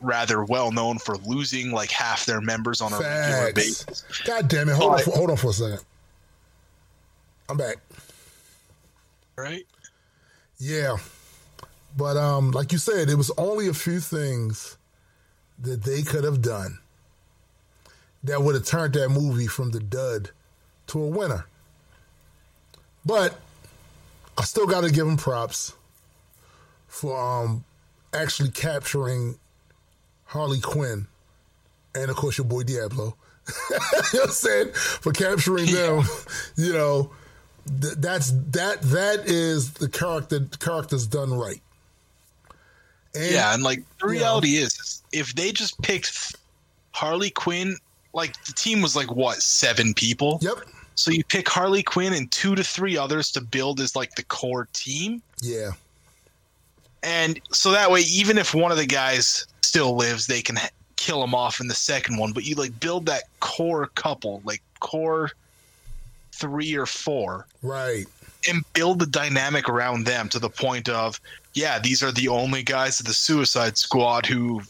[0.00, 4.68] rather well known for losing like half their members on a regular basis God damn
[4.68, 4.74] it.
[4.74, 5.80] Hold on, for, hold on for a second.
[7.48, 7.76] I'm back.
[9.36, 9.64] right
[10.58, 10.96] Yeah.
[11.96, 14.76] But um, like you said, it was only a few things
[15.60, 16.78] that they could have done
[18.24, 20.30] that would have turned that movie from the dud
[20.88, 21.46] to a winner.
[23.04, 23.38] But
[24.38, 25.74] I still got to give them props
[26.88, 27.64] for um,
[28.12, 29.38] actually capturing
[30.24, 31.06] Harley Quinn
[31.94, 33.14] and, of course, your boy Diablo.
[33.70, 33.80] you know
[34.12, 34.72] what I'm saying?
[34.72, 36.04] For capturing them,
[36.56, 37.10] you know,
[37.80, 41.60] th- that's that that is the character the character's done right.
[43.14, 46.34] And yeah and like the reality is, is if they just picked
[46.90, 47.76] harley quinn
[48.14, 50.58] like the team was like what seven people Yep.
[50.96, 54.22] So you pick Harley Quinn and two to three others to build as like the
[54.22, 55.20] core team.
[55.42, 55.72] Yeah.
[57.02, 60.56] And so that way, even if one of the guys still lives, they can
[60.96, 62.32] kill him off in the second one.
[62.32, 65.32] But you like build that core couple, like core
[66.32, 68.06] three or four, Right.
[68.48, 71.20] and build the dynamic around them to the point of,
[71.54, 74.62] yeah, these are the only guys of the Suicide Squad who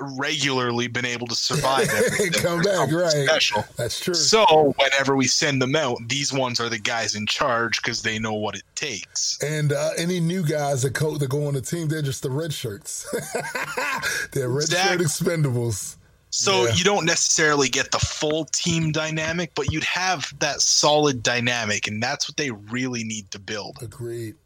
[0.00, 2.32] regularly been able to survive everything.
[2.32, 3.10] Come back, right.
[3.26, 3.64] Special.
[3.76, 4.14] That's true.
[4.14, 8.18] So whenever we send them out, these ones are the guys in charge because they
[8.18, 9.38] know what it takes.
[9.42, 12.30] And uh, any new guys that, co- that go on the team, they're just the
[12.30, 13.06] red shirts.
[14.32, 15.96] they're red shirt expendables.
[16.32, 16.74] So Yeah.
[16.74, 22.00] you don't necessarily get the full team dynamic, but you'd have that solid dynamic, and
[22.00, 23.78] that's what they really need to build.
[23.82, 24.36] Agreed.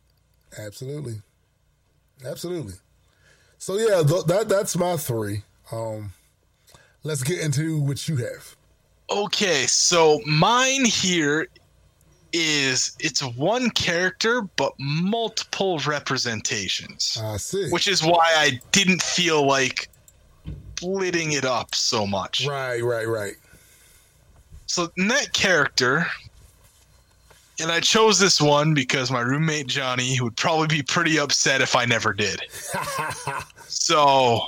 [0.58, 1.16] Absolutely.
[2.24, 2.74] Absolutely.
[3.64, 5.42] So yeah, th- that that's my three.
[5.72, 6.12] Um,
[7.02, 8.54] let's get into what you have.
[9.08, 11.48] Okay, so mine here
[12.34, 17.70] is it's one character but multiple representations, I see.
[17.70, 19.88] which is why I didn't feel like
[20.76, 22.46] splitting it up so much.
[22.46, 23.36] right, right, right.
[24.66, 26.06] So that character,
[27.58, 31.74] and I chose this one because my roommate Johnny would probably be pretty upset if
[31.74, 32.42] I never did.
[33.74, 34.40] so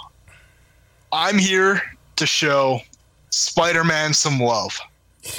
[1.12, 1.82] I'm here
[2.14, 2.80] to show
[3.30, 4.80] Spider-Man some love.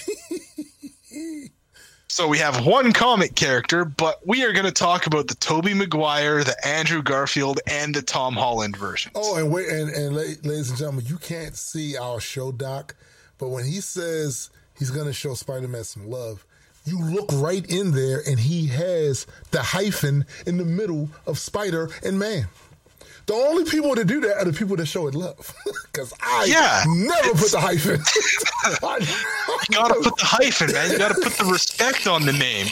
[2.07, 5.73] so we have one comic character, but we are going to talk about the Tobey
[5.73, 9.13] Maguire, the Andrew Garfield, and the Tom Holland versions.
[9.15, 12.93] Oh, and wait, and, and ladies and gentlemen, you can't see our show doc,
[13.37, 16.45] but when he says he's going to show Spider Man some love,
[16.83, 21.89] you look right in there, and he has the hyphen in the middle of Spider
[22.03, 22.47] and Man.
[23.27, 25.53] The only people that do that are the people that show it love.
[25.91, 27.99] Because I Yeah, never put the hyphen.
[29.69, 30.91] You gotta put the hyphen, man.
[30.91, 32.67] You gotta put the respect on the name.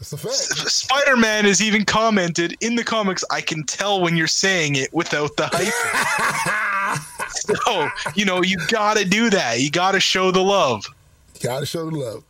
[0.00, 0.34] It's a fact.
[0.34, 4.92] Spider Man has even commented in the comics, I can tell when you're saying it
[4.92, 7.00] without the hyphen.
[7.64, 9.60] so, you know, you gotta do that.
[9.60, 10.84] You gotta show the love.
[11.40, 12.24] Gotta show the love.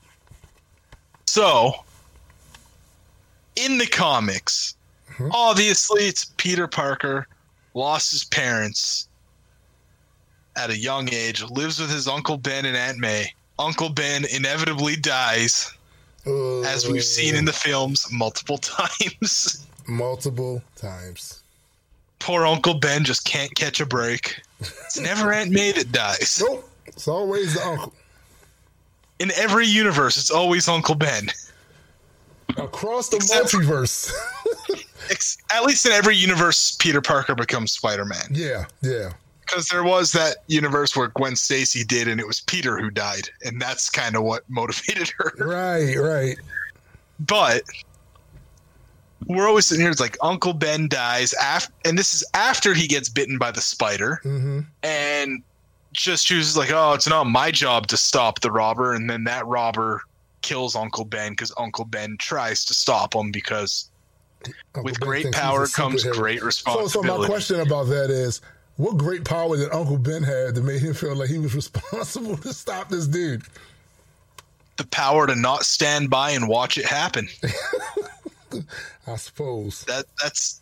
[1.26, 1.72] So,
[3.56, 4.76] in the comics,
[5.32, 7.26] obviously it's Peter Parker,
[7.74, 9.08] lost his parents
[10.56, 13.32] at a young age, lives with his Uncle Ben and Aunt May.
[13.58, 15.72] Uncle Ben inevitably dies,
[16.26, 19.66] as we've seen in the films multiple times.
[19.86, 21.42] multiple times.
[22.18, 24.40] Poor Uncle Ben just can't catch a break.
[24.60, 26.42] It's never Aunt May that dies.
[26.44, 26.68] Nope.
[26.86, 27.92] It's always the uncle.
[29.18, 31.28] In every universe, it's always Uncle Ben.
[32.56, 34.12] Across the Except multiverse.
[35.10, 38.26] Ex- At least in every universe, Peter Parker becomes Spider Man.
[38.30, 39.12] yeah, yeah.
[39.40, 43.28] Because there was that universe where Gwen Stacy did, and it was Peter who died,
[43.44, 45.32] and that's kind of what motivated her.
[45.38, 46.38] Right, right.
[47.20, 47.62] But
[49.26, 49.90] we're always sitting here.
[49.90, 53.60] It's like Uncle Ben dies, after, and this is after he gets bitten by the
[53.60, 55.42] spider, hmm and
[55.92, 59.46] just chooses like, oh, it's not my job to stop the robber, and then that
[59.46, 60.00] robber
[60.44, 63.90] kills Uncle Ben because Uncle Ben tries to stop him because
[64.84, 67.08] with great power comes great So, responsibility.
[67.08, 68.40] so my question about that is,
[68.76, 72.36] what great power did Uncle Ben have that made him feel like he was responsible
[72.36, 73.42] to stop this dude?
[74.76, 77.28] the power to not stand by and watch it happen.
[79.06, 79.82] I suppose.
[79.84, 80.60] that that's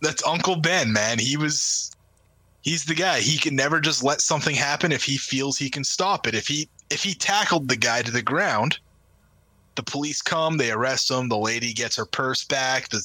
[0.00, 1.18] that's Uncle Ben, man.
[1.18, 1.90] He was
[2.62, 3.20] he's the guy.
[3.20, 6.34] He can never just let something happen if he feels he can stop it.
[6.34, 8.78] If he if he tackled the guy to the ground,
[9.74, 13.02] the police come, they arrest him, the lady gets her purse back, the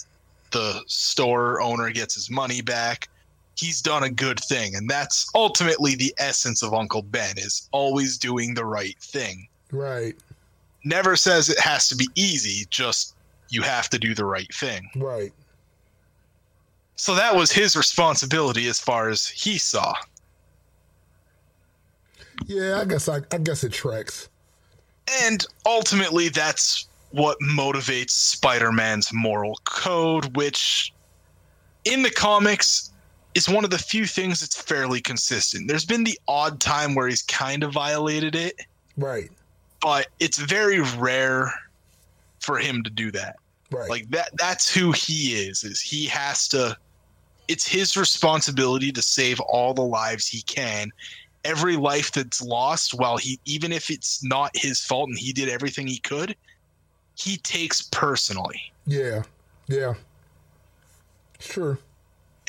[0.52, 3.10] the store owner gets his money back.
[3.56, 8.18] He's done a good thing, and that's ultimately the essence of Uncle Ben is always
[8.18, 9.48] doing the right thing.
[9.72, 10.16] Right,
[10.86, 13.16] Never says it has to be easy, just
[13.50, 14.90] you have to do the right thing.
[14.96, 15.34] right.
[16.96, 19.94] So that was his responsibility as far as he saw.
[22.46, 24.30] Yeah, I guess I, I guess it tracks.
[25.24, 30.94] And ultimately, that's what motivates Spider Man's moral code, which
[31.86, 32.92] in the comics
[33.34, 35.68] is one of the few things that's fairly consistent.
[35.68, 38.62] There's been the odd time where he's kind of violated it,
[38.98, 39.30] Right,
[39.82, 41.54] but it's very rare
[42.40, 43.36] for him to do that.
[43.72, 43.90] right.
[43.90, 46.76] Like that that's who he is is he has to
[47.48, 50.92] it's his responsibility to save all the lives he can.
[51.48, 55.48] Every life that's lost while he even if it's not his fault and he did
[55.48, 56.36] everything he could,
[57.16, 58.62] he takes personally.
[58.86, 59.24] yeah,
[59.68, 59.94] yeah.
[61.40, 61.80] Sure.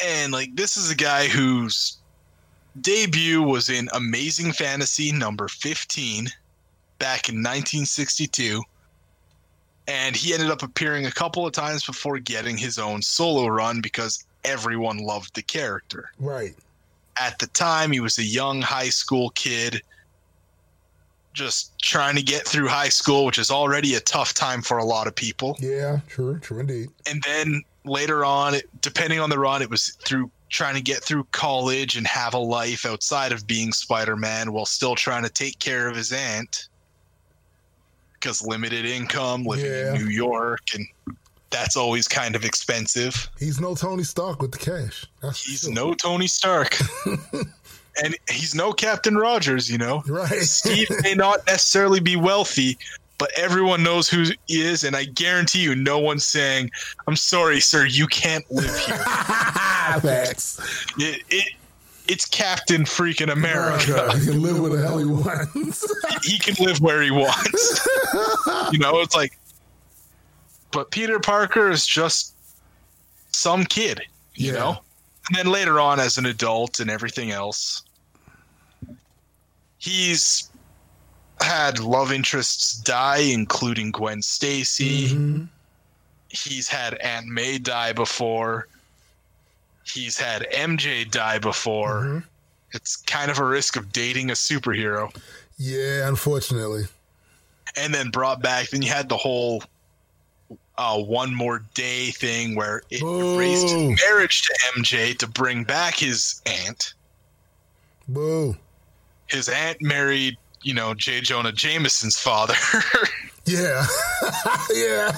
[0.04, 1.98] And like this is a guy whose
[2.80, 6.28] debut was in Amazing Fantasy number 15
[6.98, 8.62] back in 1962.
[9.86, 13.80] And he ended up appearing a couple of times before getting his own solo run
[13.80, 16.10] because everyone loved the character.
[16.18, 16.54] Right.
[17.20, 19.82] At the time, he was a young high school kid
[21.32, 24.84] just trying to get through high school, which is already a tough time for a
[24.84, 25.56] lot of people.
[25.60, 26.88] Yeah, true, true indeed.
[27.08, 31.24] And then later on, depending on the run, it was through trying to get through
[31.30, 35.88] college and have a life outside of being Spider-Man while still trying to take care
[35.88, 36.68] of his aunt
[38.14, 39.94] because limited income, living Yeah.
[39.94, 40.86] in New York, and
[41.50, 43.28] that's always kind of expensive.
[43.38, 45.06] He's no Tony Stark with the cash.
[45.22, 45.72] That's He's true.
[45.72, 46.76] no Tony Stark.
[48.04, 50.02] and he's no Captain Rogers, you know.
[50.06, 50.40] right.
[50.42, 52.78] Steve may not necessarily be wealthy,
[53.18, 56.70] but everyone knows who he is, and I guarantee you, no one's saying,
[57.08, 58.96] "I'm sorry, sir, you can't live here."
[60.00, 60.60] Facts.
[60.98, 61.52] it, it,
[62.06, 64.06] it's Captain freaking America.
[64.10, 65.84] Oh, he can live where the hell he wants.
[66.24, 67.88] he can live where he wants.
[68.72, 69.36] you know, it's like,
[70.72, 72.34] but Peter Parker is just
[73.32, 74.02] some kid,
[74.34, 74.58] you Yeah.
[74.58, 74.82] know.
[75.28, 77.82] And then later on, as an adult and everything else,
[79.78, 80.50] he's
[81.40, 85.10] had love interests die, including Gwen Stacy.
[85.10, 85.48] Mhm.
[86.30, 88.68] He's had Aunt May die before.
[89.84, 92.02] He's had MJ die before.
[92.02, 92.24] Mhm.
[92.72, 95.14] It's kind of a risk of dating a superhero.
[95.58, 96.88] Yeah, unfortunately.
[97.76, 98.70] and then brought back.
[98.70, 99.62] Then you had the whole
[100.78, 103.38] uh, one more day thing where it Boo.
[103.38, 103.72] his
[104.06, 106.94] marriage to MJ to bring back his aunt.
[108.08, 108.56] Boo.
[109.26, 111.20] His aunt married, you know, J.
[111.20, 112.54] Jonah Jameson's father,
[113.44, 113.84] Yeah.
[114.74, 115.12] yeah.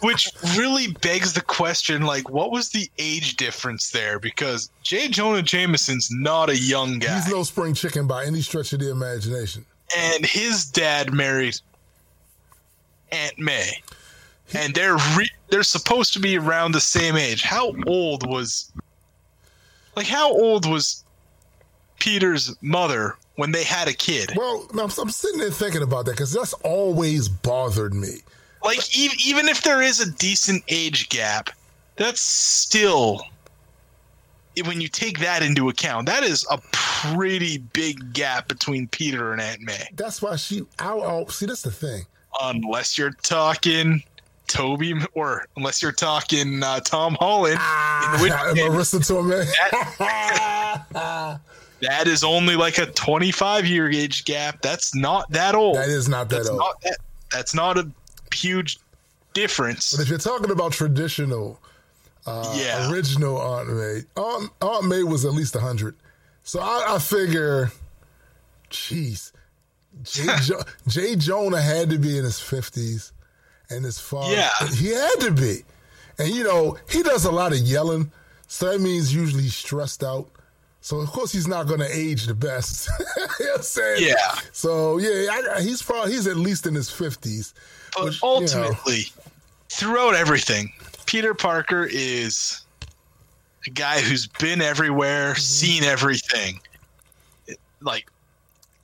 [0.00, 4.18] which really begs the question: like, what was the age difference there?
[4.18, 5.08] Because J.
[5.08, 8.90] Jonah Jameson's not a young guy, He's no spring chicken by any stretch of the
[8.90, 9.64] imagination.
[9.96, 11.56] and his dad married
[13.12, 13.82] Aunt May.
[14.54, 17.42] And they're re- they're supposed to be around the same age.
[17.42, 18.72] How old was
[19.96, 21.04] like how old was
[21.98, 24.32] Peter's mother when they had a kid?
[24.36, 28.18] Well, I'm, I'm sitting there thinking about that because that's always bothered me.
[28.64, 31.50] Like even even if there is a decent age gap,
[31.96, 33.20] that's still
[34.64, 39.40] when you take that into account, that is a pretty big gap between Peter and
[39.40, 39.88] Aunt May.
[39.94, 40.62] That's why she.
[40.78, 42.06] I'll, see, that's the thing.
[42.40, 44.02] Unless you're talking
[44.46, 48.16] Tobey, or unless you're talking uh, Tom Holland, in Ah,
[48.54, 49.46] case, Marisa Tomei.
[51.82, 54.62] that is only like a 25 year age gap.
[54.62, 55.76] That's not that old.
[55.76, 56.58] that is not that that's old.
[56.58, 56.96] not that.
[57.32, 57.90] That's not a
[58.34, 58.78] huge
[59.34, 59.92] difference.
[59.92, 61.58] But if you're talking about traditional,
[62.26, 62.90] uh, Yeah.
[62.90, 65.94] original Aunt May, Aunt, Aunt May was at least 100.
[66.44, 67.72] So I, I figure,
[68.70, 69.32] jeez,
[70.04, 73.10] Jay, jo- Jay Jonah had to be in his 50s,
[73.70, 74.50] and his father, Yeah.
[74.74, 75.62] he had to be.
[76.18, 78.10] And, you know, he does a lot of yelling,
[78.48, 80.28] so that means usually he's stressed out.
[80.80, 82.88] So, of course, he's not going to age the best.
[82.98, 84.04] you know what I'm saying?
[84.06, 84.38] Yeah.
[84.52, 87.52] So, yeah, I, he's probably, he's at least in his 50s.
[87.94, 89.00] But which, you know- ultimately,
[89.68, 90.72] throughout everything,
[91.06, 92.60] Peter Parker is
[93.66, 95.40] a guy who's been everywhere, Mm-hmm.
[95.40, 96.60] seen everything.
[97.82, 98.08] Like,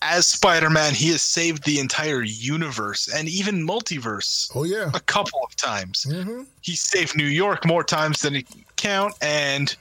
[0.03, 4.91] as Spider Man, he has saved the entire universe and even multiverse Oh, yeah.
[4.95, 6.03] a couple of times.
[6.05, 9.74] hmm He saved New York more times than he can count, and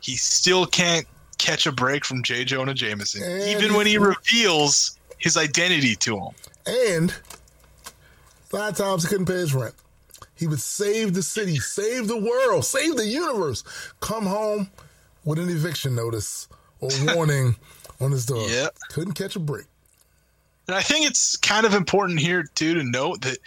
[0.00, 1.06] he still can't
[1.38, 2.44] catch a break from J.
[2.44, 6.32] Jonah Jameson, And even when he reveals his identity to him.
[6.66, 7.14] And
[8.50, 9.74] five times he couldn't pay his rent.
[10.34, 13.62] He would save the city, save the world, save the universe.
[14.00, 14.70] Come home
[15.24, 16.48] with an eviction notice
[16.80, 17.56] or warning
[18.00, 18.48] on his door.
[18.48, 18.76] Yep.
[18.90, 19.66] Couldn't catch a break.
[20.66, 23.38] And I think it's kind of important here too to note that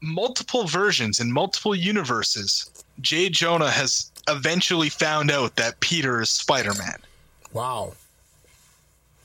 [0.00, 6.98] multiple versions in multiple universes, Jay Jonah has eventually found out that Peter is Spider-Man.
[7.52, 7.94] Wow.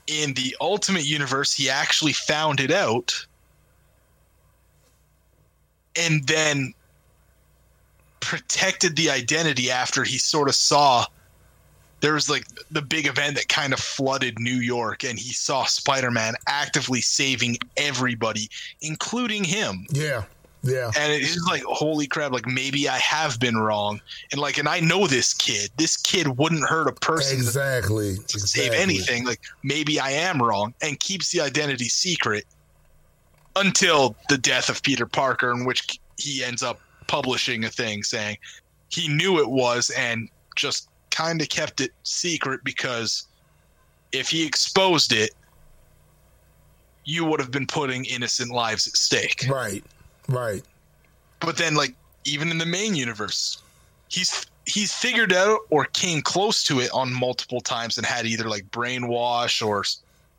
[0.07, 3.25] In the Ultimate Universe, he actually found it out
[5.95, 6.73] and then
[8.21, 11.05] protected the identity after he sort of saw
[12.01, 15.65] there was like the big event that kind of flooded New York, and he saw
[15.65, 18.49] Spider Man actively saving everybody,
[18.81, 19.85] including him.
[19.91, 20.23] Yeah.
[20.63, 20.91] Yeah.
[20.95, 23.99] And it's just like, holy crap, like maybe I have been wrong.
[24.31, 25.71] And like, and I know this kid.
[25.77, 28.15] This kid wouldn't hurt a person exactly.
[28.15, 28.47] to Exactly.
[28.47, 29.25] save anything.
[29.25, 32.45] Like maybe I am wrong and keeps the identity secret
[33.55, 38.37] until the death of Peter Parker, in which he ends up publishing a thing saying
[38.89, 43.27] he knew it was and just kind of kept it secret because
[44.11, 45.31] if he exposed it,
[47.05, 49.45] you would have been putting innocent lives at stake.
[49.49, 49.83] Right.
[50.27, 50.63] Right.
[51.39, 53.61] But then, like, even in the main universe,
[54.07, 58.47] he's he's figured out or came close to it on multiple times and had either
[58.47, 59.83] like brainwash or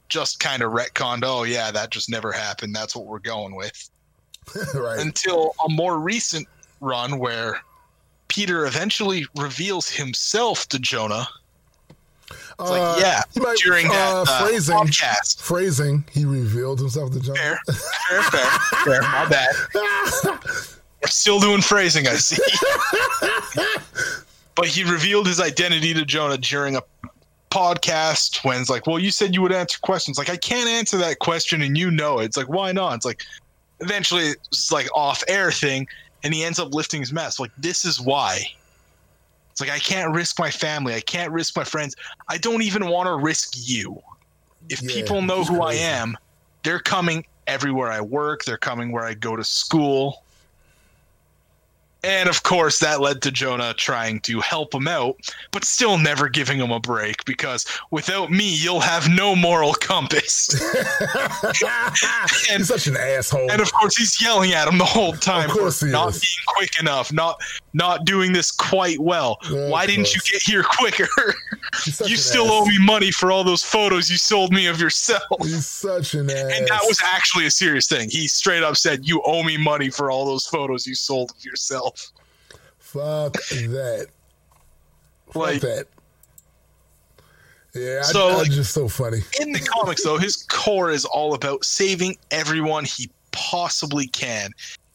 [0.08, 1.22] just kind of retconned.
[1.24, 2.74] Oh yeah, that just never happened.
[2.74, 3.90] That's what we're going with.
[4.74, 5.00] right.
[5.00, 6.46] Until a more recent
[6.80, 7.60] run where
[8.32, 11.28] Peter eventually reveals himself to Jonah.
[12.30, 14.74] It's like, Uh, yeah, might- during that uh, uh, phrasing.
[14.74, 15.42] podcast.
[15.42, 16.02] Phrasing.
[16.10, 17.38] He revealed himself to Jonah.
[17.38, 19.02] Fair, fair, fair, fair.
[19.02, 19.54] My bad.
[21.02, 22.40] We're still doing phrasing, I see.
[24.54, 26.82] but he revealed his identity to Jonah during a
[27.50, 30.16] podcast when it's like, well, you said you would answer questions.
[30.16, 32.24] Like, I can't answer that question and you know it.
[32.26, 32.94] It's like, why not?
[32.94, 33.22] It's like,
[33.80, 35.86] eventually it's like off air thing
[36.22, 37.40] and he ends up lifting his mask.
[37.40, 38.42] Like, this is why.
[39.50, 40.94] It's like, I can't risk my family.
[40.94, 41.94] I can't risk my friends.
[42.28, 44.00] I don't even want to risk you.
[44.68, 46.16] If Yeah, people know who I am,
[46.62, 48.44] they're coming everywhere I work.
[48.44, 50.22] They're coming where I go to school.
[52.04, 55.16] And of course, that led to Jonah trying to help him out,
[55.52, 60.48] but still never giving him a break because without me, you'll have no moral compass.
[62.48, 63.50] He's such an asshole.
[63.50, 66.20] and of course, he's yelling at him the whole time Of course he not is.
[66.20, 67.40] being quick enough, not
[67.74, 69.38] not doing this quite well.
[69.50, 71.08] Yeah, Why didn't you get here quicker?
[72.06, 72.50] You still ass.
[72.52, 75.22] owe me money for all those photos you sold me of yourself.
[75.40, 76.52] He's such an ass.
[76.54, 78.10] And that was actually a serious thing.
[78.10, 81.44] He straight up said, "You owe me money for all those photos you sold of
[81.44, 82.12] yourself."
[82.78, 84.06] Fuck that.
[85.28, 85.86] Fuck Like that.
[87.74, 89.20] Yeah, So, I, I like- just so funny.
[89.40, 94.50] in the comics, though, his core is all about saving everyone he possibly can.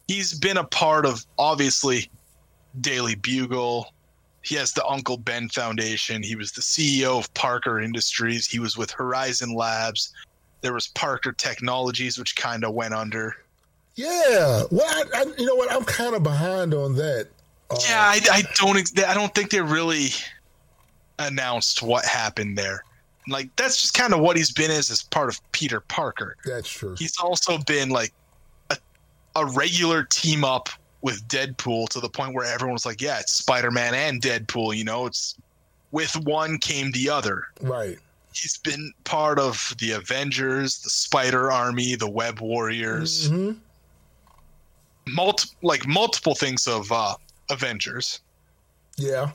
[0.06, 2.08] He's been a part of obviously
[2.80, 3.92] Daily Bugle.
[4.42, 6.22] He has the Uncle Ben Foundation.
[6.22, 8.46] He was the CEO of Parker Industries.
[8.46, 10.12] He was with Horizon Labs.
[10.60, 13.36] There was Parker Technologies, which kind of went under.
[13.94, 14.62] Yeah.
[14.70, 15.72] Well, I, I, you know what?
[15.72, 17.28] I'm kind of behind on that.
[17.70, 18.78] Uh, Yeah, I, I don't.
[19.00, 20.08] I don't think they really
[21.18, 22.84] announced what happened there.
[23.28, 26.36] Like that's just kind of what he's been as as part of Peter Parker.
[26.44, 26.94] That's true.
[26.96, 28.12] He's also been like
[28.70, 28.78] a,
[29.36, 30.68] a regular team up
[31.02, 34.76] with Deadpool to the point where everyone was like, "Yeah, it's Spider Man and Deadpool."
[34.76, 35.36] You know, it's
[35.92, 37.44] with one came the other.
[37.60, 37.98] Right.
[38.34, 43.52] He's been part of the Avengers, the Spider Army, the Web Warriors, hmm
[45.06, 47.14] multi- like multiple things of uh,
[47.50, 48.20] Avengers.
[48.96, 49.30] Yeah.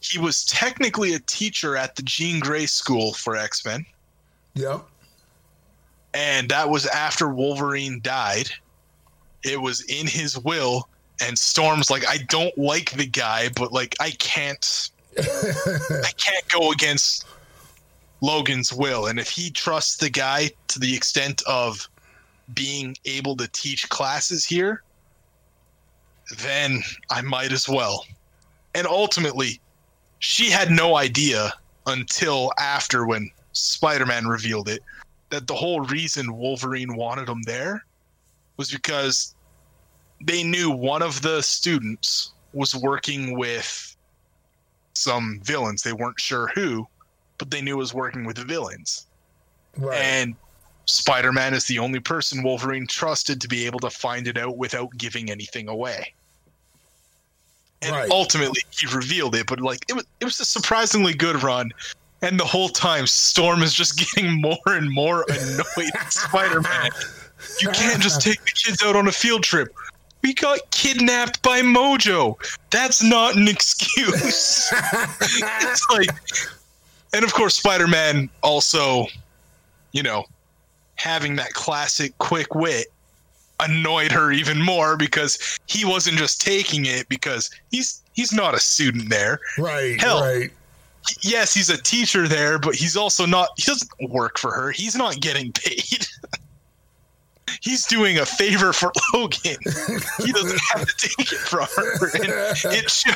[0.00, 3.84] he was technically a teacher at the Jean Grey School for X Men,
[4.54, 4.86] Yep.
[6.14, 8.48] and that was after Wolverine died.
[9.44, 10.88] It was in his will,
[11.20, 16.72] and Storm's like, I don't like the guy, but like I can't, I can't go
[16.72, 17.26] against
[18.20, 21.88] Logan's will, and if he trusts the guy to the extent of
[22.54, 24.82] being able to teach classes here,
[26.38, 28.04] then I might as well.
[28.74, 29.60] And ultimately,
[30.18, 31.52] she had no idea
[31.86, 34.82] until after when Spider-Man revealed it
[35.30, 37.84] that the whole reason Wolverine wanted him there
[38.56, 39.34] was because
[40.20, 43.96] they knew one of the students was working with
[44.94, 45.82] some villains.
[45.82, 46.86] They weren't sure who,
[47.38, 49.06] but they knew was working with the villains.
[49.76, 49.98] Right.
[49.98, 50.34] And
[50.86, 54.90] Spider-Man is the only person Wolverine trusted to be able to find it out without
[54.96, 56.12] giving anything away.
[57.82, 58.10] And Right.
[58.10, 61.70] ultimately, he revealed it, but like it was, it was a surprisingly good run.
[62.22, 66.90] And the whole time, Storm is just getting more and more annoyed at Spider-Man.
[67.58, 69.74] You can't just take the kids out on a field trip.
[70.22, 72.36] We got kidnapped by Mojo.
[72.70, 74.70] That's not an excuse.
[74.72, 76.10] it's like,
[77.14, 79.06] and of course, Spider Man also,
[79.92, 80.24] you know,
[80.96, 82.88] having that classic quick wit
[83.60, 88.60] annoyed her even more because he wasn't just taking it because he's he's not a
[88.60, 89.40] student there.
[89.58, 90.00] right.
[90.00, 90.22] hell.
[90.22, 90.50] Right.
[91.22, 93.48] Yes, he's a teacher there, but he's also not.
[93.56, 94.70] He doesn't work for her.
[94.70, 96.06] He's not getting paid.
[97.60, 99.56] he's doing a favor for Logan.
[100.18, 102.08] he doesn't have to take it from her.
[102.16, 103.14] And it showed.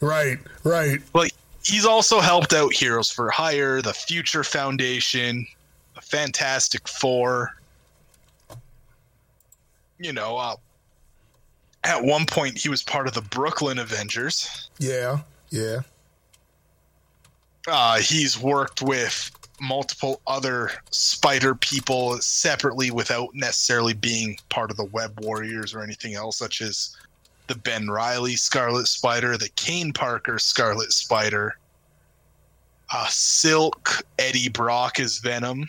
[0.00, 0.38] Right.
[0.64, 1.00] Right.
[1.14, 1.32] Like
[1.64, 5.46] he's also helped out Heroes for Hire, the Future Foundation,
[5.94, 7.56] the Fantastic Four.
[9.98, 10.56] You know, uh,
[11.84, 14.68] at one point he was part of the Brooklyn Avengers.
[14.78, 15.20] Yeah.
[15.50, 15.80] Yeah.
[17.66, 19.30] Uh, he's worked with
[19.60, 26.14] multiple other spider people separately without necessarily being part of the Web Warriors or anything
[26.14, 26.96] else, such as
[27.46, 31.56] the Ben Riley Scarlet Spider, the Kaine Parker Scarlet Spider,
[32.92, 35.66] uh, Silk Eddie Brock is Venom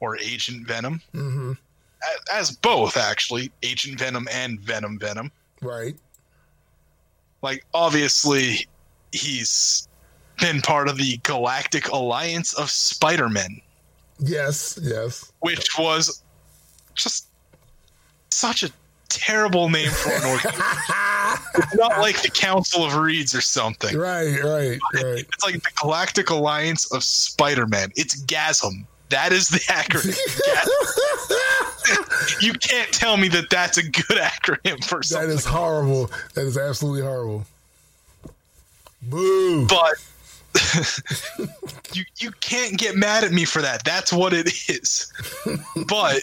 [0.00, 1.00] or Agent Venom.
[1.12, 1.52] hmm
[2.32, 5.32] as both actually, Agent Venom and Venom Venom.
[5.60, 5.96] Right.
[7.42, 8.66] Like obviously,
[9.12, 9.88] he's
[10.38, 13.60] been part of the Galactic Alliance of Spider-Men,
[14.18, 14.78] Yes.
[14.82, 15.30] Yes.
[15.40, 16.22] which was
[16.94, 17.26] just
[18.30, 18.70] such a
[19.08, 20.62] terrible name for an organization.
[21.54, 23.96] it's not like the Council of Reeds or something.
[23.96, 24.42] Right.
[24.42, 24.78] Right.
[24.94, 25.18] Right.
[25.32, 27.92] It's like the Galactic Alliance of Spider-Man.
[27.96, 28.84] It's GASM.
[29.10, 30.16] That is the acronym.
[32.40, 35.30] You can't tell me that that's a good acronym for That something.
[35.30, 36.10] is horrible.
[36.34, 37.44] That is absolutely horrible.
[39.02, 39.66] Boo.
[39.68, 39.94] but
[41.92, 43.84] you you can't get mad at me for that.
[43.84, 45.12] That's what it is.
[45.88, 46.22] but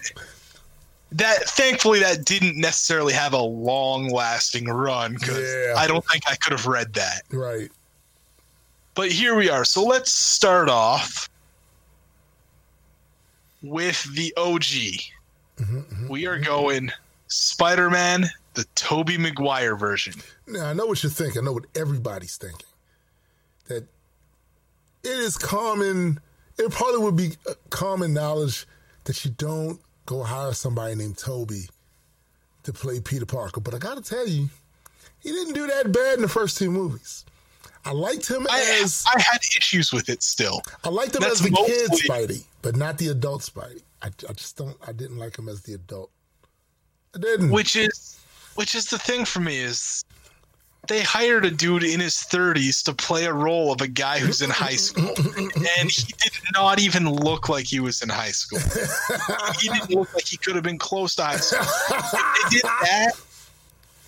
[1.11, 5.75] that thankfully that didn't necessarily have a long lasting run because Yeah.
[5.77, 7.23] I don't think I could have read that.
[7.31, 7.71] Right.
[8.95, 9.65] But here we are.
[9.65, 11.29] So let's start off
[13.61, 14.61] with the OG.
[14.61, 16.45] Mm-hmm, mm-hmm, we are mm-hmm.
[16.45, 16.91] going
[17.27, 20.13] Spider Man, the Tobey Maguire version.
[20.47, 21.41] Now I know what you're thinking.
[21.41, 22.67] I know what everybody's thinking.
[23.67, 23.85] That
[25.03, 26.19] it is common.
[26.57, 27.31] It probably would be
[27.69, 28.65] common knowledge
[29.05, 31.67] that you don't go hire somebody named Tobey
[32.63, 33.59] to play Peter Parker.
[33.61, 34.49] But I got to tell you,
[35.19, 37.25] he didn't do that bad in the first two movies.
[37.85, 40.61] I liked him I, as I had issues with it still.
[40.85, 43.81] I liked him That's as the kid mostly- Spidey, but not the adult Spidey.
[44.01, 44.77] I, I just don't.
[44.87, 46.09] I didn't like him as the adult.
[47.15, 47.49] I didn't.
[47.51, 48.19] which is
[48.55, 50.03] which is the thing for me is
[50.87, 54.41] they hired a dude in his 30s to play a role of a guy who's
[54.41, 55.13] in high school.
[55.79, 58.59] And he did not even look like he was in high school.
[59.59, 61.61] He didn't look like he could have been close to high school.
[61.91, 63.13] They did that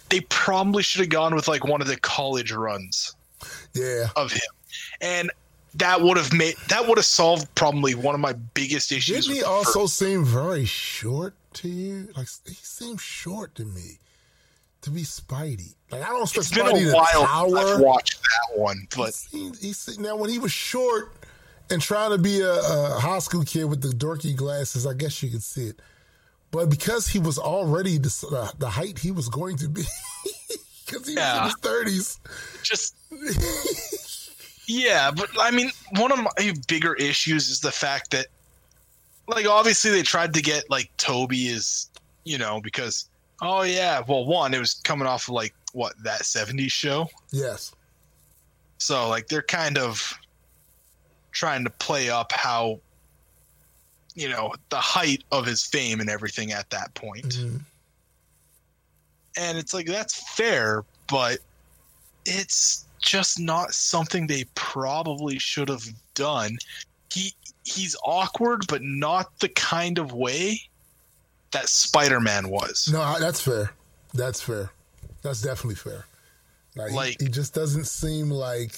[0.09, 3.15] they probably should have gone with like one of the college runs
[3.73, 4.07] yeah.
[4.15, 4.41] of him.
[5.01, 5.31] And
[5.75, 9.37] that would have made that would have solved probably one of my biggest issues Didn't
[9.37, 12.09] he also first- seem very short to you?
[12.15, 13.99] Like he seemed short to me
[14.85, 15.75] to be Spidey.
[15.91, 17.05] Like I don't expect it's been Spidey a to while
[17.55, 17.81] I've tower.
[17.83, 21.13] watched that one but seemed- he se- now when he was short
[21.69, 25.21] and trying to be a, a high school kid with the dorky glasses, I guess
[25.23, 25.79] you could see it.
[26.51, 29.81] But because he was already the, uh, the height he was going to be,
[30.85, 32.19] because he was in his thirties.
[32.63, 32.95] just
[34.67, 38.27] yeah but i mean one of my bigger issues is the fact that
[39.27, 41.89] like obviously they tried to get like tobey is
[42.23, 43.07] you know because
[43.41, 47.73] oh yeah well one it was coming off of like what that 70s show Yes.
[48.77, 50.13] so like they're kind of
[51.31, 52.79] trying to play up how
[54.15, 57.61] you know the height of his fame and everything at that point Mhm.
[59.37, 61.39] and it's like that's fair but
[62.25, 66.57] it's just not something they probably should have done
[67.11, 67.33] he
[67.65, 70.59] he's awkward but not the kind of way
[71.51, 73.71] that spider-man was No, that's fair.
[74.13, 74.71] That's fair.
[75.21, 76.05] That's definitely fair.
[76.75, 78.73] Like, he- Like- he, just doesn't seem like.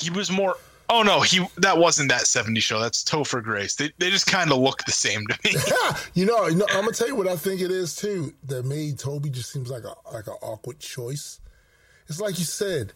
[0.00, 0.56] he was more
[0.92, 4.50] oh no he that wasn't that 70 show that's topher grace they, they just kind
[4.50, 5.54] of look the same to me
[6.14, 8.32] you know, you know, I'm gonna tell you what I think it is too.
[8.44, 11.40] That made Tobey just seems like a like an awkward choice.
[12.08, 12.92] It's like you said,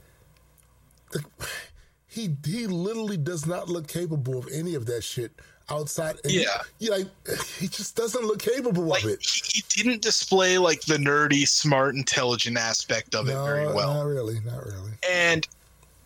[1.13, 1.25] the,
[2.09, 5.33] he he literally does not look capable of any of that shit
[5.71, 6.17] outside.
[6.25, 6.61] Yeah.
[6.79, 7.07] you like
[7.59, 9.21] he just doesn't look capable like of it.
[9.25, 14.03] he, he didn't display like the nerdy smart intelligent aspect of it very well not
[14.07, 14.91] really, not really.
[15.11, 15.49] and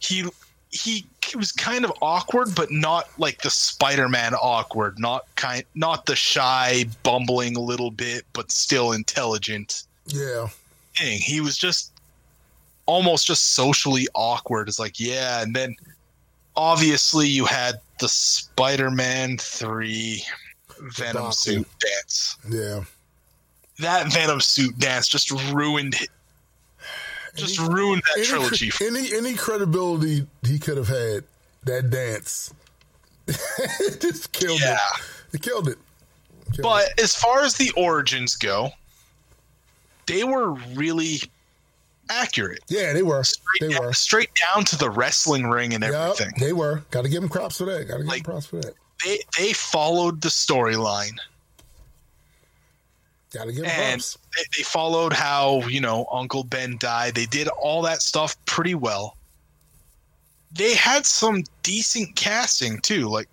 [0.00, 0.24] he
[0.70, 1.04] he
[1.36, 6.84] was kind of awkward but not like the spider-man awkward not kind not the shy
[7.02, 10.48] bumbling a little bit but still intelligent Yeah,
[10.96, 11.92] thing he was just
[12.86, 15.74] almost just socially awkward it's like yeah and then
[16.56, 20.22] obviously you had the spider-man 3
[20.80, 22.80] venom suit dance yeah.
[23.78, 26.08] that venom suit dance just ruined it
[27.34, 31.24] just Any- ruined that Any, trilogy any any credibility he could have had
[31.64, 32.52] that dance,
[33.26, 35.34] it just killed yeah it.
[35.34, 35.78] It killed it.
[36.46, 36.62] Killed it.
[36.62, 38.70] But as far as the origins go,
[40.06, 41.20] they were really
[42.10, 42.60] accurate.
[42.68, 43.22] yeah, they were.
[43.24, 43.92] Straight, They down, were.
[43.92, 46.32] straight down to the wrestling ring and Yep, everything.
[46.38, 46.82] they were.
[46.90, 47.86] Got to give them props for that.
[47.88, 48.74] Got to give Like- them props for that.
[49.04, 51.16] They they followed the storyline
[53.32, 54.18] Got to give them and props.
[54.36, 57.14] they, they followed how you know Uncle Ben died.
[57.14, 59.16] They did all that stuff pretty well.
[60.50, 63.28] They had some decent casting too, like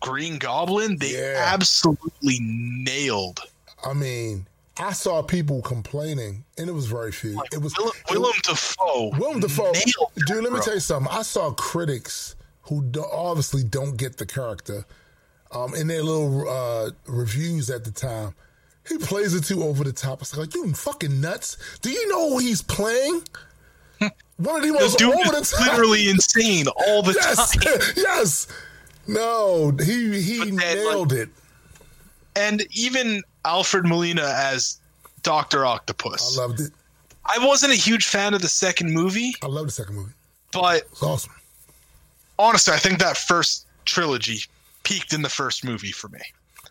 [0.00, 0.96] Green Goblin.
[0.96, 1.44] They Yeah.
[1.46, 3.40] absolutely nailed.
[3.84, 4.46] I mean,
[4.78, 7.40] I saw people complaining, and it was very few.
[7.52, 9.10] It was Willem, Willem Dafoe.
[9.18, 9.72] Willem Dafoe.
[9.72, 10.60] Dude, let me bro.
[10.60, 11.10] tell you something.
[11.12, 14.84] I saw critics who do, obviously don't get the character
[15.52, 18.34] um, in their little uh, reviews at the time.
[18.88, 20.20] He plays it too over the top.
[20.20, 21.56] It's like, you fucking nuts.
[21.80, 23.22] Do you know who he's playing?
[24.36, 25.66] One of the The most dude over the top.
[25.72, 27.80] literally insane all the Yes, time.
[27.96, 28.46] yes.
[29.08, 31.30] No, he he nailed it.
[32.34, 34.78] And even Alfred Molina as
[35.22, 36.36] Doctor Octopus.
[36.36, 36.72] I loved it.
[37.24, 40.12] I wasn't a huge fan of the second movie, I love the second movie.
[40.52, 41.32] but It's awesome.
[42.38, 44.40] honestly, I think that first trilogy
[44.84, 46.20] peaked in the first movie for me.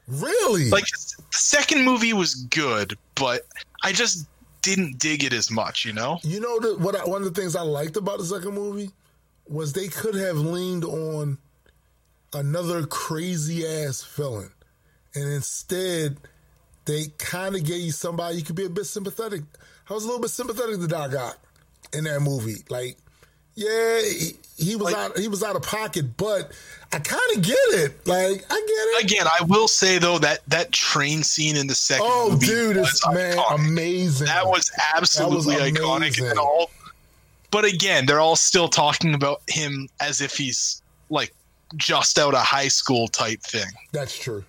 [0.08, 0.70] Really?
[0.70, 3.42] Like the second movie was good, but
[3.84, 4.28] I just
[4.62, 6.20] didn't dig it as much, you know?
[6.24, 6.96] You know the, what?
[6.96, 8.92] I, one of the things I liked about the second movie
[9.48, 11.38] was they could have leaned on
[12.34, 14.52] another crazy ass villain,
[15.14, 16.18] and instead
[16.86, 19.42] they kind of gave you somebody you could be a bit sympathetic.
[19.90, 21.38] I was a little bit sympathetic to Doc Ock
[21.94, 22.64] in that movie.
[22.70, 22.98] Like,
[23.56, 26.52] yeah, he, he was Like- out he was out of pocket, but
[26.92, 28.08] I kind of get it.
[28.08, 29.04] Like, I get it.
[29.06, 32.78] Again, I will say though that that train scene in the second oh, movie dude,
[32.78, 34.28] was it's man amazing.
[34.28, 36.22] That was absolutely iconic.
[36.30, 36.70] And all,
[37.52, 41.34] but again, they're all still talking about him as if he's like
[41.76, 43.70] just out of high school type thing.
[43.92, 44.44] That's true.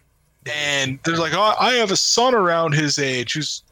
[0.53, 3.63] And they're like, oh, I have a son around his age who's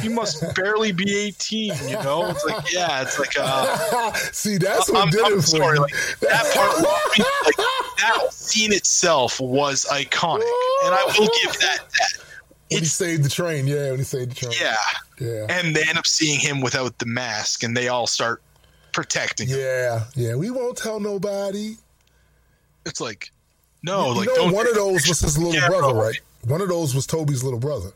[0.00, 2.28] he must barely be 18, you know?
[2.28, 5.94] It's like, yeah, it's like uh See, that's what I'm, did I'm it sorry, like
[6.20, 7.56] that part like
[7.98, 10.42] that scene itself was iconic.
[10.84, 12.24] And I will give that that.
[12.70, 14.52] when he saved the train, yeah, when he saved the train.
[14.60, 14.76] yeah.
[15.18, 15.46] Yeah.
[15.48, 18.42] And they end up seeing him without the mask and they all start
[18.92, 19.58] protecting him.
[19.58, 20.34] Yeah, yeah.
[20.34, 21.76] We won't tell nobody.
[22.84, 23.30] It's like,
[23.82, 24.52] no, you like know, don't.
[24.52, 26.20] one of those was his little brother, right?
[26.44, 27.90] One of those was Tobey's little brother.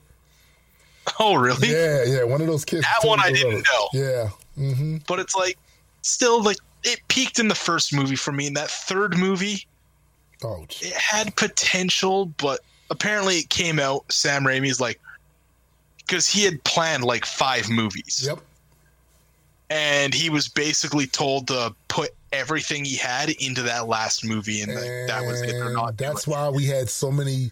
[1.19, 1.71] Oh, really?
[1.71, 2.23] Yeah, yeah.
[2.25, 2.83] One of those kids.
[2.83, 3.89] That one I didn't little know.
[3.93, 4.29] Yeah.
[4.59, 4.97] Mm-hmm.
[5.09, 5.57] But it's like,
[6.03, 8.47] still, like it peaked in the first movie for me.
[8.47, 9.67] In that third movie,
[10.43, 10.89] Oh, gee.
[10.89, 14.11] it had potential, but apparently it came out.
[14.13, 15.01] Sam Raimi's like,
[15.99, 18.41] because he had planned like five movies, Yep.
[19.71, 24.75] and he was basically told to put everything he had into that last movie, and
[24.75, 25.53] like, that was it.
[25.53, 25.97] They're not.
[25.97, 27.51] That's why we had so many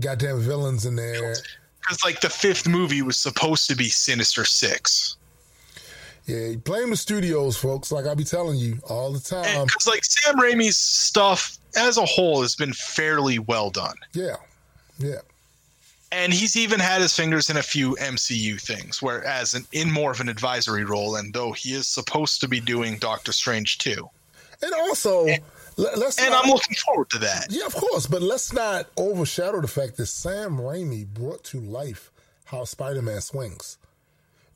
[0.00, 1.34] goddamn villains in there.
[1.80, 5.16] because like the fifth movie was supposed to be Sinister Six.
[6.26, 7.90] Yeah, blame the studios, folks.
[7.90, 9.64] Like I be telling you all the time.
[9.64, 14.36] because like Sam Raimi's stuff as a whole has been fairly well done, Yeah,
[14.98, 15.20] yeah.
[16.12, 20.10] and he's even had his fingers in a few MCU things, whereas in, in more
[20.10, 21.16] of an advisory role.
[21.16, 24.08] And though he is supposed to be doing Doctor Strange too,
[24.62, 25.26] And also,
[25.76, 27.46] let, us and not, I'm looking forward to that.
[27.50, 32.10] Yeah, of course, but let's not overshadow the fact that Sam Raimi brought to life
[32.46, 33.78] how Spider-Man swings.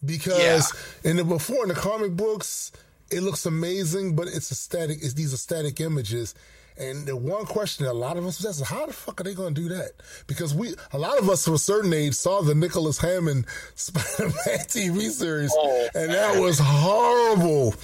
[0.05, 0.73] Because
[1.05, 2.73] in the before in the comic books,
[3.11, 4.99] it looks amazing, but it's a static.
[5.01, 6.35] It's these are static images.
[6.77, 9.35] And the one question a lot of us was asking, how the fuck are they
[9.35, 9.91] going to do that?
[10.27, 14.67] Because we, a lot of us of a certain age saw the Nicholas Hammond Spider-Man
[14.67, 17.75] TV series, Oh, and that was horrible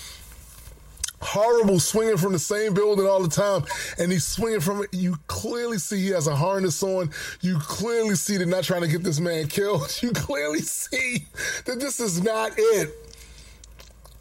[1.21, 3.65] horrible swinging from the same building all the time.
[3.99, 4.89] And he's swinging from it.
[4.93, 7.11] You clearly see he has a harness on.
[7.41, 9.97] You clearly see they're not trying to get this man killed.
[10.03, 11.27] You clearly see
[11.65, 12.95] that this is not it.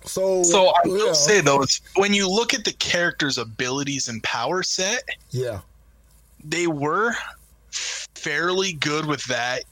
[0.06, 1.64] So So I yeah, will say though,
[1.96, 5.60] when you look at the character's abilities and power set, yeah.
[6.44, 7.14] they were
[7.70, 9.64] fairly good with that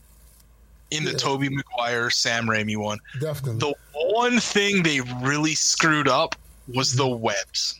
[0.91, 1.18] in the Yeah.
[1.18, 2.99] Tobey Maguire Sam Raimi one.
[3.19, 3.60] definitely.
[3.60, 6.35] The one thing they really screwed up
[6.74, 7.80] was the webs.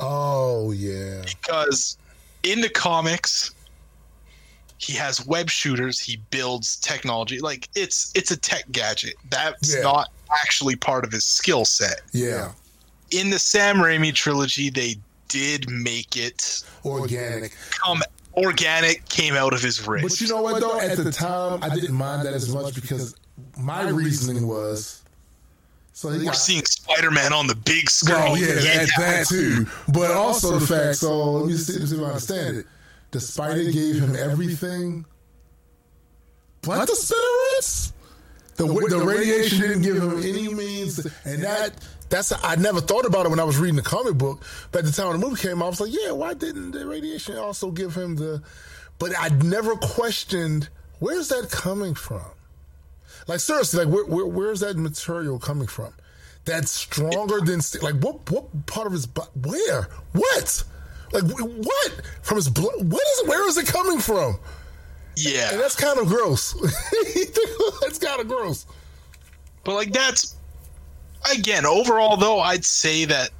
[0.00, 1.96] oh yeah Because
[2.42, 3.50] in the comics,
[4.78, 7.40] he has web shooters, he builds technology.
[7.40, 9.14] Like it's it's a tech gadget.
[9.30, 9.82] That's Yeah.
[9.82, 10.08] not
[10.42, 12.00] actually part of his skill set.
[12.12, 12.52] yeah
[13.12, 14.96] In the Sam Raimi trilogy, they
[15.28, 18.02] did make it organic come
[18.34, 20.08] organic, came out of his wrist.
[20.08, 23.14] but you know what though at the time i didn't mind that as much because
[23.56, 25.03] my reasoning was
[25.94, 28.18] so he We're got- seeing Spider Man on the big screen.
[28.18, 29.66] Well, yeah, that, that too.
[29.88, 32.66] But also the fact, so let me see, let see if I understand it.
[33.12, 35.06] The spider gave him everything
[36.62, 37.92] but the spinnerets.
[38.56, 41.72] The, the radiation didn't give him any means, and that
[42.08, 44.42] that's I never thought about it when I was reading the comic book.
[44.72, 46.70] But at the time when the movie came out, I was like, yeah, why didn't
[46.72, 48.42] the radiation also give him the?
[48.98, 50.68] But I never questioned
[51.00, 52.24] where's that coming from.
[53.26, 55.92] Like seriously, like where, where where's that material coming from?
[56.44, 59.30] That's stronger than like what what part of his butt?
[59.36, 60.64] Where what?
[61.12, 61.92] Like what
[62.22, 62.90] from his blood?
[62.92, 64.38] What is where is it coming from?
[65.16, 65.56] And Yeah.
[65.56, 66.52] that's kind of gross.
[67.80, 68.66] that's kind of gross.
[69.64, 70.34] But like that's
[71.32, 73.30] again, overall though, I'd say that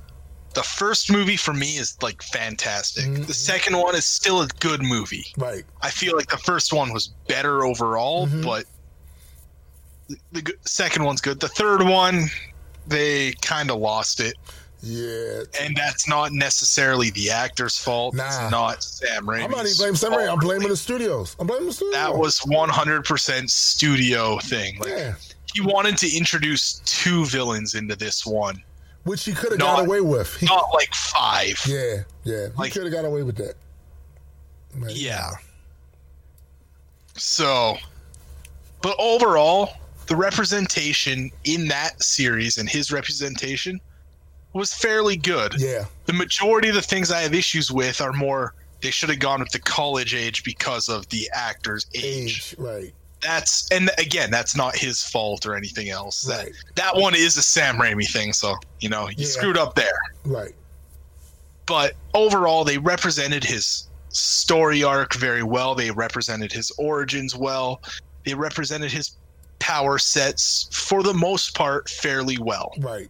[0.55, 3.05] the first movie for me is like fantastic.
[3.05, 3.27] Mhm.
[3.27, 5.27] The second one is still a good movie.
[5.37, 5.65] Right.
[5.83, 8.45] I feel like the first one was better overall, Mhm.
[8.45, 8.65] but
[10.09, 11.41] the, the second one's good.
[11.41, 12.27] The third one,
[12.87, 14.35] they kind of lost it,
[14.83, 15.43] Yeah.
[15.61, 18.15] and that's not necessarily the actor's fault.
[18.15, 18.27] Nah.
[18.27, 19.45] It's not Sam Raimi.
[19.45, 20.33] I'm not even blaming Sam Raimi.
[20.33, 21.37] I'm blaming the studios.
[21.39, 21.95] I'm blaming the studios.
[21.95, 24.79] That was 100% studio thing.
[24.81, 25.15] Like yeah.
[25.55, 28.63] he wanted to introduce two villains into this one,
[29.05, 30.37] Which he could have got away with.
[30.37, 31.61] He, not like five.
[31.67, 32.49] yeah, yeah.
[32.49, 33.55] He Like- could have got away with that.
[34.79, 35.31] Like, Yeah.
[37.17, 37.77] So,
[38.83, 39.71] but overall,
[40.07, 43.81] the representation in that series and his representation
[44.53, 45.55] was fairly good.
[45.59, 45.85] Yeah.
[46.07, 49.41] The majority of the things I have issues with are more they should have gone
[49.41, 52.05] with the college age because of the actor's age.
[52.05, 52.55] Age.
[52.59, 52.93] Right.
[53.23, 56.21] That's and again, that's not his fault or anything else.
[56.23, 56.53] That Right.
[56.75, 59.27] that one is a Sam Raimi thing, so you know, you Yeah.
[59.27, 60.55] screwed up there Right.
[61.67, 67.81] but overall they represented his story arc very well they represented his origins well
[68.25, 69.13] they represented his
[69.59, 73.09] power sets for the most part fairly well Right.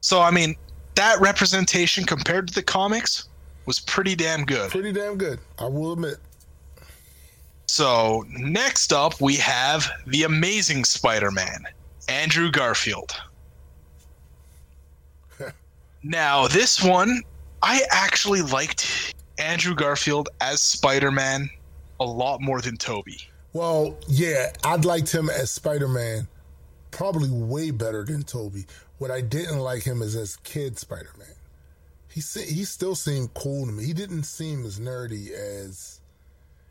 [0.00, 0.54] so i mean
[0.94, 3.28] that representation compared to the comics
[3.66, 5.38] was pretty damn good Pretty damn good.
[5.58, 6.16] I will admit.
[7.66, 11.64] so next up we have the amazing spider-man
[12.08, 13.12] andrew garfield
[16.02, 17.20] now this one
[17.62, 21.48] i actually liked andrew garfield as spider-man
[22.00, 23.18] a lot more than tobey
[23.56, 26.28] Well, yeah, I'd liked him as Spider Man
[26.90, 28.66] probably way better than Tobey.
[28.98, 31.28] What I didn't like him is as kid Spider Man.
[32.12, 33.84] He se- he still seemed cool to me.
[33.84, 36.00] He didn't seem as nerdy as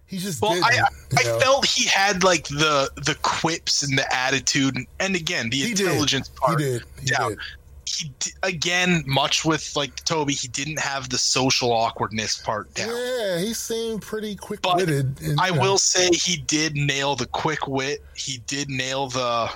[0.05, 0.63] he just well did.
[0.63, 0.77] i,
[1.17, 5.49] I you felt he had like the the quips and the attitude and, and again
[5.49, 5.87] the He did.
[5.87, 6.83] intelligence he part did.
[6.99, 7.29] He down.
[7.31, 7.39] did.
[7.87, 8.11] He
[8.43, 13.53] again much with like tobey he didn't have the social awkwardness part down Yeah, he
[13.53, 15.17] seemed pretty quick witted.
[15.39, 18.03] I will say he did nail the quick wit.
[18.15, 19.51] He did nail the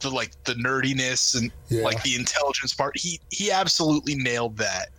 [0.00, 1.82] the like the nerdiness and Yeah.
[1.82, 2.96] like the intelligence part.
[2.96, 4.90] He he absolutely nailed that.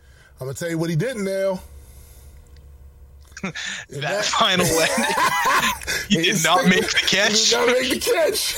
[0.42, 1.64] I'm gonna tell you what he didn't nail.
[3.44, 5.06] In That, final ending.
[6.10, 7.40] he did not make the catch.
[7.40, 8.56] He did not make the catch.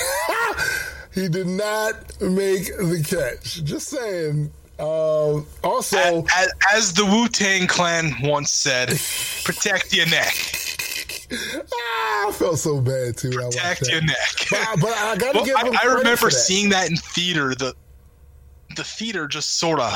[1.13, 3.63] He did not make the catch.
[3.63, 4.51] Just saying.
[4.79, 8.89] Um, also, As, as the Wu Tang Clan once said,
[9.43, 10.33] "Protect your neck.
[11.31, 13.29] ah, I felt so bad too.
[13.39, 13.89] I Protect that.
[13.91, 14.17] your neck."
[14.49, 16.31] But, but I gotta Well, give him I, I remember that.
[16.31, 17.53] seeing that in theater.
[17.55, 17.75] The
[18.75, 19.93] the theater just sort of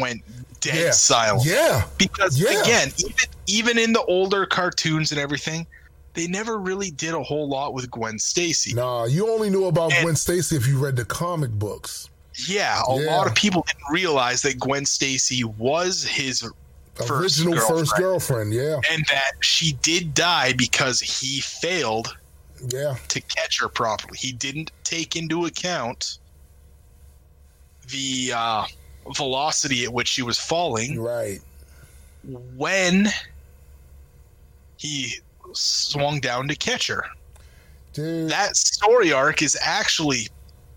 [0.00, 0.22] went
[0.60, 0.90] dead Yeah.
[0.92, 1.44] silent.
[1.44, 2.62] Yeah, because Yeah.
[2.62, 3.14] again even,
[3.46, 5.66] even in the older cartoons and everything
[6.14, 9.92] they never really did a whole lot with gwen stacy nah, you only knew about
[9.92, 12.08] And- Gwen Stacy if you read the comic books.
[12.48, 13.16] yeah a Yeah.
[13.16, 16.44] lot of people didn't realize that gwen stacy was his
[16.94, 17.10] First
[17.40, 18.52] Original first girlfriend.
[18.52, 22.14] Yeah, and that she did die because he failed
[22.68, 26.18] yeah, to catch her properly he didn't take into account
[27.88, 28.64] the uh,
[29.16, 31.40] velocity at which she was falling right.
[32.56, 33.08] when
[34.76, 35.14] he
[35.54, 37.04] swung down to catch her
[37.92, 40.28] Dude, that story arc is actually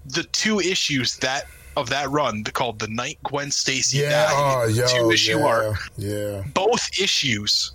[0.05, 1.45] the two issues that
[1.77, 4.33] of that run called the night Gwen Stacy yeah, died.
[4.35, 5.77] oh, yo, two issue yeah, arc.
[5.97, 6.43] yeah.
[6.53, 7.71] Both issues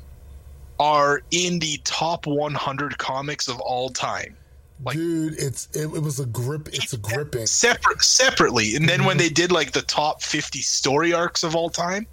[0.78, 4.36] are in the top 100 comics of all time,
[4.84, 6.68] Like- Dude, it's it, it was a grip.
[6.72, 7.46] It's a gripping.
[7.46, 8.76] separate separately.
[8.76, 9.20] And then when Mhm.
[9.20, 12.06] they did like the top 50 story arcs of all time,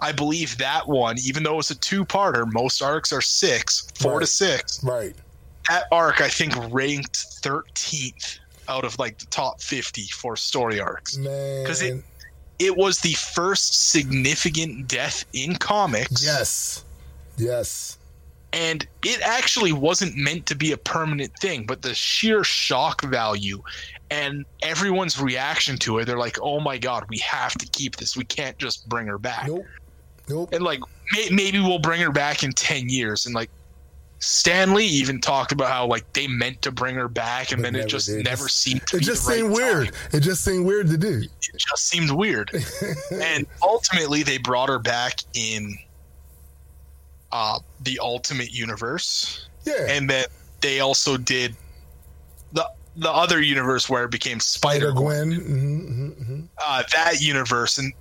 [0.00, 4.26] I believe that one, even though it's a two-parter, most arcs are six, four to
[4.26, 4.82] six.
[4.84, 5.14] Right.
[5.68, 11.16] That arc, I think, ranked 13th out of like the top 50 for story arcs.
[11.62, 12.04] Because it-
[12.58, 16.24] it was the first significant death in comics.
[16.24, 16.84] yes.
[17.36, 17.98] Yes.
[18.52, 23.62] And it actually wasn't meant to be a permanent thing, but the sheer shock value
[24.10, 28.16] and everyone's reaction to it, they're like, oh my God, we have to keep this.
[28.16, 29.48] We can't just bring her back.
[29.48, 29.66] Nope.
[30.28, 30.50] Nope.
[30.52, 30.80] And like,
[31.12, 33.26] may- maybe we'll bring her back in 10 years.
[33.26, 33.50] And like,
[34.18, 37.72] Stan Lee even talked about how like they meant to bring her back and But
[37.74, 38.24] then it just did.
[38.24, 39.86] never seemed to It be just the right seemed weird.
[39.92, 39.94] time.
[40.14, 41.20] It just seemed weird to do.
[41.22, 42.50] It just seemed weird.
[43.12, 45.76] and ultimately they brought her back in
[47.32, 49.86] uh the ultimate universe Yeah.
[49.88, 50.24] and then
[50.62, 51.54] they also did
[52.52, 55.32] the the other universe where it became spider Gwen.
[55.32, 57.92] hmm hmm uh that universe and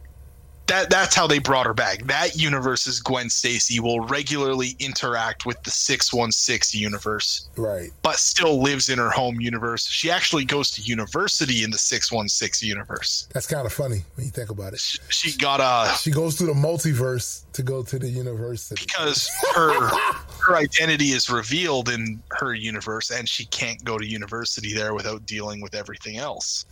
[0.67, 2.03] that that's how they brought her back.
[2.05, 7.91] That universe's Gwen Stacy will regularly interact with the 616 universe, Right.
[8.01, 9.85] but still lives in her home universe.
[9.87, 13.27] She actually goes to university in the 616 universe.
[13.33, 14.79] That's kind of funny when you think about it.
[14.79, 18.83] She, she got a She goes through the multiverse to go to the university.
[18.85, 19.87] because her
[20.45, 25.25] her identity is revealed in her universe and she can't go to university there without
[25.25, 26.65] dealing with everything else.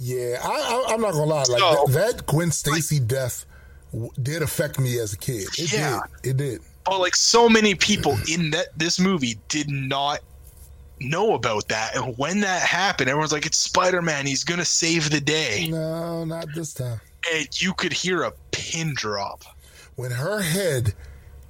[0.00, 0.48] Yeah, I,
[0.88, 1.44] I, I'm not gonna lie.
[1.48, 3.44] Like So- that, that Gwen Stacy death
[3.92, 5.46] w- did affect me as a kid.
[5.58, 6.00] It Yeah.
[6.22, 6.30] did.
[6.30, 6.60] It did.
[6.86, 10.20] But like so many people in that this movie did not
[11.00, 11.94] know about that.
[11.94, 15.68] And when that happened, everyone's like, It's Spider Man, he's gonna save the day.
[15.70, 17.00] No, not this time.
[17.34, 19.44] And you could hear a pin drop.
[19.96, 20.94] When her head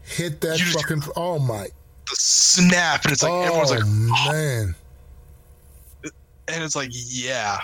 [0.03, 1.65] hit that You fucking oh my
[2.09, 4.75] The snap, and it's like oh everyone's like man.
[6.49, 7.61] and it's like, yeah.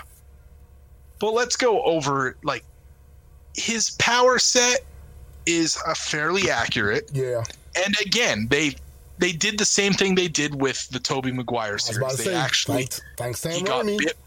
[1.19, 2.63] But let's go over like
[3.55, 4.81] his power set
[5.45, 7.09] is a fairly accurate.
[7.13, 7.43] Yeah,
[7.85, 8.75] And again, they
[9.17, 12.17] they did the same thing they did with the Tobey Maguire series.
[12.17, 12.35] They say.
[12.35, 13.97] actually thanks, thanks Sam he got Raimi.
[13.97, 14.17] bit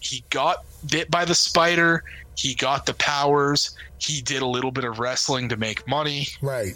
[0.00, 2.04] he got bit by the spider,
[2.36, 6.28] he got the powers, he did a little bit of wrestling to make money.
[6.40, 6.74] Right.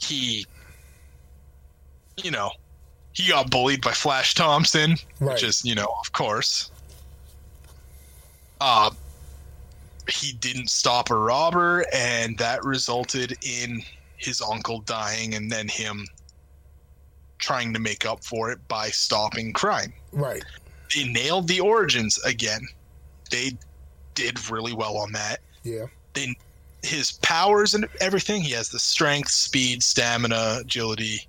[0.00, 0.46] He
[2.24, 2.50] you know,
[3.12, 5.34] he got bullied by Flash Thompson, Right.
[5.34, 6.70] which is, you know, of course.
[8.60, 8.90] Uh
[10.08, 13.82] he didn't stop a robber and that resulted in
[14.16, 16.06] his uncle dying and then him
[17.38, 19.92] trying to make up for it by stopping crime.
[20.12, 20.42] Right.
[20.94, 22.66] They nailed the origins again.
[23.30, 23.52] They
[24.14, 25.40] did really well on that.
[25.62, 25.86] Yeah.
[26.14, 26.34] They
[26.82, 31.28] his powers and everything, he has the strength, speed, stamina, agility,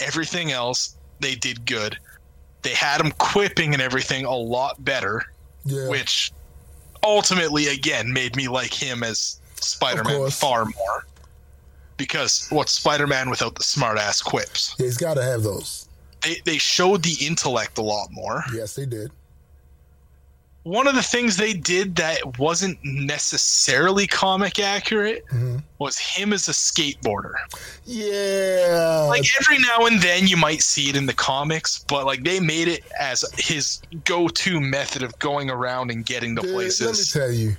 [0.00, 1.98] everything else, they did good.
[2.62, 5.22] They had him quipping and everything a lot better,
[5.64, 5.88] Yeah.
[5.88, 6.32] which
[7.06, 11.06] ultimately again made me like him as Spider-Man far more.
[11.96, 14.74] Because what's Spider-Man without the smart ass quips?
[14.78, 15.88] yeah, he's got to have those.
[16.22, 18.44] They they showed the intellect a lot more.
[18.52, 19.10] Yes, they did.
[20.66, 25.62] One of the things they did that wasn't necessarily comic accurate Mhm.
[25.78, 27.34] was him as a skateboarder.
[27.84, 29.06] Yeah.
[29.08, 32.40] Like every now and then you might see it in the comics, but like they
[32.40, 37.04] made it as his go-to method of going around and getting to Dude, let me
[37.12, 37.56] tell you,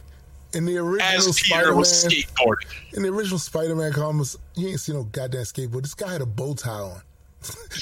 [0.52, 2.68] in the original As Peter Spider-Man, was skateboarding.
[2.94, 5.84] in the original Spider-Man comics, you ain't see no goddamn skateboard.
[5.84, 7.02] This guy had a bow tie on.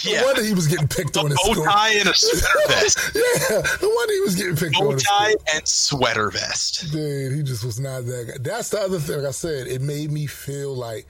[0.06, 0.24] No Yeah.
[0.24, 3.00] wonder he was getting picked A on in bow tie and a sweater vest.
[3.16, 6.92] Yeah, no wonder he was getting picked on Bow tie and sweater vest.
[6.92, 8.34] Dude, he just was not that guy.
[8.42, 9.18] That's the other thing.
[9.18, 11.08] Like I said, it made me feel like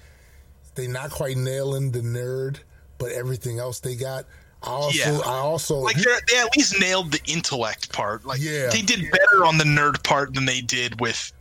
[0.76, 2.58] they not quite nailing the nerd,
[2.98, 4.26] but everything else they got.
[4.64, 5.20] I also, Yeah.
[5.26, 8.26] I also, Like they're- they at least nailed the intellect part.
[8.26, 8.70] Like Yeah.
[8.70, 11.32] they did better on the nerd part than they did with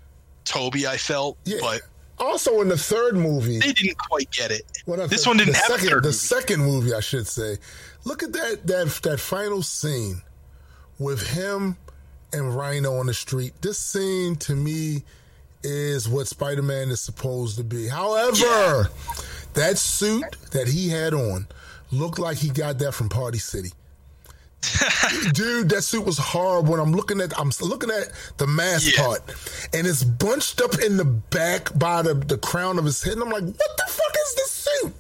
[0.45, 0.87] Tobey.
[0.87, 1.59] I felt, yeah.
[1.61, 1.83] but
[2.19, 4.63] also in the third movie, they didn't quite get it.
[4.87, 6.13] Not this one didn't the have second, the movie.
[6.13, 7.59] second movie, I should say.
[8.05, 10.23] Look at that that that final scene
[10.99, 11.77] with him
[12.33, 13.55] and Rhino on the street.
[13.63, 15.03] This scene to me
[15.63, 17.89] is what Spider-Man is supposed to be.
[17.89, 18.91] However,
[19.55, 21.47] that suit that he had on
[21.91, 23.71] looked like he got that from Party City.
[25.33, 26.73] Dude, that suit was horrible.
[26.73, 28.09] When I'm looking at, I'm looking at
[28.39, 29.05] the mask Yeah.
[29.05, 29.23] part,
[29.73, 33.15] and it's bunched up in the back by the, the crown of his head.
[33.15, 34.95] And I'm like, what the fuck is this suit?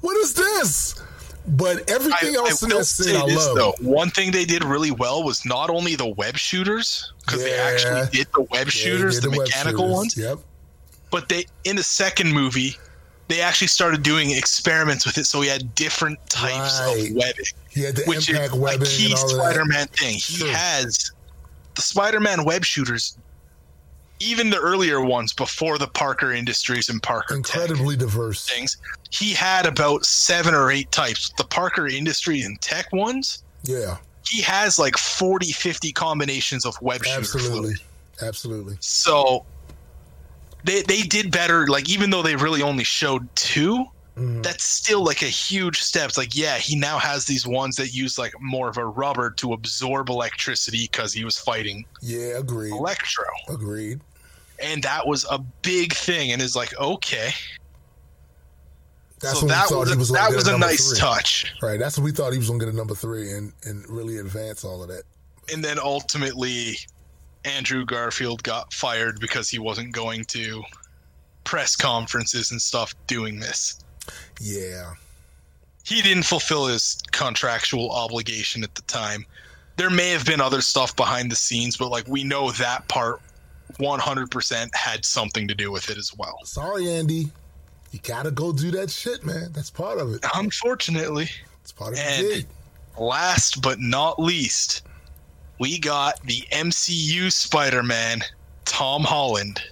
[0.00, 1.02] What is this?
[1.46, 3.56] But everything else in will that scene, I love.
[3.56, 3.74] though.
[3.80, 8.06] One thing they did really well was not only the web shooters, because they actually
[8.12, 9.92] did the web Yeah, shooters, yeah, the, mechanical shooters.
[9.96, 10.38] ones, Yep.
[11.10, 12.76] but they in the second movie,
[13.30, 17.08] they actually started doing experiments with it, so we had different types Right.
[17.10, 19.36] of webbing, He had the which impact is a key and all of that.
[19.36, 20.14] Spider-Man thing.
[20.18, 21.10] He has
[21.76, 23.16] the Spider-Man web shooters.
[24.22, 28.44] Even the earlier ones before the Parker Industries and Parker Incredibly diverse.
[28.46, 28.76] things,
[29.10, 31.30] he had about seven or eight types.
[31.38, 33.96] The Parker Industry and Tech ones, Yeah,
[34.28, 37.74] he has like 40, 50 combinations of web shooter absolutely,
[38.20, 38.76] absolutely.
[38.80, 39.46] So
[40.64, 41.66] they they did better.
[41.66, 43.84] Like even though they really only showed 2
[44.16, 44.42] Mhm.
[44.42, 46.08] that's still like a huge step.
[46.08, 49.30] It's like yeah, he now has these ones that use like more of a rubber
[49.30, 52.72] to absorb electricity because he was fighting Yeah, agreed.
[52.72, 54.00] Electro, Agreed.
[54.58, 56.32] and that was a big thing.
[56.32, 57.30] And is like okay,
[59.20, 60.08] That's so that we thought was he was.
[60.10, 60.98] that was a nice three.
[60.98, 61.54] touch.
[61.62, 61.78] Right.
[61.78, 64.18] That's what we thought he was going to get a number three and and really
[64.18, 65.04] advance all of that.
[65.52, 66.76] and then ultimately
[67.44, 70.62] Andrew Garfield got fired because he wasn't going to
[71.44, 73.82] press conferences and stuff doing this.
[74.40, 74.94] Yeah.
[75.84, 79.24] He didn't fulfill his contractual obligation at the time.
[79.76, 83.20] There may have been other stuff behind the scenes, but like we know that part
[83.78, 86.38] 100% had something to do with it as well.
[86.44, 87.30] Sorry, Andy.
[87.92, 89.50] You gotta go do that shit, man.
[89.52, 90.24] That's part of it.
[90.34, 91.30] Unfortunately.
[91.62, 92.36] It's part of it.
[92.36, 92.46] And-.
[92.98, 94.82] Last but not least,
[95.60, 98.22] we got the MCU Spider Man,
[98.64, 99.62] Tom Holland.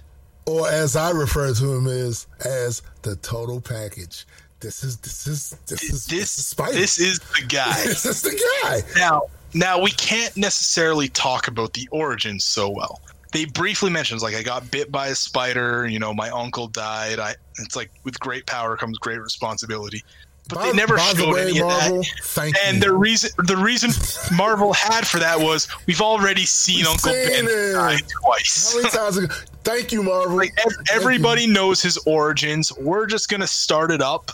[0.45, 4.25] Or as I refer to him as as the total package.
[4.61, 6.73] This is this is this is This, is Spider.
[6.73, 7.73] this is the guy.
[7.85, 8.81] this is the guy.
[8.95, 13.01] Now, now we can't necessarily talk about the origins so well.
[13.31, 15.87] They briefly mentions like I got bit by a spider.
[15.87, 17.19] You know, my uncle died.
[17.19, 17.35] I.
[17.57, 20.03] It's like with great power comes great responsibility.
[20.49, 22.53] But By- they never by the showed way, any of that.
[22.65, 22.81] And you.
[22.81, 23.91] the reason the reason
[24.35, 27.73] Marvel had for that was we've already seen We've Uncle seen Ben it.
[27.73, 28.75] die How twice.
[28.75, 29.33] many times ago?
[29.63, 30.35] Thank you, Marvel.
[30.37, 30.95] like ev- Thank you.
[30.95, 32.73] everybody knows his origins.
[32.77, 34.31] We're just gonna start it up.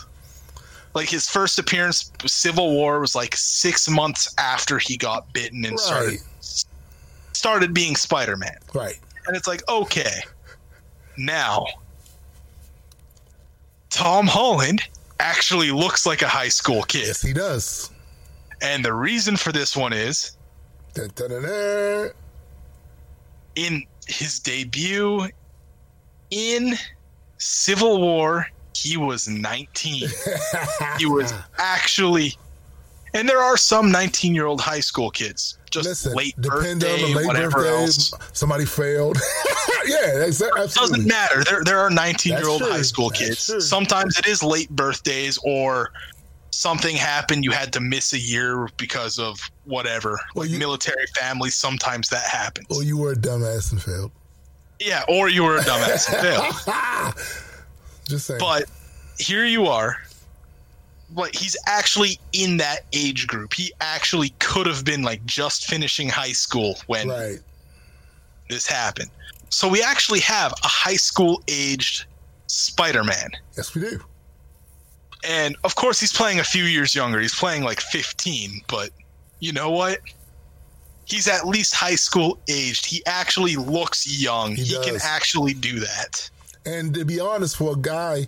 [0.94, 5.78] Like his first appearance, Civil War, was like six months after he got bitten and
[5.78, 6.20] started
[7.34, 8.56] started being Spider Man.
[8.72, 8.98] Right.
[9.26, 10.22] And it's like, okay,
[11.18, 11.66] now
[13.90, 14.80] Tom Holland
[15.20, 17.06] actually looks like a high school kid.
[17.06, 17.90] Yes, he does.
[18.62, 20.36] And the reason for this one is
[20.94, 22.10] Dun, dun, dun,
[23.54, 25.28] in his debut
[26.30, 26.74] in
[27.38, 30.08] Civil War, he was 19.
[30.98, 32.36] he was actually
[33.16, 36.70] and there are some 19 year old high school kids just Listen, late birthday
[37.04, 37.70] on the late whatever birthday.
[37.82, 39.18] else Somebody failed.
[39.86, 40.62] yeah, exactly.
[40.62, 40.96] Absolutely.
[40.98, 43.60] doesn't matter there, there are 19 year old high school That's kids true.
[43.60, 45.90] sometimes it is late birthdays or
[46.50, 51.04] something happened you had to miss a year because of whatever Well, like you- military
[51.18, 54.10] families sometimes that happens Or you were a dumbass and failed.
[54.80, 56.22] yeah or you were a dumbass and
[57.14, 57.14] failed
[58.08, 58.38] Just saying.
[58.40, 58.64] but
[59.18, 59.96] here you are
[61.10, 63.54] but he's actually in that age group.
[63.54, 67.38] He actually could have been like just finishing high school when right.
[68.48, 69.10] this happened.
[69.48, 72.06] So we actually have a high school aged
[72.48, 73.30] spider-man.
[73.56, 74.00] Yes, we do.
[75.24, 77.20] and of course he's playing a few years younger.
[77.20, 78.90] He's playing like 15 but
[79.38, 80.00] you know what?
[81.04, 82.84] He's at least high school aged.
[82.84, 84.56] He actually looks young.
[84.56, 86.28] He he, can actually do that.
[86.64, 88.26] And to be honest, for a guy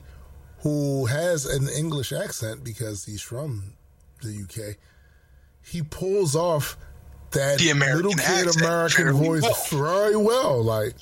[0.68, 3.72] who has an English accent because he's from
[4.22, 4.76] the UK,
[5.64, 6.76] he pulls off
[7.30, 9.66] that little kid accent American voice well.
[9.70, 10.62] very well.
[10.62, 10.94] Like,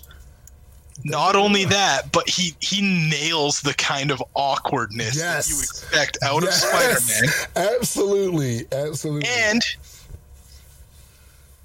[1.05, 2.81] Not only that, but he he
[3.11, 5.47] nails the kind of awkwardness Yes.
[5.49, 9.29] that you expect out yes, of Spider-Man, Absolutely, absolutely.
[9.29, 9.63] and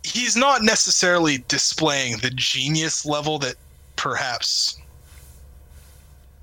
[0.03, 3.55] he's not necessarily displaying the genius level that
[3.95, 4.77] perhaps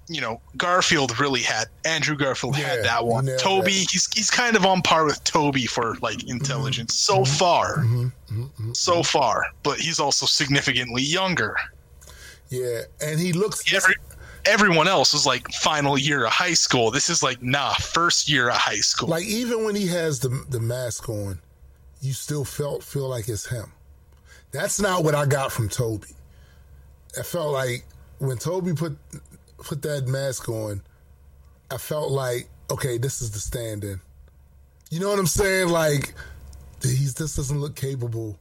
[0.08, 1.68] you know Garfield really had.
[1.84, 3.26] Andrew Garfield Yeah, had that one.
[3.38, 3.88] Tobey, that.
[3.90, 8.50] he's he's kind of on par with Tobey for like intelligence so far, Mhm, mhm,
[8.60, 8.76] mhm.
[8.76, 9.44] so far.
[9.62, 11.56] But he's also significantly younger.
[12.50, 13.72] yeah, and he looks.
[13.72, 13.94] Every,
[14.46, 16.90] everyone else was like final year of high school.
[16.90, 19.08] This is like nah, first year of high school.
[19.08, 21.38] Like even when he has the the mask on,
[22.00, 23.72] you still felt feel like it's him.
[24.50, 26.14] That's not what I got from Tobey.
[27.18, 27.84] I felt like
[28.18, 28.96] when Tobey put
[29.58, 30.82] put that mask on,
[31.70, 34.00] I felt like okay, this is the stand-in.
[34.90, 35.68] You know what I'm saying?
[35.68, 36.14] Like
[36.82, 38.38] he's this doesn't look capable,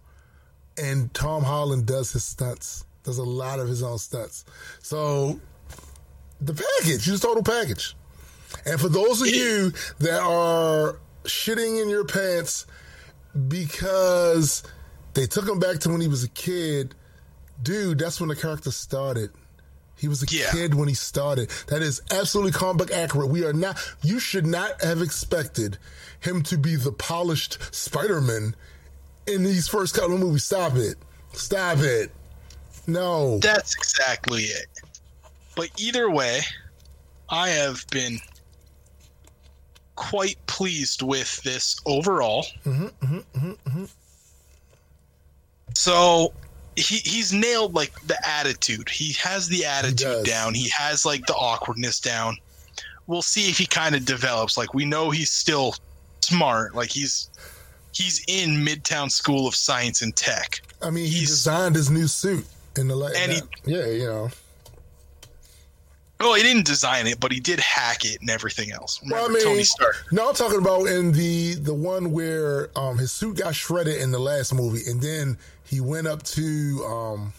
[0.77, 2.85] and Tom Holland does his stunts.
[3.03, 4.43] Does a lot of his own stunts.
[4.81, 5.39] So
[6.41, 7.95] the package, just total package.
[8.65, 12.65] And for those of you that are shitting in your pants
[13.47, 14.63] because
[15.13, 16.95] they took him back to when he was a kid,
[17.63, 19.31] dude, that's when the character started.
[19.97, 20.51] He was a Yeah.
[20.51, 21.49] kid when he started.
[21.67, 23.29] That is absolutely comic book accurate.
[23.29, 25.77] We are not, you should not have expected
[26.19, 28.55] him to be the polished Spider Man
[29.25, 30.45] in these first couple of movies.
[30.45, 30.97] Stop it.
[31.33, 32.11] Stop it.
[32.85, 33.39] No.
[33.39, 34.67] That's exactly it.
[35.55, 36.41] But either way,
[37.29, 38.19] I have been
[39.95, 42.45] quite pleased with this overall.
[42.65, 43.85] Mm-hmm, mm-hmm, mm-hmm,
[45.73, 46.33] so
[46.77, 48.87] he he's nailed like the attitude.
[48.89, 50.53] He has the attitude down.
[50.53, 52.37] He has like the awkwardness down.
[53.07, 54.57] We'll see if he kind of develops.
[54.57, 55.75] Like we know he's still
[56.21, 56.75] smart.
[56.75, 57.29] Like he's
[57.93, 60.61] he's in Midtown School of Science and Tech.
[60.81, 62.45] I mean, he He's- designed his new suit
[62.75, 64.29] in the la- And he- yeah, you know.
[66.19, 68.99] Well, he didn't design it, but he did hack it and everything else.
[69.03, 69.95] Remember Well, I mean, Tony Stark?
[70.11, 74.11] no, I'm talking about in the the one where um his suit got shredded in
[74.11, 75.37] the last movie, and then
[75.67, 77.33] he went up to um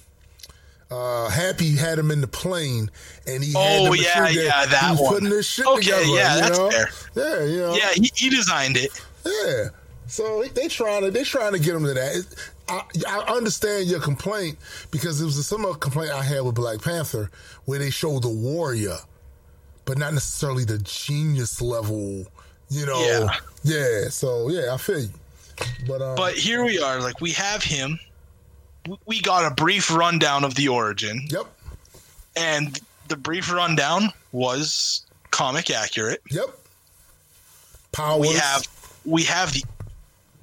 [0.91, 2.91] uh Happy had him in the plane,
[3.27, 5.15] and he Oh, the yeah, yeah, that he was one.
[5.15, 6.05] putting this shit Okay, together.
[6.07, 6.71] yeah, that's know?
[6.71, 6.89] fair.
[7.15, 8.91] Yeah, you know, Yeah, he, he designed it.
[9.27, 9.69] yeah.
[10.07, 12.17] So they trying to they trying to get him to that.
[12.17, 12.27] It,
[12.71, 14.57] I, I understand your complaint
[14.91, 17.31] because it was a similar complaint I had with Black Panther
[17.67, 18.97] where they showed the warrior,
[19.85, 22.27] but not necessarily the genius level.
[22.71, 23.29] You know, Yeah.
[23.65, 24.09] yeah.
[24.09, 25.09] So yeah, I feel you.
[25.87, 27.01] But um, But here we are.
[27.01, 27.99] Like we have him.
[29.07, 31.47] We got a brief rundown of the origin, yep,
[32.37, 32.79] and
[33.09, 36.23] the brief rundown was comic accurate.
[36.31, 36.49] yep.
[37.93, 38.21] Powers.
[38.21, 38.69] We have
[39.05, 39.65] we have the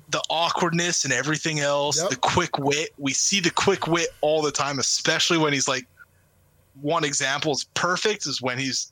[0.09, 2.09] the awkwardness and everything else, Yep.
[2.09, 2.93] the quick wit.
[2.97, 5.85] We see the quick wit all the time, especially when he's like
[6.81, 8.91] one example is perfect is when he's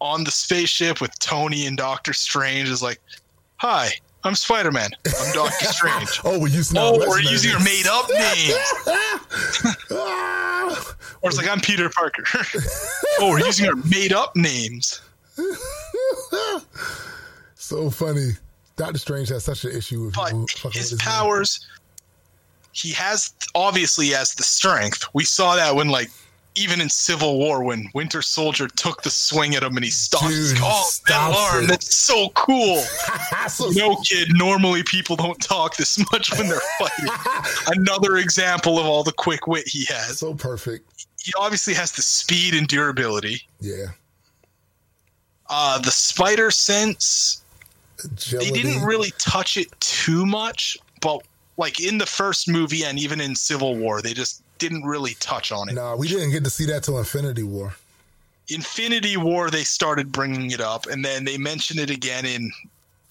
[0.00, 3.00] on the spaceship with Tony and Doctor Strange is like,
[3.56, 3.90] Hi,
[4.24, 4.90] I'm Spider Man.
[5.06, 6.20] I'm Doctor Strange.
[6.24, 8.54] Oh, we're using Oh, our we're using our made up names.
[11.20, 12.22] Or it's like I'm Peter Parker.
[13.18, 15.00] oh, we're using our made up names.
[17.56, 18.30] so funny.
[18.76, 20.32] Doctor Strange has such an issue with But
[20.72, 21.12] his with name.
[21.12, 21.66] powers,
[22.70, 25.02] he has obviously has the strength.
[25.12, 26.08] We saw that when like
[26.58, 30.28] even in Civil War when Winter Soldier took the swing at him and he stopped.
[30.28, 32.76] Dude, oh, that arm, that's so cool.
[33.48, 37.08] so, No kid, normally people don't talk this much when they're fighting.
[37.78, 40.18] Another example of all the quick wit he has.
[40.18, 41.06] so perfect.
[41.20, 43.42] He obviously has the speed and durability.
[43.60, 43.86] Yeah.
[45.50, 47.42] Uh, the spider sense
[48.30, 51.22] they didn't really touch it too much, but
[51.56, 55.52] like in the first movie and even in Civil War, they just didn't really touch
[55.52, 55.74] on it.
[55.74, 57.74] Nah, we didn't get to see that till Infinity War.
[58.48, 62.50] Infinity War, they started bringing it up, and then they mentioned it again in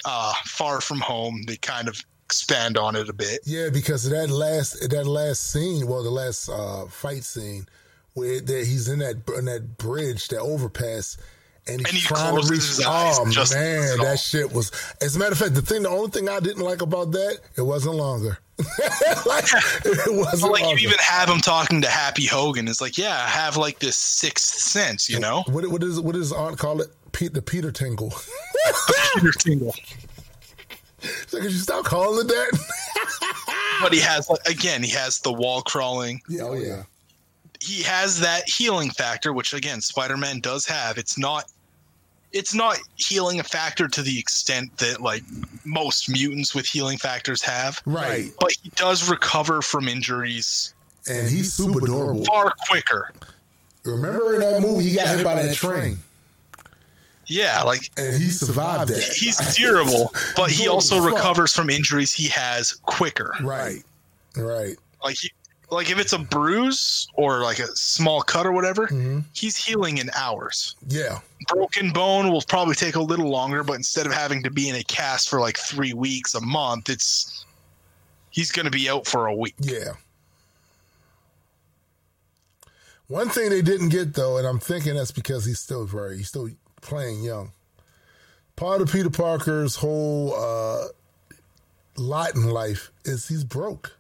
[0.06, 1.44] uh, Far From Home.
[1.46, 3.42] They kind of expand on it a bit.
[3.46, 7.68] Yeah, because that last that last scene, well, the last uh, fight scene
[8.14, 11.18] where there, he's in that in that bridge, that overpass,
[11.68, 12.64] and he's And he trying to reach.
[12.86, 14.72] oh and just does man, that shit was.
[15.02, 17.40] As a matter of fact, the thing, the only thing I didn't like about that,
[17.56, 18.40] it wasn't longer.
[19.26, 19.46] like,
[19.86, 20.80] it wasn't But like longer.
[20.80, 22.68] you even have him talking to Happy Hogan.
[22.68, 25.44] It's like, yeah, I have like this sixth sense, you know?
[25.48, 26.88] what what is what does aunt call it?
[27.12, 28.14] Pete, the Peter Tingle.
[29.16, 29.76] Peter Tingle.
[31.28, 32.60] so could you stop calling it that?
[33.80, 36.20] But he has like again, he has the wall crawling.
[36.28, 36.82] yeah, oh yeah.
[37.62, 40.98] he has that healing factor, which again Spider-Man does have.
[40.98, 41.46] It's not
[42.38, 45.24] it's not healing a factor to the extent that like
[45.66, 47.82] most mutants with healing factors have.
[47.86, 48.30] Right.
[48.40, 50.74] But he does recover from injuries
[51.10, 52.26] And he's super durable.
[52.26, 53.12] far quicker.
[53.84, 55.98] Remember in that movie, he got hit by that train,
[57.28, 59.02] Yeah, like and he survived that.
[59.02, 63.34] he's durable, but he also recovers from injuries he has quicker.
[63.42, 63.82] Right,
[64.36, 64.76] right.
[65.04, 65.32] Like he,
[65.70, 69.24] like if it's a bruise or like a small cut or whatever, Mhm.
[69.34, 70.76] he's healing in hours.
[70.88, 71.20] Yeah,
[71.50, 74.76] broken bone will probably take a little longer, but instead of having to be in
[74.76, 77.44] a cast for like three weeks, a month, it's
[78.30, 79.56] he's going to be out for a week.
[79.60, 79.94] yeah.
[83.08, 86.28] One thing they didn't get though, and I'm thinking that's because he's still very, he's
[86.28, 86.50] still
[86.82, 87.52] playing young.
[88.58, 90.88] Part of Peter Parker's whole uh,
[91.96, 93.94] lot in life is he's broke,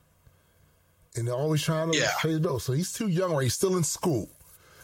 [1.17, 2.11] and they're always trying to Yeah.
[2.21, 2.59] pay the bill.
[2.59, 3.43] So he's too young, right?
[3.43, 4.29] He's still in school,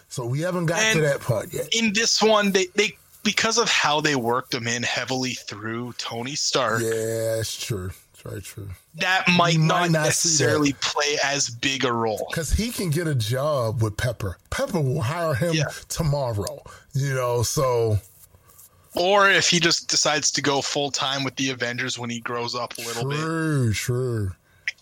[0.09, 1.73] so we haven't got to that part yet.
[1.73, 6.35] In this one, they they because of how they worked him in heavily through Tony
[6.35, 7.91] Stark, Yeah, it's true.
[8.13, 8.69] It's very true.
[8.95, 12.25] that might might not, not necessarily play as big a role.
[12.29, 14.37] Because he can get a job with Pepper.
[14.49, 15.65] Pepper will hire him Yeah.
[15.89, 16.61] tomorrow.
[16.93, 17.99] You know, so
[18.95, 22.53] Or if he just decides to go full time with the Avengers when he grows
[22.53, 24.31] up a little bit, true, true.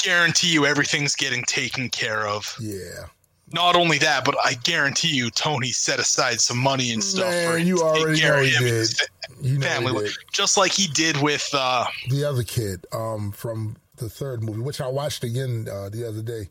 [0.02, 2.56] I guarantee you everything's getting taken care of.
[2.60, 3.06] Yeah.
[3.54, 7.52] Not only that, but I guarantee you Tony set aside some money and stuff Man,
[7.52, 9.02] for you to take already care know of him did.
[9.42, 14.08] You know family, just like he did with uh, the other kid um, from the
[14.08, 16.50] third movie, which I watched again uh, the other day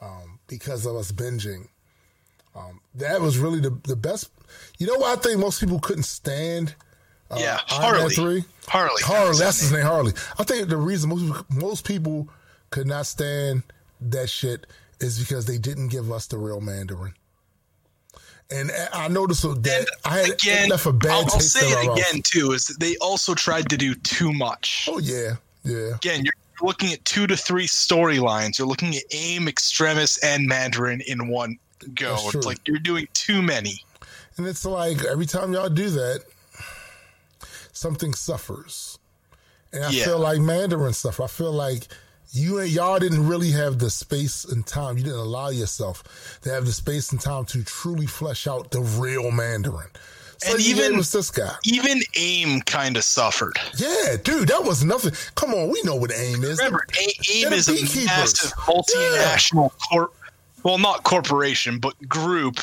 [0.00, 1.68] um, because of us binging.
[2.56, 4.30] Um, that was really the the best.
[4.78, 6.74] You know what I think most people couldn't stand?
[7.30, 8.14] Uh, yeah Harley.
[8.14, 8.44] Harley.
[8.66, 10.12] Harley, that that's his name, Harley.
[10.38, 12.28] I think the reason most most people
[12.70, 13.62] could not stand
[14.00, 14.66] that shit
[15.00, 17.14] is because they didn't give us the real Mandarin.
[18.50, 21.98] And I noticed that I had again, left a bad I'll, I'll say it mouth.
[21.98, 22.52] again too.
[22.52, 24.88] Is that they also tried to do too much.
[24.90, 26.32] Oh yeah, yeah, Again, you're
[26.62, 28.58] looking at two to three storylines.
[28.58, 31.58] You're looking at AIM, Extremis, and Mandarin in one
[31.94, 32.16] go.
[32.32, 33.82] It's like you're doing too many.
[34.38, 36.22] and it's like every time y'all do that,
[37.72, 38.98] something suffers.
[39.72, 40.04] And I Yeah.
[40.06, 41.24] feel like Mandarin suffer.
[41.24, 41.86] I feel like
[42.30, 44.98] you and y'all didn't really have the space and time.
[44.98, 46.02] You didn't allow yourself
[46.42, 49.88] to have the space and time to truly flesh out the real Mandarin.
[50.38, 51.56] So And even- this guy.
[51.64, 53.58] Even AIM kind of suffered.
[53.76, 55.12] Yeah, dude, that was nothing.
[55.34, 56.58] Come on, we know what aim is.
[56.58, 60.14] Remember, A- AIM is a massive multinational corp.
[60.62, 62.58] Well, not corporation, but group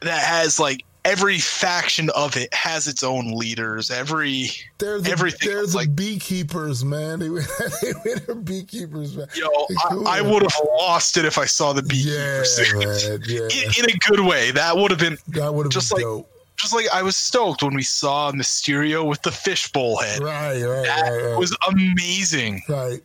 [0.00, 3.90] that has like every faction of it has its own leaders.
[3.90, 7.18] Every They're the, everything They're the like- beekeepers, man.
[7.20, 7.42] They were,
[7.82, 9.26] they were the beekeepers, man.
[9.34, 9.48] yo,
[9.88, 10.06] Cool.
[10.06, 13.08] I, I would have lost it if I saw the Yeah, beekeepers.
[13.08, 13.20] man.
[13.26, 14.50] Yeah, in, in a good way.
[14.52, 16.30] That would have been that would have just been like- dope.
[16.56, 20.20] just like I was stoked when we saw Mysterio with the fishbowl head.
[20.22, 21.38] Right, right, That right, right.
[21.38, 23.00] was amazing right.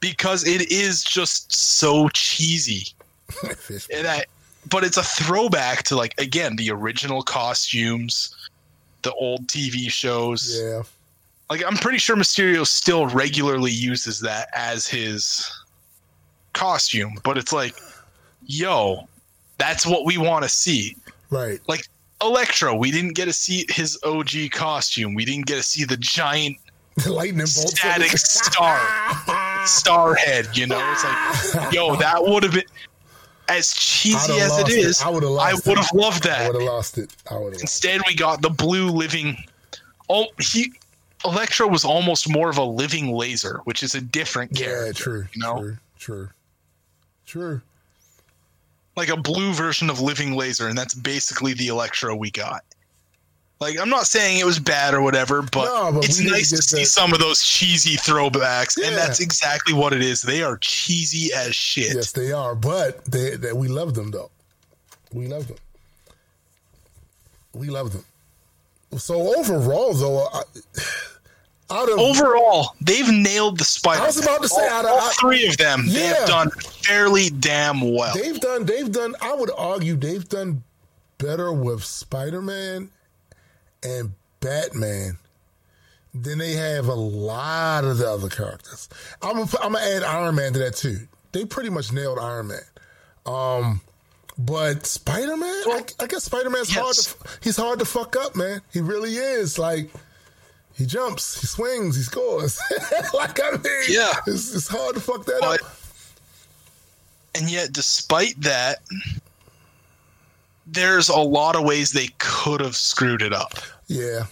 [0.00, 2.88] because it is just so cheesy.
[3.92, 4.26] And that,
[4.70, 8.34] but it's a throwback to like again the original costumes,
[9.02, 10.60] the old TV shows.
[10.60, 10.82] Yeah,
[11.50, 15.50] Like I'm pretty sure Mysterio still regularly uses that as his
[16.52, 17.74] costume, but it's like,
[18.46, 19.08] yo,
[19.58, 20.96] that's what we want to see.
[21.30, 21.60] right.
[21.68, 21.86] Like
[22.20, 25.14] Electro, we didn't get to see his OG costume.
[25.14, 26.56] We didn't get to see the giant
[27.06, 27.78] Lightning bolts.
[27.78, 28.80] static star
[29.66, 30.48] star head.
[30.56, 32.64] You know, it's like, yo, that would have been
[33.48, 35.04] as cheesy as it.
[35.04, 35.76] I would have I would it.
[35.78, 37.14] have loved I would have lost it.
[37.30, 37.60] I would have.
[37.60, 39.36] Instead, we got the blue living.
[40.08, 40.72] Oh, he
[41.24, 44.86] Electro was almost more of a living laser, which is a different character.
[44.86, 45.26] Yeah, true.
[45.32, 45.76] You know, True.
[45.98, 46.30] True.
[47.26, 47.60] True.
[48.96, 52.64] like a blue version of living laser, and that's basically the Electro we got.
[53.60, 56.30] Like, I'm not saying it was bad or whatever, but, No, but it's we need
[56.30, 58.88] to nice to, see some of those cheesy throwbacks, Yeah.
[58.88, 60.22] and that's exactly what it is.
[60.22, 61.94] They are cheesy as shit.
[61.94, 64.30] Yes, they are, but they, they we love them though.
[65.12, 65.56] We love them.
[67.52, 68.04] We love them.
[68.98, 70.42] So overall, though, I,
[71.70, 74.02] out of Overall, they've nailed the Spider.
[74.02, 76.50] I was about to say, all, out of- all three of them, they have done
[76.50, 78.14] fairly damn well.
[78.14, 79.14] they've done, they've done.
[79.20, 80.62] I would argue they've done
[81.18, 82.90] better with Spider Man
[83.82, 85.18] and Batman
[86.14, 88.88] than they have a lot of the other characters.
[89.22, 91.06] I'm gonna, I'm gonna add Iron Man to that too.
[91.32, 92.60] They pretty much nailed Iron Man.
[93.26, 93.80] Um,
[94.38, 96.94] but Spider Man, I, I guess Spider Man's hard.
[96.94, 98.62] To, he's hard to fuck up, man.
[98.72, 99.58] He really is.
[99.58, 99.90] Like
[100.74, 102.60] he jumps, he swings, he scores.
[103.14, 104.12] like I mean, Yeah.
[104.26, 105.70] it's, it's hard to fuck that But- up.
[107.34, 108.78] and yet, despite that,
[110.70, 113.54] there's a lot of ways they could have screwed it up.
[113.86, 114.26] Yeah,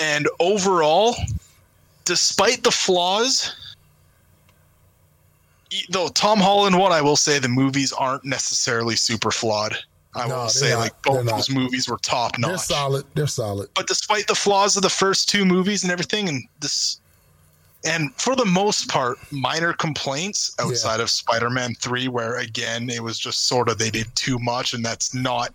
[0.00, 1.14] And overall,
[2.04, 3.54] despite the flaws,
[5.90, 9.76] though Tom Holland one, I will say the movies aren't necessarily super flawed.
[10.14, 10.78] I No, will say not.
[10.78, 12.48] like both those movies were top notch.
[12.50, 13.04] they're solid.
[13.14, 13.70] They're solid.
[13.74, 17.00] But despite the flaws of the first two movies and everything, and this,
[17.84, 23.18] and for the most part, minor complaints outside of Spider-Man Three, where again it was
[23.18, 25.54] just sort of they did too much, and that's not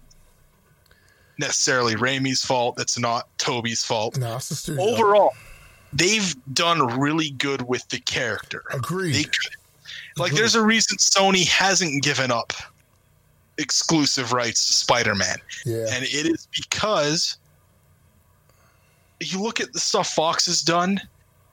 [1.40, 2.76] necessarily Raimi's fault.
[2.76, 4.18] That's not Tobey's fault.
[4.18, 4.84] No, it's the studio.
[4.84, 5.34] Overall,
[5.94, 8.64] they've done really good with the character.
[8.74, 9.14] Agreed.
[9.14, 9.26] They
[10.18, 10.40] like, Agreed.
[10.40, 12.54] there's a reason Sony hasn't given up
[13.60, 17.38] exclusive rights to Spider-Man yeah, and it is because
[19.20, 21.02] you look at the stuff Fox has done,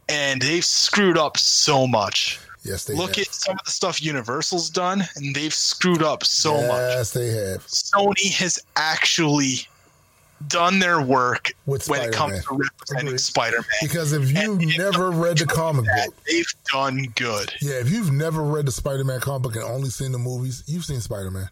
[0.09, 2.39] and they've screwed up so much.
[2.63, 3.27] yes, they look have.
[3.27, 6.93] at some of the stuff Universal's done, and they've screwed up so much.
[6.93, 7.67] Yes, they have.
[7.67, 9.67] Sony has actually
[10.49, 13.21] done their work With when it comes to representing Agreed.
[13.21, 13.65] Spider-Man.
[13.83, 17.53] Because if you And never read the comic That book, they've done good.
[17.61, 20.85] yeah, if you've never read the Spider-Man comic book and only seen the movies, you've
[20.85, 21.49] seen Spider-Man.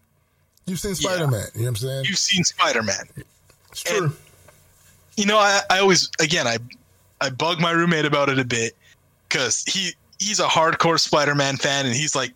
[0.67, 1.47] You've seen Spider-Man.
[1.55, 2.05] You know what I'm saying?
[2.07, 3.05] You've seen Spider-Man.
[3.71, 4.05] It's true.
[4.05, 4.17] and-
[5.17, 6.57] you know, I, I always again I
[7.21, 8.75] I bug my roommate about it a bit
[9.29, 12.33] because he he's a hardcore Spider-Man fan and he's like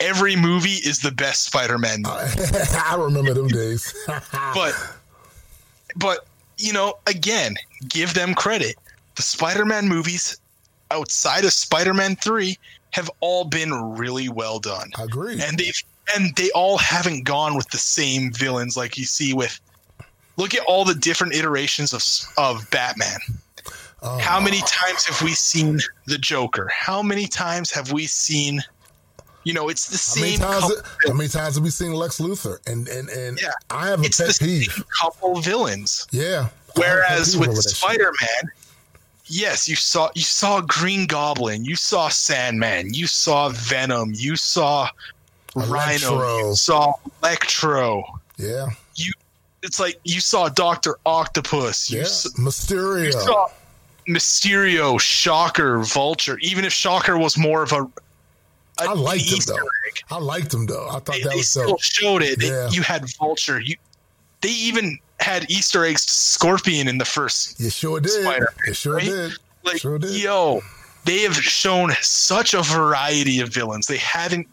[0.00, 2.56] every movie is the best Spider-Man movie.
[2.82, 3.92] I remember them days.
[4.32, 4.74] but
[5.96, 6.26] but
[6.58, 7.54] you know, again,
[7.88, 8.76] give them credit.
[9.16, 10.38] The Spider-Man movies
[10.90, 12.56] outside of Spider-Man 3
[12.90, 14.90] have all been really well done.
[14.96, 15.40] I agree.
[15.42, 15.82] And they've
[16.14, 19.58] and they all haven't gone with the same villains like you see with
[20.36, 22.04] look at all the different iterations of
[22.38, 23.18] of Batman.
[24.02, 24.66] Oh, How many oh.
[24.66, 26.68] times have we seen the Joker?
[26.68, 28.62] How many times have we seen
[29.44, 30.82] you know, it's the how many same times?
[31.06, 32.58] how many times have we seen Lex Luthor?
[32.66, 33.50] And and and Yeah.
[33.70, 34.84] I have a it's pet same peeve.
[35.00, 36.06] couple villains.
[36.10, 36.26] Yeah.
[36.26, 37.62] I have a pet Whereas with shit.
[37.76, 38.50] Spider-Man,
[39.26, 44.88] yes, you saw you saw Green Goblin, you saw Sandman, you saw Venom, you saw
[45.54, 46.48] Rhino, Electro.
[46.48, 46.92] you saw
[47.22, 48.02] Electro.
[48.38, 48.66] Yeah.
[48.96, 49.12] You.
[49.62, 52.04] It's like you saw Doctor Octopus, you, Yeah.
[52.04, 53.04] s- Mysterio.
[53.06, 53.46] you saw
[54.08, 56.36] Mysterio, Shocker, Vulture.
[56.42, 57.86] Even if Shocker was more of a
[58.78, 59.54] I liked them though.
[59.86, 60.88] egg, I liked them though.
[60.88, 61.82] I thought they, that was still dope.
[61.82, 62.42] showed it.
[62.42, 62.68] Yeah.
[62.70, 63.60] You had Vulture.
[63.60, 63.76] You,
[64.40, 67.58] they even had Easter eggs to Scorpion in the first.
[67.60, 68.10] You sure did.
[68.10, 69.04] Spider-Man, you sure right?
[69.04, 69.32] did.
[69.62, 70.20] Like, sure did.
[70.20, 70.60] yo,
[71.04, 73.86] they have shown such a variety of villains.
[73.86, 74.46] They haven't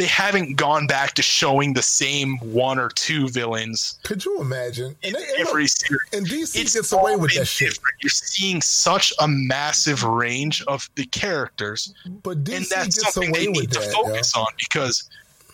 [0.00, 4.96] they haven't gone back to showing the same one or two villains Could you imagine?
[5.02, 6.00] And, in they, and, every look, series.
[6.14, 7.78] and DC It's gets away with that shit.
[8.00, 13.30] You're seeing such a massive range of the characters, But DC and that's gets something
[13.30, 13.92] away they with need to that.
[13.92, 15.08] focus on because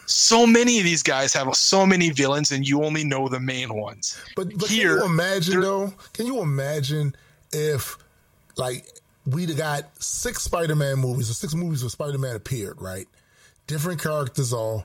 [0.06, 3.74] so many of these guys have so many villains, and you only know the main
[3.74, 4.16] ones.
[4.36, 5.93] But, but Here, can you imagine though?
[6.12, 7.16] Can you imagine
[7.52, 7.98] if
[8.56, 8.86] like
[9.27, 13.09] we'd have got six Spider-Man movies or six movies where Spider-Man appeared, right?
[13.66, 14.84] Different characters all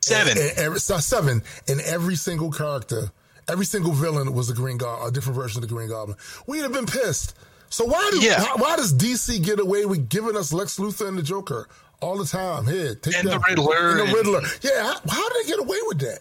[0.00, 0.32] Seven.
[0.38, 3.10] and, and every, so seven, and every single character,
[3.48, 6.16] every single villain was a Green Goblin, a different version of the Green Goblin.
[6.46, 7.34] We'd have been pissed.
[7.70, 8.40] So why do Yeah.
[8.42, 11.68] why, why does DC get away with giving us Lex Luthor and the Joker
[12.00, 12.66] all the time?
[12.66, 13.38] Here, take And the.
[13.40, 14.40] Riddler and the and- Riddler.
[14.62, 16.20] Yeah, how, how did they get away with that?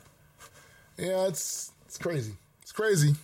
[0.98, 2.34] Yeah, it's it's crazy.
[2.64, 3.16] It's crazy.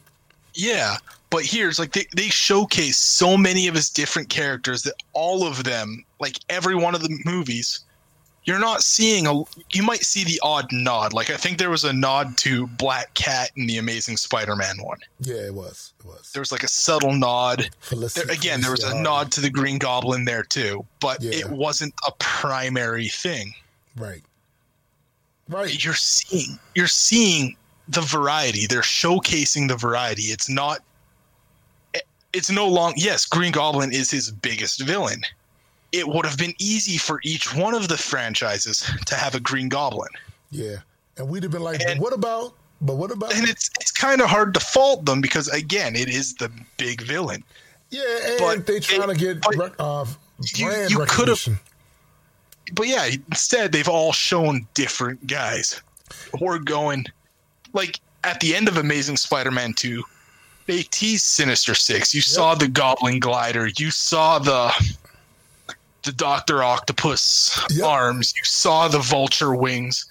[0.53, 0.97] Yeah,
[1.31, 5.63] but here's like they, they showcase so many of his different characters that all of
[5.63, 7.79] them, like every one of the movies,
[8.45, 9.43] you're not seeing a.
[9.71, 11.13] You might see the odd nod.
[11.13, 14.97] Like I think there was a nod to Black Cat in the Amazing Spider-Man one.
[15.21, 15.93] Yeah, it was.
[15.99, 16.31] It was.
[16.33, 17.69] There was like a subtle nod.
[17.79, 21.31] Felicity- There, again, there was a nod to the Green Goblin there too, but Yeah.
[21.39, 23.53] it wasn't a primary thing.
[23.95, 24.23] Right.
[25.49, 25.83] Right.
[25.83, 27.55] You're seeing you're seeing
[27.87, 28.65] the variety.
[28.67, 30.23] They're showcasing the variety.
[30.23, 30.79] It's not
[32.33, 35.21] it's no long yes, Green Goblin is his biggest villain.
[35.93, 39.69] It would have been easy for each one of the franchises to have a Green
[39.69, 40.09] Goblin.
[40.51, 40.77] Yeah.
[41.17, 42.55] And we'd have been like, And- what about?
[42.81, 43.33] But what about?
[43.33, 47.01] And it's it's kind of hard to fault them because again, it is the big
[47.01, 47.41] villain.
[47.91, 50.03] yeah, and but they trying it- to get rec- uh,
[50.59, 51.59] brand you could've- recognition.
[52.73, 55.81] But yeah, instead they've all shown different guys.
[56.41, 57.05] We're going
[57.73, 60.03] like at the end of Amazing Spider-Man 2,
[60.65, 62.13] they teased Sinister Six.
[62.13, 63.67] You saw the Goblin glider.
[63.77, 64.73] You saw the
[66.03, 67.85] the Doctor Octopus Yep.
[67.85, 68.33] arms.
[68.35, 70.05] You saw the Vulture wings.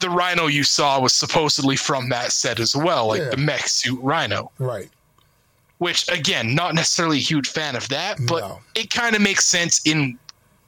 [0.00, 3.30] The Rhino you saw was supposedly from that set as well, like Yeah.
[3.30, 4.50] the mech suit Rhino.
[4.58, 4.90] Right.
[5.78, 8.60] Which again, not necessarily a huge fan of that, but No.
[8.74, 10.18] it kind of makes sense in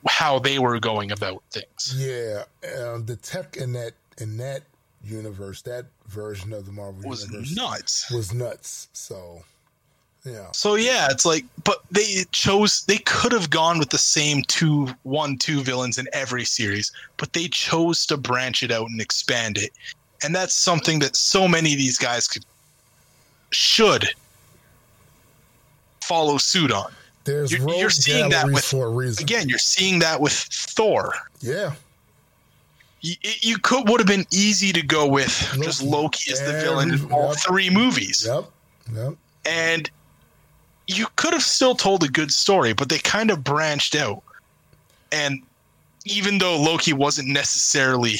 [0.08, 1.94] how they were going about things.
[1.96, 2.44] Yeah.
[2.78, 4.62] Um, the tech in that in that
[5.04, 8.10] universe, that version of the Marvel was universe nuts.
[8.10, 8.88] was nuts.
[8.94, 9.44] So,
[10.26, 10.50] yeah.
[10.52, 12.84] So yeah, it's like, but they chose.
[12.84, 17.32] They could have gone with the same two, one, two villains in every series, but
[17.32, 19.70] they chose to branch it out and expand it,
[20.22, 22.44] and that's something that so many of these guys could,
[23.50, 24.08] should,
[26.02, 26.92] follow suit on.
[27.24, 29.22] There's You're- you're seeing that with- for a reason.
[29.22, 31.14] Again, you're seeing that with Thor.
[31.40, 31.74] Yeah.
[33.00, 35.30] You, you could would have been easy to go with
[35.62, 36.30] just Loki.
[36.30, 37.38] Loki as the villain in all yep.
[37.38, 38.24] three movies.
[38.26, 38.44] Yep.
[38.94, 39.14] Yep.
[39.44, 39.90] and
[40.86, 44.22] you could have still told a good story, but they kind of branched out.
[45.12, 45.42] And
[46.04, 48.18] even though Loki wasn't necessarily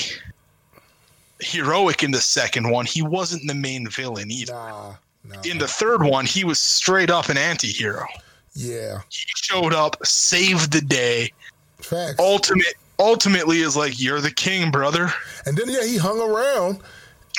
[1.41, 4.53] heroic in the second one, he wasn't the main villain either.
[4.53, 4.95] Nah.
[5.25, 5.41] Nah.
[5.45, 8.05] In the third one, he was straight up an anti-hero.
[8.55, 9.01] yeah.
[9.09, 11.33] He showed up, saved the day.
[11.79, 12.17] Facts.
[12.21, 15.13] Ultimate ultimately is like you're the king, brother.
[15.45, 16.79] and then yeah, he hung around.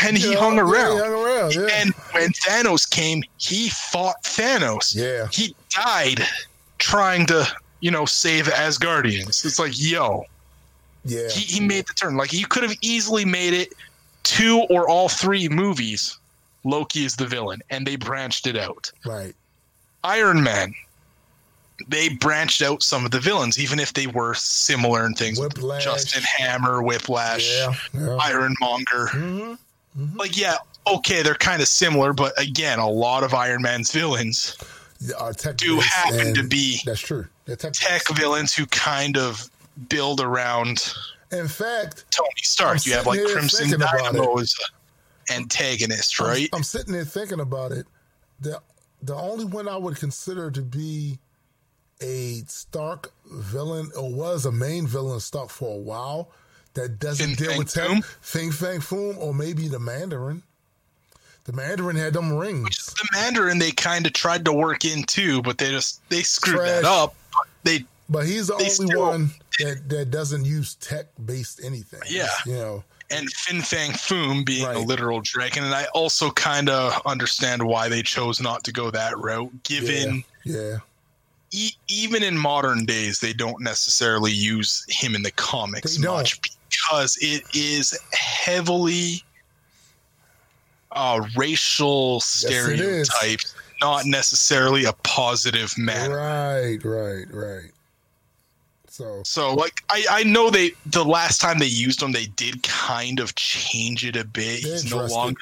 [0.03, 0.91] And he hung Yeah, around.
[0.97, 1.55] he hung around.
[1.55, 1.67] Yeah.
[1.73, 4.95] And when Thanos came, he fought Thanos.
[4.95, 5.27] yeah.
[5.31, 6.21] he died
[6.79, 7.47] trying to
[7.79, 10.23] you know save asgardians it's like yo
[11.05, 11.27] Yeah.
[11.29, 13.73] he, he made the turn like you could have easily made it
[14.23, 16.17] two or all three movies
[16.63, 19.35] loki is the villain and they branched it out right.
[20.03, 20.73] iron man
[21.87, 25.83] they branched out some of the villains even if they were similar in things Whiplash.
[25.83, 27.73] justin hammer whiplash Yeah.
[27.93, 28.17] Yeah.
[28.21, 29.53] ironmonger mm-hmm.
[29.97, 33.91] Hmm like yeah okay they're kind of similar but again a lot of iron man's
[33.91, 34.55] villains
[34.99, 37.27] Yeah, tech do happen to be That's true.
[37.45, 37.73] Tech.
[37.73, 39.49] tech villains who kind of
[39.89, 40.93] build around
[41.31, 42.77] In fact, Tony Stark.
[42.77, 44.55] I'm You have like Crimson Dynamo as
[45.29, 46.49] antagonist, I'm- right?
[46.53, 47.85] I'm, sitting there thinking about it.
[48.39, 48.61] The
[49.01, 51.19] the only one I would consider to be
[52.01, 56.31] a Stark villain or was a main villain Stark for a while
[56.77, 58.03] that doesn't deal with Foom?
[58.21, 60.41] Fing Fang Foom, or maybe the Mandarin.
[61.43, 62.87] The Mandarin had them rings.
[62.95, 66.57] the Mandarin they kind of tried to work in too, but they just they screwed
[66.57, 66.81] Trash.
[66.81, 67.15] that up.
[67.63, 72.01] They But he's the only still- one that, that doesn't use tech based anything.
[72.07, 72.27] Yeah.
[72.45, 77.01] You know, and Fin Fang Foom being a literal dragon, and I also kind of
[77.05, 80.23] understand why they chose not to go that route, given.
[80.43, 80.79] yeah.
[81.51, 87.17] E- even in modern days, they don't necessarily use him in the comics much because
[87.21, 89.23] it is heavily
[90.91, 96.17] uh, racial stereotypes, not necessarily a positive manner.
[96.17, 97.71] Right, right, right.
[98.89, 102.63] So So like I, I know they the last time they used him they did
[102.63, 104.61] kind of change it a bit.
[104.61, 105.39] He's no longer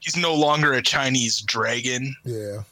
[0.00, 2.62] he's no longer a Chinese dragon yeah,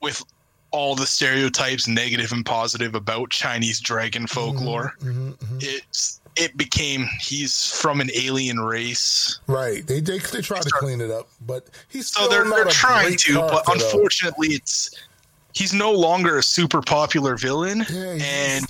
[0.00, 0.22] with
[0.70, 4.94] all the stereotypes negative and positive about Chinese dragon folklore.
[5.00, 9.38] hmm hmm It's it became he's from an alien race.
[9.46, 9.86] right.
[9.86, 12.66] They they they try to clean it up, but he's So still they're not they're
[12.66, 13.72] trying to, but though.
[13.74, 14.90] unfortunately it's
[15.54, 17.84] he's no longer a super popular villain.
[17.90, 18.66] yeah, and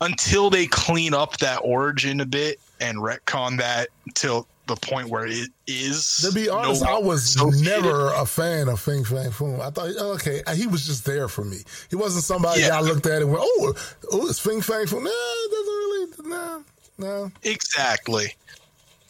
[0.00, 5.26] until they clean up that origin a bit and retcon that till the point where
[5.26, 6.18] it is.
[6.26, 9.60] To be no honest, I was never a fan of Fing Fang Foom.
[9.60, 11.58] I thought, okay, uh, he was just there for me.
[11.90, 12.78] He wasn't somebody Yeah.
[12.78, 13.74] I looked at and went, oh,
[14.12, 15.02] oh, it's Fing Fang Foom.
[15.04, 16.60] Nah, it doesn't really, nah,
[16.98, 17.28] nah.
[17.42, 18.34] exactly.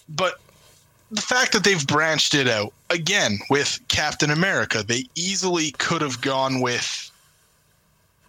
[0.09, 0.41] But
[1.11, 6.21] the fact that they've branched it out again with Captain America, they easily could have
[6.21, 7.11] gone with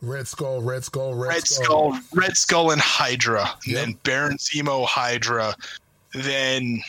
[0.01, 1.93] Red Skull, Red Skull, Red, Red Skull.
[1.93, 5.55] Skull, Red Skull and Hydra, and then Baron Zemo Hydra,
[6.13, 6.81] then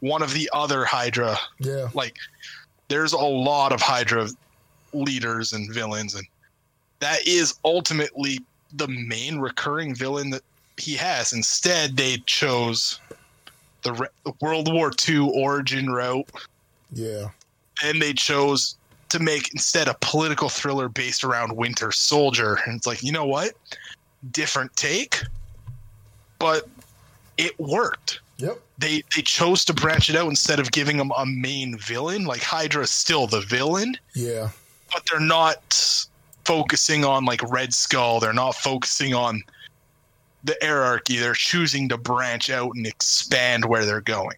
[0.00, 2.16] one of the other Hydra Yeah, like
[2.88, 4.28] there's a lot of hydra
[4.92, 6.26] leaders and villains and
[7.00, 8.40] that is ultimately
[8.74, 10.42] the main recurring villain that
[10.76, 11.32] he has.
[11.32, 13.00] Instead they chose
[13.82, 16.28] the Re- the world war ii origin route.
[16.92, 17.28] Yeah,
[17.82, 18.76] and they chose
[19.10, 22.58] to make instead a political thriller based around winter soldier.
[22.66, 23.52] And it's like you know what?
[24.32, 25.20] Different take
[26.44, 26.68] but
[27.38, 28.20] it worked.
[28.36, 32.26] Yep, they they chose to branch it out instead of giving them a main villain.
[32.26, 34.50] Like Hydra is still the villain, yeah,
[34.92, 36.06] but they're not
[36.44, 38.20] focusing on like Red Skull.
[38.20, 39.42] They're not focusing on
[40.44, 41.16] the hierarchy.
[41.18, 44.36] They're choosing to branch out and expand where they're going.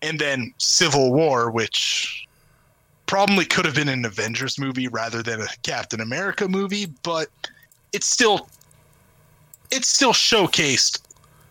[0.00, 2.26] And then Civil War, which
[3.06, 7.28] probably could have been an Avengers movie rather than a Captain America movie, but
[7.92, 8.48] it's still
[9.70, 11.00] it still showcased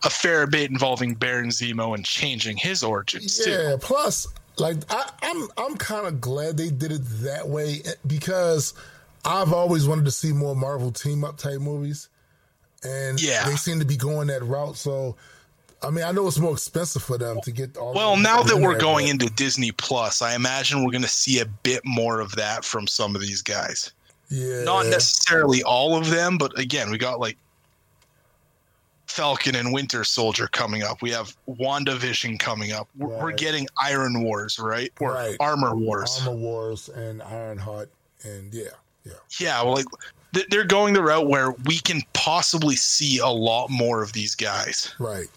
[0.04, 3.52] a fair bit involving Baron Zemo and changing his origins too.
[3.52, 3.76] yeah.
[3.80, 8.74] Plus, like, I, I'm, I'm kind of glad they did it that way because
[9.26, 12.10] I've always wanted to see more Marvel team up type movies,
[12.84, 13.48] and Yeah.
[13.48, 14.78] they seem to be going that route.
[14.78, 15.16] So.
[15.84, 17.94] I mean, I know it's more expensive for them to get all.
[17.94, 21.46] Well, now that we're going into Disney Plus, I imagine we're going to see a
[21.46, 23.92] bit more of that from some of these guys.
[24.30, 27.38] yeah, Not necessarily all of them, but again, we got like
[29.06, 31.02] Falcon and Winter Soldier coming up.
[31.04, 32.88] We have WandaVision coming up.
[32.98, 34.92] We're, we're getting Iron Wars, right?
[35.00, 35.38] Or Right.
[35.40, 36.20] Armor Wars.
[36.22, 37.90] Armor Wars and Ironheart,
[38.24, 38.64] and yeah,
[39.06, 39.86] yeah, Yeah, well, like
[40.50, 44.94] they're going the route where we can possibly see a lot more of these guys.
[45.00, 45.28] right,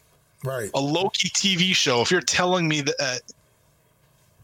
[0.44, 3.16] right, a Loki TV show, if you're telling me that, uh,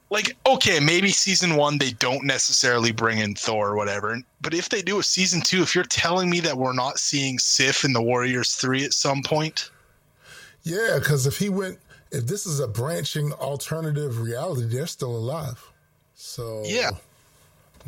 [0.09, 4.68] like, okay, maybe season one they don't necessarily bring in Thor or whatever, but if
[4.68, 7.93] they do a season two, if you're telling me that we're not seeing Sif in
[7.93, 9.70] the Warriors three at some point,
[10.67, 10.99] yeah.
[10.99, 11.78] Because if he went,
[12.10, 15.65] if this is a branching alternative reality, they're still alive.
[16.15, 16.91] So Yeah.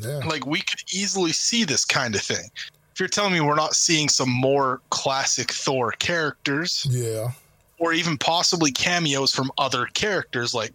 [0.01, 2.51] Yeah, like we could easily see this kind of thing.
[2.93, 7.31] If you're telling me we're not seeing some more classic Thor characters, yeah,
[7.79, 10.73] or even possibly cameos from other characters like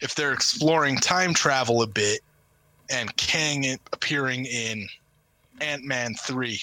[0.00, 2.20] if they're exploring time travel a bit
[2.90, 4.86] and Kang appearing in
[5.60, 6.62] Ant-Man 3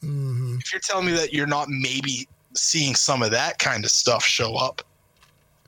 [0.00, 3.90] hmm if you're telling me that you're not maybe seeing some of that kind of
[3.90, 4.82] stuff show up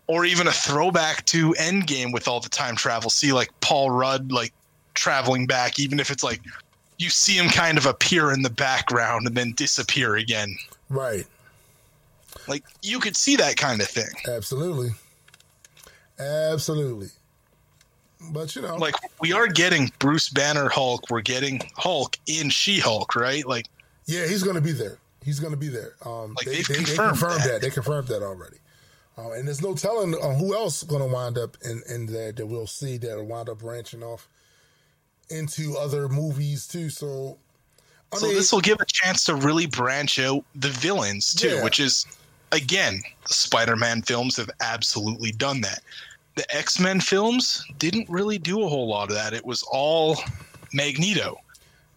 [0.06, 4.32] or even a throwback to Endgame with all the time travel see like Paul Rudd
[4.32, 4.52] like
[4.94, 6.40] traveling back even if it's like
[6.98, 10.54] you see him kind of appear in the background and then disappear again
[10.88, 11.24] right,
[12.48, 14.90] like you could see that kind of thing absolutely,
[16.18, 17.08] absolutely.
[18.32, 23.16] But you know, like we are getting Bruce Banner Hulk, we're getting Hulk in She-Hulk,
[23.16, 23.46] right?
[23.46, 23.66] Like
[24.06, 24.98] yeah, he's going to be there.
[25.24, 25.94] He's going to be there.
[26.04, 27.48] Um, Like, they, they've they- they confirmed confirmed that.
[27.48, 27.60] that.
[27.62, 28.56] They confirmed that already.
[29.16, 32.32] Uh, and there's no telling uh, who else going to wind up in, in there
[32.32, 34.28] that we'll see that'll wind up branching off
[35.30, 36.90] into other movies too.
[36.90, 37.38] So,
[38.12, 41.56] I so mean, this will give a chance to really branch out the villains too,
[41.56, 41.64] Yeah.
[41.64, 42.06] which is
[42.52, 45.82] again, Spider-Man films have absolutely done that.
[46.34, 49.32] The X-Men films didn't really do a whole lot of that.
[49.34, 50.16] It was all
[50.72, 51.36] Magneto.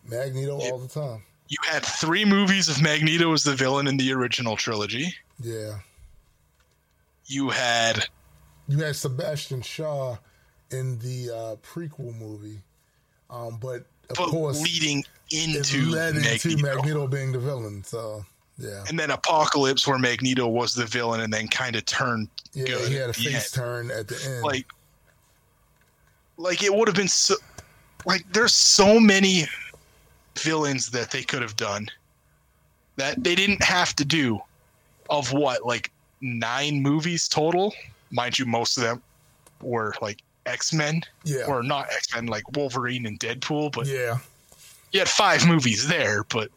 [0.08, 1.24] Magneto all the time.
[1.48, 5.14] You had three movies of Magneto as the villain in the original trilogy.
[5.40, 5.80] Yeah.
[7.26, 8.06] You had
[8.68, 10.18] You had Sebastian Shaw
[10.72, 12.62] in the uh, prequel movie,
[13.34, 16.76] um, but of but course, leading into led into Magneto.
[16.76, 17.84] Magneto being the villain.
[17.84, 18.24] So,
[18.60, 22.66] yeah, and then Apocalypse, where Magneto was the villain, and then kind of turned yeah,
[22.66, 23.64] good he had a face end.
[23.64, 24.44] turn at the end.
[24.44, 24.68] like
[26.38, 27.36] like it would have been so
[28.06, 29.46] like there's so many
[30.38, 31.88] villains that they could have done
[32.96, 34.40] that they didn't have to do
[35.10, 37.74] of what like nine movies total
[38.12, 39.02] mind you most of them
[39.62, 41.46] were like x-men Yeah.
[41.48, 44.18] or not x-men like wolverine and deadpool but Yeah.
[44.92, 46.50] you had five movies there but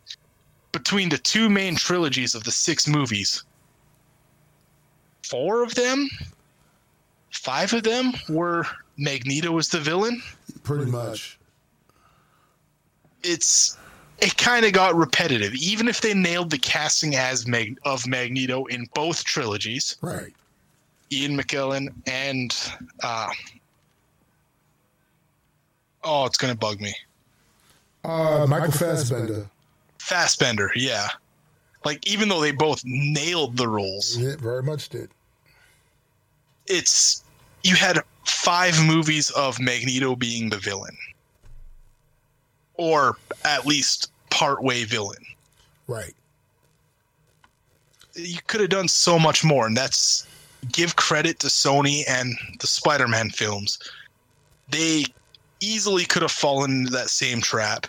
[0.73, 3.44] between the two main trilogies of the six movies
[5.23, 6.08] four of them
[7.31, 8.66] five of them were
[8.97, 10.23] magneto was the villain
[10.62, 11.39] Pretty, much.
[13.23, 13.76] it's
[14.18, 18.65] it kind of got repetitive even if they nailed the casting as Mag- of magneto
[18.66, 20.32] in both trilogies Right.
[21.12, 22.56] ian mckellen and
[23.02, 23.28] uh
[26.07, 26.94] oh it's gonna bug me
[28.05, 29.47] Uh, Michael Fassbender.
[29.99, 31.09] Fassbender, yeah.
[31.85, 35.10] Like even though they both nailed the roles, Yeah, very much did.
[36.67, 37.23] it's
[37.65, 40.97] you had five movies of Magneto being the villain.
[42.75, 45.25] Or at least partway villain.
[45.89, 46.15] Right.
[48.15, 50.26] You could have done so much more, and that's
[50.73, 53.78] give credit to Sony and the Spider-Man films.
[54.70, 55.07] They
[55.67, 57.86] easily could have fallen into that same trap,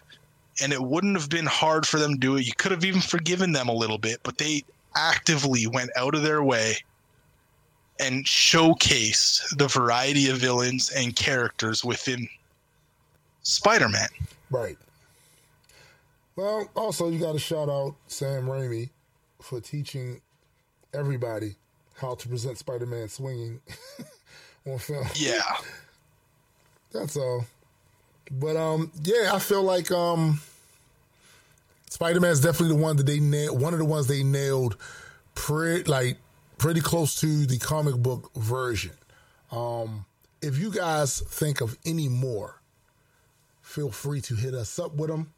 [0.62, 2.46] and it wouldn't have been hard for them to do it.
[2.46, 4.64] You could have even forgiven them a little bit, but they
[4.96, 6.78] actively went out of their way
[8.00, 12.28] and showcased the variety of villains and characters within
[13.44, 14.10] Spider-Man.
[14.50, 14.78] Right.
[16.36, 18.90] Well, also you got to shout out Sam Raimi
[19.42, 20.22] for teaching
[20.94, 21.56] everybody
[21.96, 23.60] how to present Spider-Man swinging
[24.68, 25.08] on film.
[25.16, 25.42] Yeah.
[26.92, 27.46] That's all.
[28.32, 30.42] But um, yeah, I feel like um,
[31.90, 33.60] Spider Man is definitely the one that they nailed.
[33.62, 34.78] One of the ones they nailed,
[35.36, 36.18] pretty like
[36.58, 38.92] pretty close to the comic book version.
[39.52, 40.06] Um,
[40.42, 42.62] if you guys think of any more,
[43.62, 45.32] feel free to hit us up with them.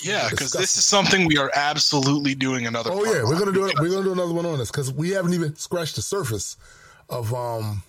[0.00, 2.90] Yeah, because this is something we are absolutely doing another.
[2.92, 3.76] Oh yeah, we're gonna do it.
[3.78, 6.56] We're gonna do another one on this because we haven't even scratched the surface
[7.08, 7.82] of um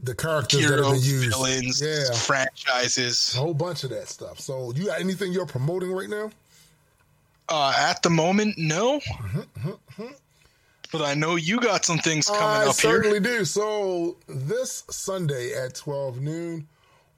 [0.00, 1.28] the characters that have been used.
[1.30, 3.34] villains, Yeah, franchises.
[3.34, 4.38] a whole bunch of that stuff.
[4.40, 6.30] So, you got anything you're promoting right now?
[7.48, 9.00] Uh, at the moment, no.
[9.00, 10.06] Mm-hmm,
[10.92, 12.90] But I know you got some things coming I up here.
[12.90, 13.44] I certainly do.
[13.44, 16.66] So this Sunday at 12 noon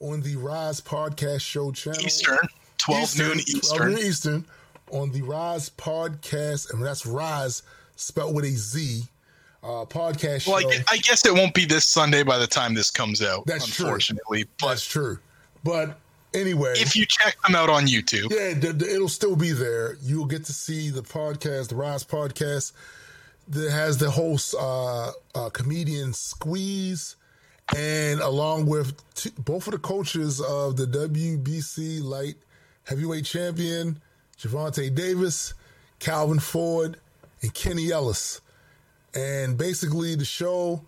[0.00, 2.00] on the Rise Podcast Show channel.
[2.00, 2.38] Eastern,
[2.78, 3.88] 12 noon 12 Eastern.
[3.92, 4.44] noon Eastern
[4.92, 7.62] on the Rise Podcast, and that's Rise
[7.96, 9.02] spelled with a Z.
[9.62, 10.82] Uh, podcast Well, I, show.
[10.90, 13.84] I guess it won't be this Sunday by the time this comes out, That's true.
[13.86, 14.46] unfortunately.
[14.62, 15.18] that's true.
[15.62, 15.98] But
[16.32, 19.98] anyway, if you check them out on YouTube, Yeah, th- th- it'll still be there.
[20.02, 22.72] You'll get to see the podcast, the Rise podcast,
[23.48, 27.16] that has the host, uh, uh, comedian Squeeze,
[27.76, 32.36] and along with two, both of the coaches of the WBC light
[32.84, 34.00] heavyweight champion,
[34.38, 35.52] Gervonta Davis,
[35.98, 36.96] Calvin Ford,
[37.42, 38.40] and Kenny Ellis.
[39.14, 40.82] And basically, the show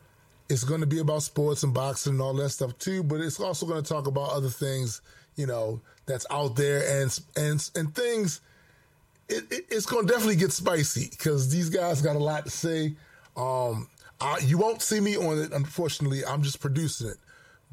[0.49, 3.41] is going to be about sports and boxing and all that stuff too, but it's
[3.41, 5.01] also going to talk about other things,
[5.37, 8.41] you know, that's out there and and and things.
[9.29, 12.51] It, it, it's going to definitely get spicy because these guys got a lot to
[12.51, 12.95] say.
[13.37, 13.89] Um,
[14.21, 16.25] I, you won't see me on it, unfortunately.
[16.25, 17.17] I'm just producing it,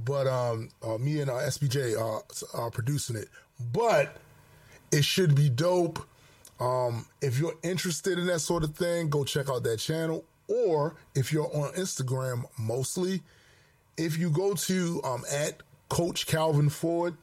[0.05, 2.23] but um, uh, me and uh, SBJ are,
[2.59, 3.27] are producing it.
[3.73, 4.15] But
[4.91, 5.99] it should be dope.
[6.59, 10.23] Um, if you're interested in that sort of thing, go check out that channel.
[10.49, 13.21] Or if you're on Instagram mostly,
[13.97, 17.15] if you go to um, at Coach Calvin Ford,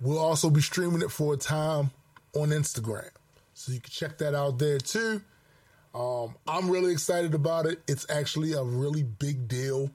[0.00, 1.90] we'll also be streaming it for a time
[2.34, 3.10] on Instagram.
[3.54, 5.22] So you can check that out there too.
[5.94, 7.80] Um, I'm really excited about it.
[7.88, 9.90] It's actually a really big deal,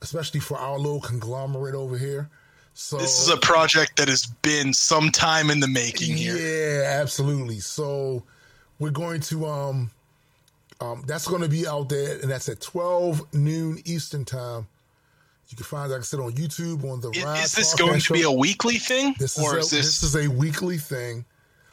[0.00, 2.28] especially for our little conglomerate over here.
[2.74, 6.36] So this is a project that has been some time in the making here.
[6.36, 7.60] yeah, absolutely.
[7.60, 8.24] So
[8.78, 9.90] we're going to um
[10.82, 14.66] um that's going to be out there and that's at 12 noon Eastern time.
[15.48, 18.12] You can find like I said on YouTube on the Is, is this going to
[18.12, 21.24] be a weekly thing, this is or a, this, this is a weekly thing.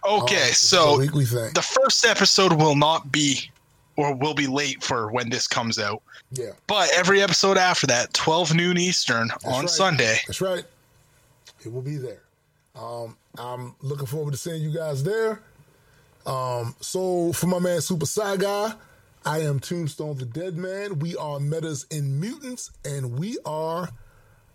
[0.05, 0.49] okay?
[0.49, 1.51] Uh, so weekly thing.
[1.53, 3.49] the first episode will not be,
[3.95, 6.01] or will be late for when this comes out.
[6.31, 6.51] yeah.
[6.67, 9.69] But every episode after that, 12 noon Eastern on right.
[9.69, 10.17] Sunday.
[10.27, 10.65] That's right.
[11.65, 12.21] It will be there.
[12.75, 15.41] Um, I'm looking forward to seeing you guys there.
[16.25, 18.77] Um, so for my man Super Saga,
[19.25, 20.99] I am Tombstone the Dead Man.
[20.99, 23.89] We are Metas and Mutants, and we are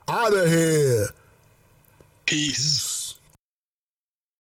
[0.08, 1.08] out of here.
[2.24, 3.03] Peace.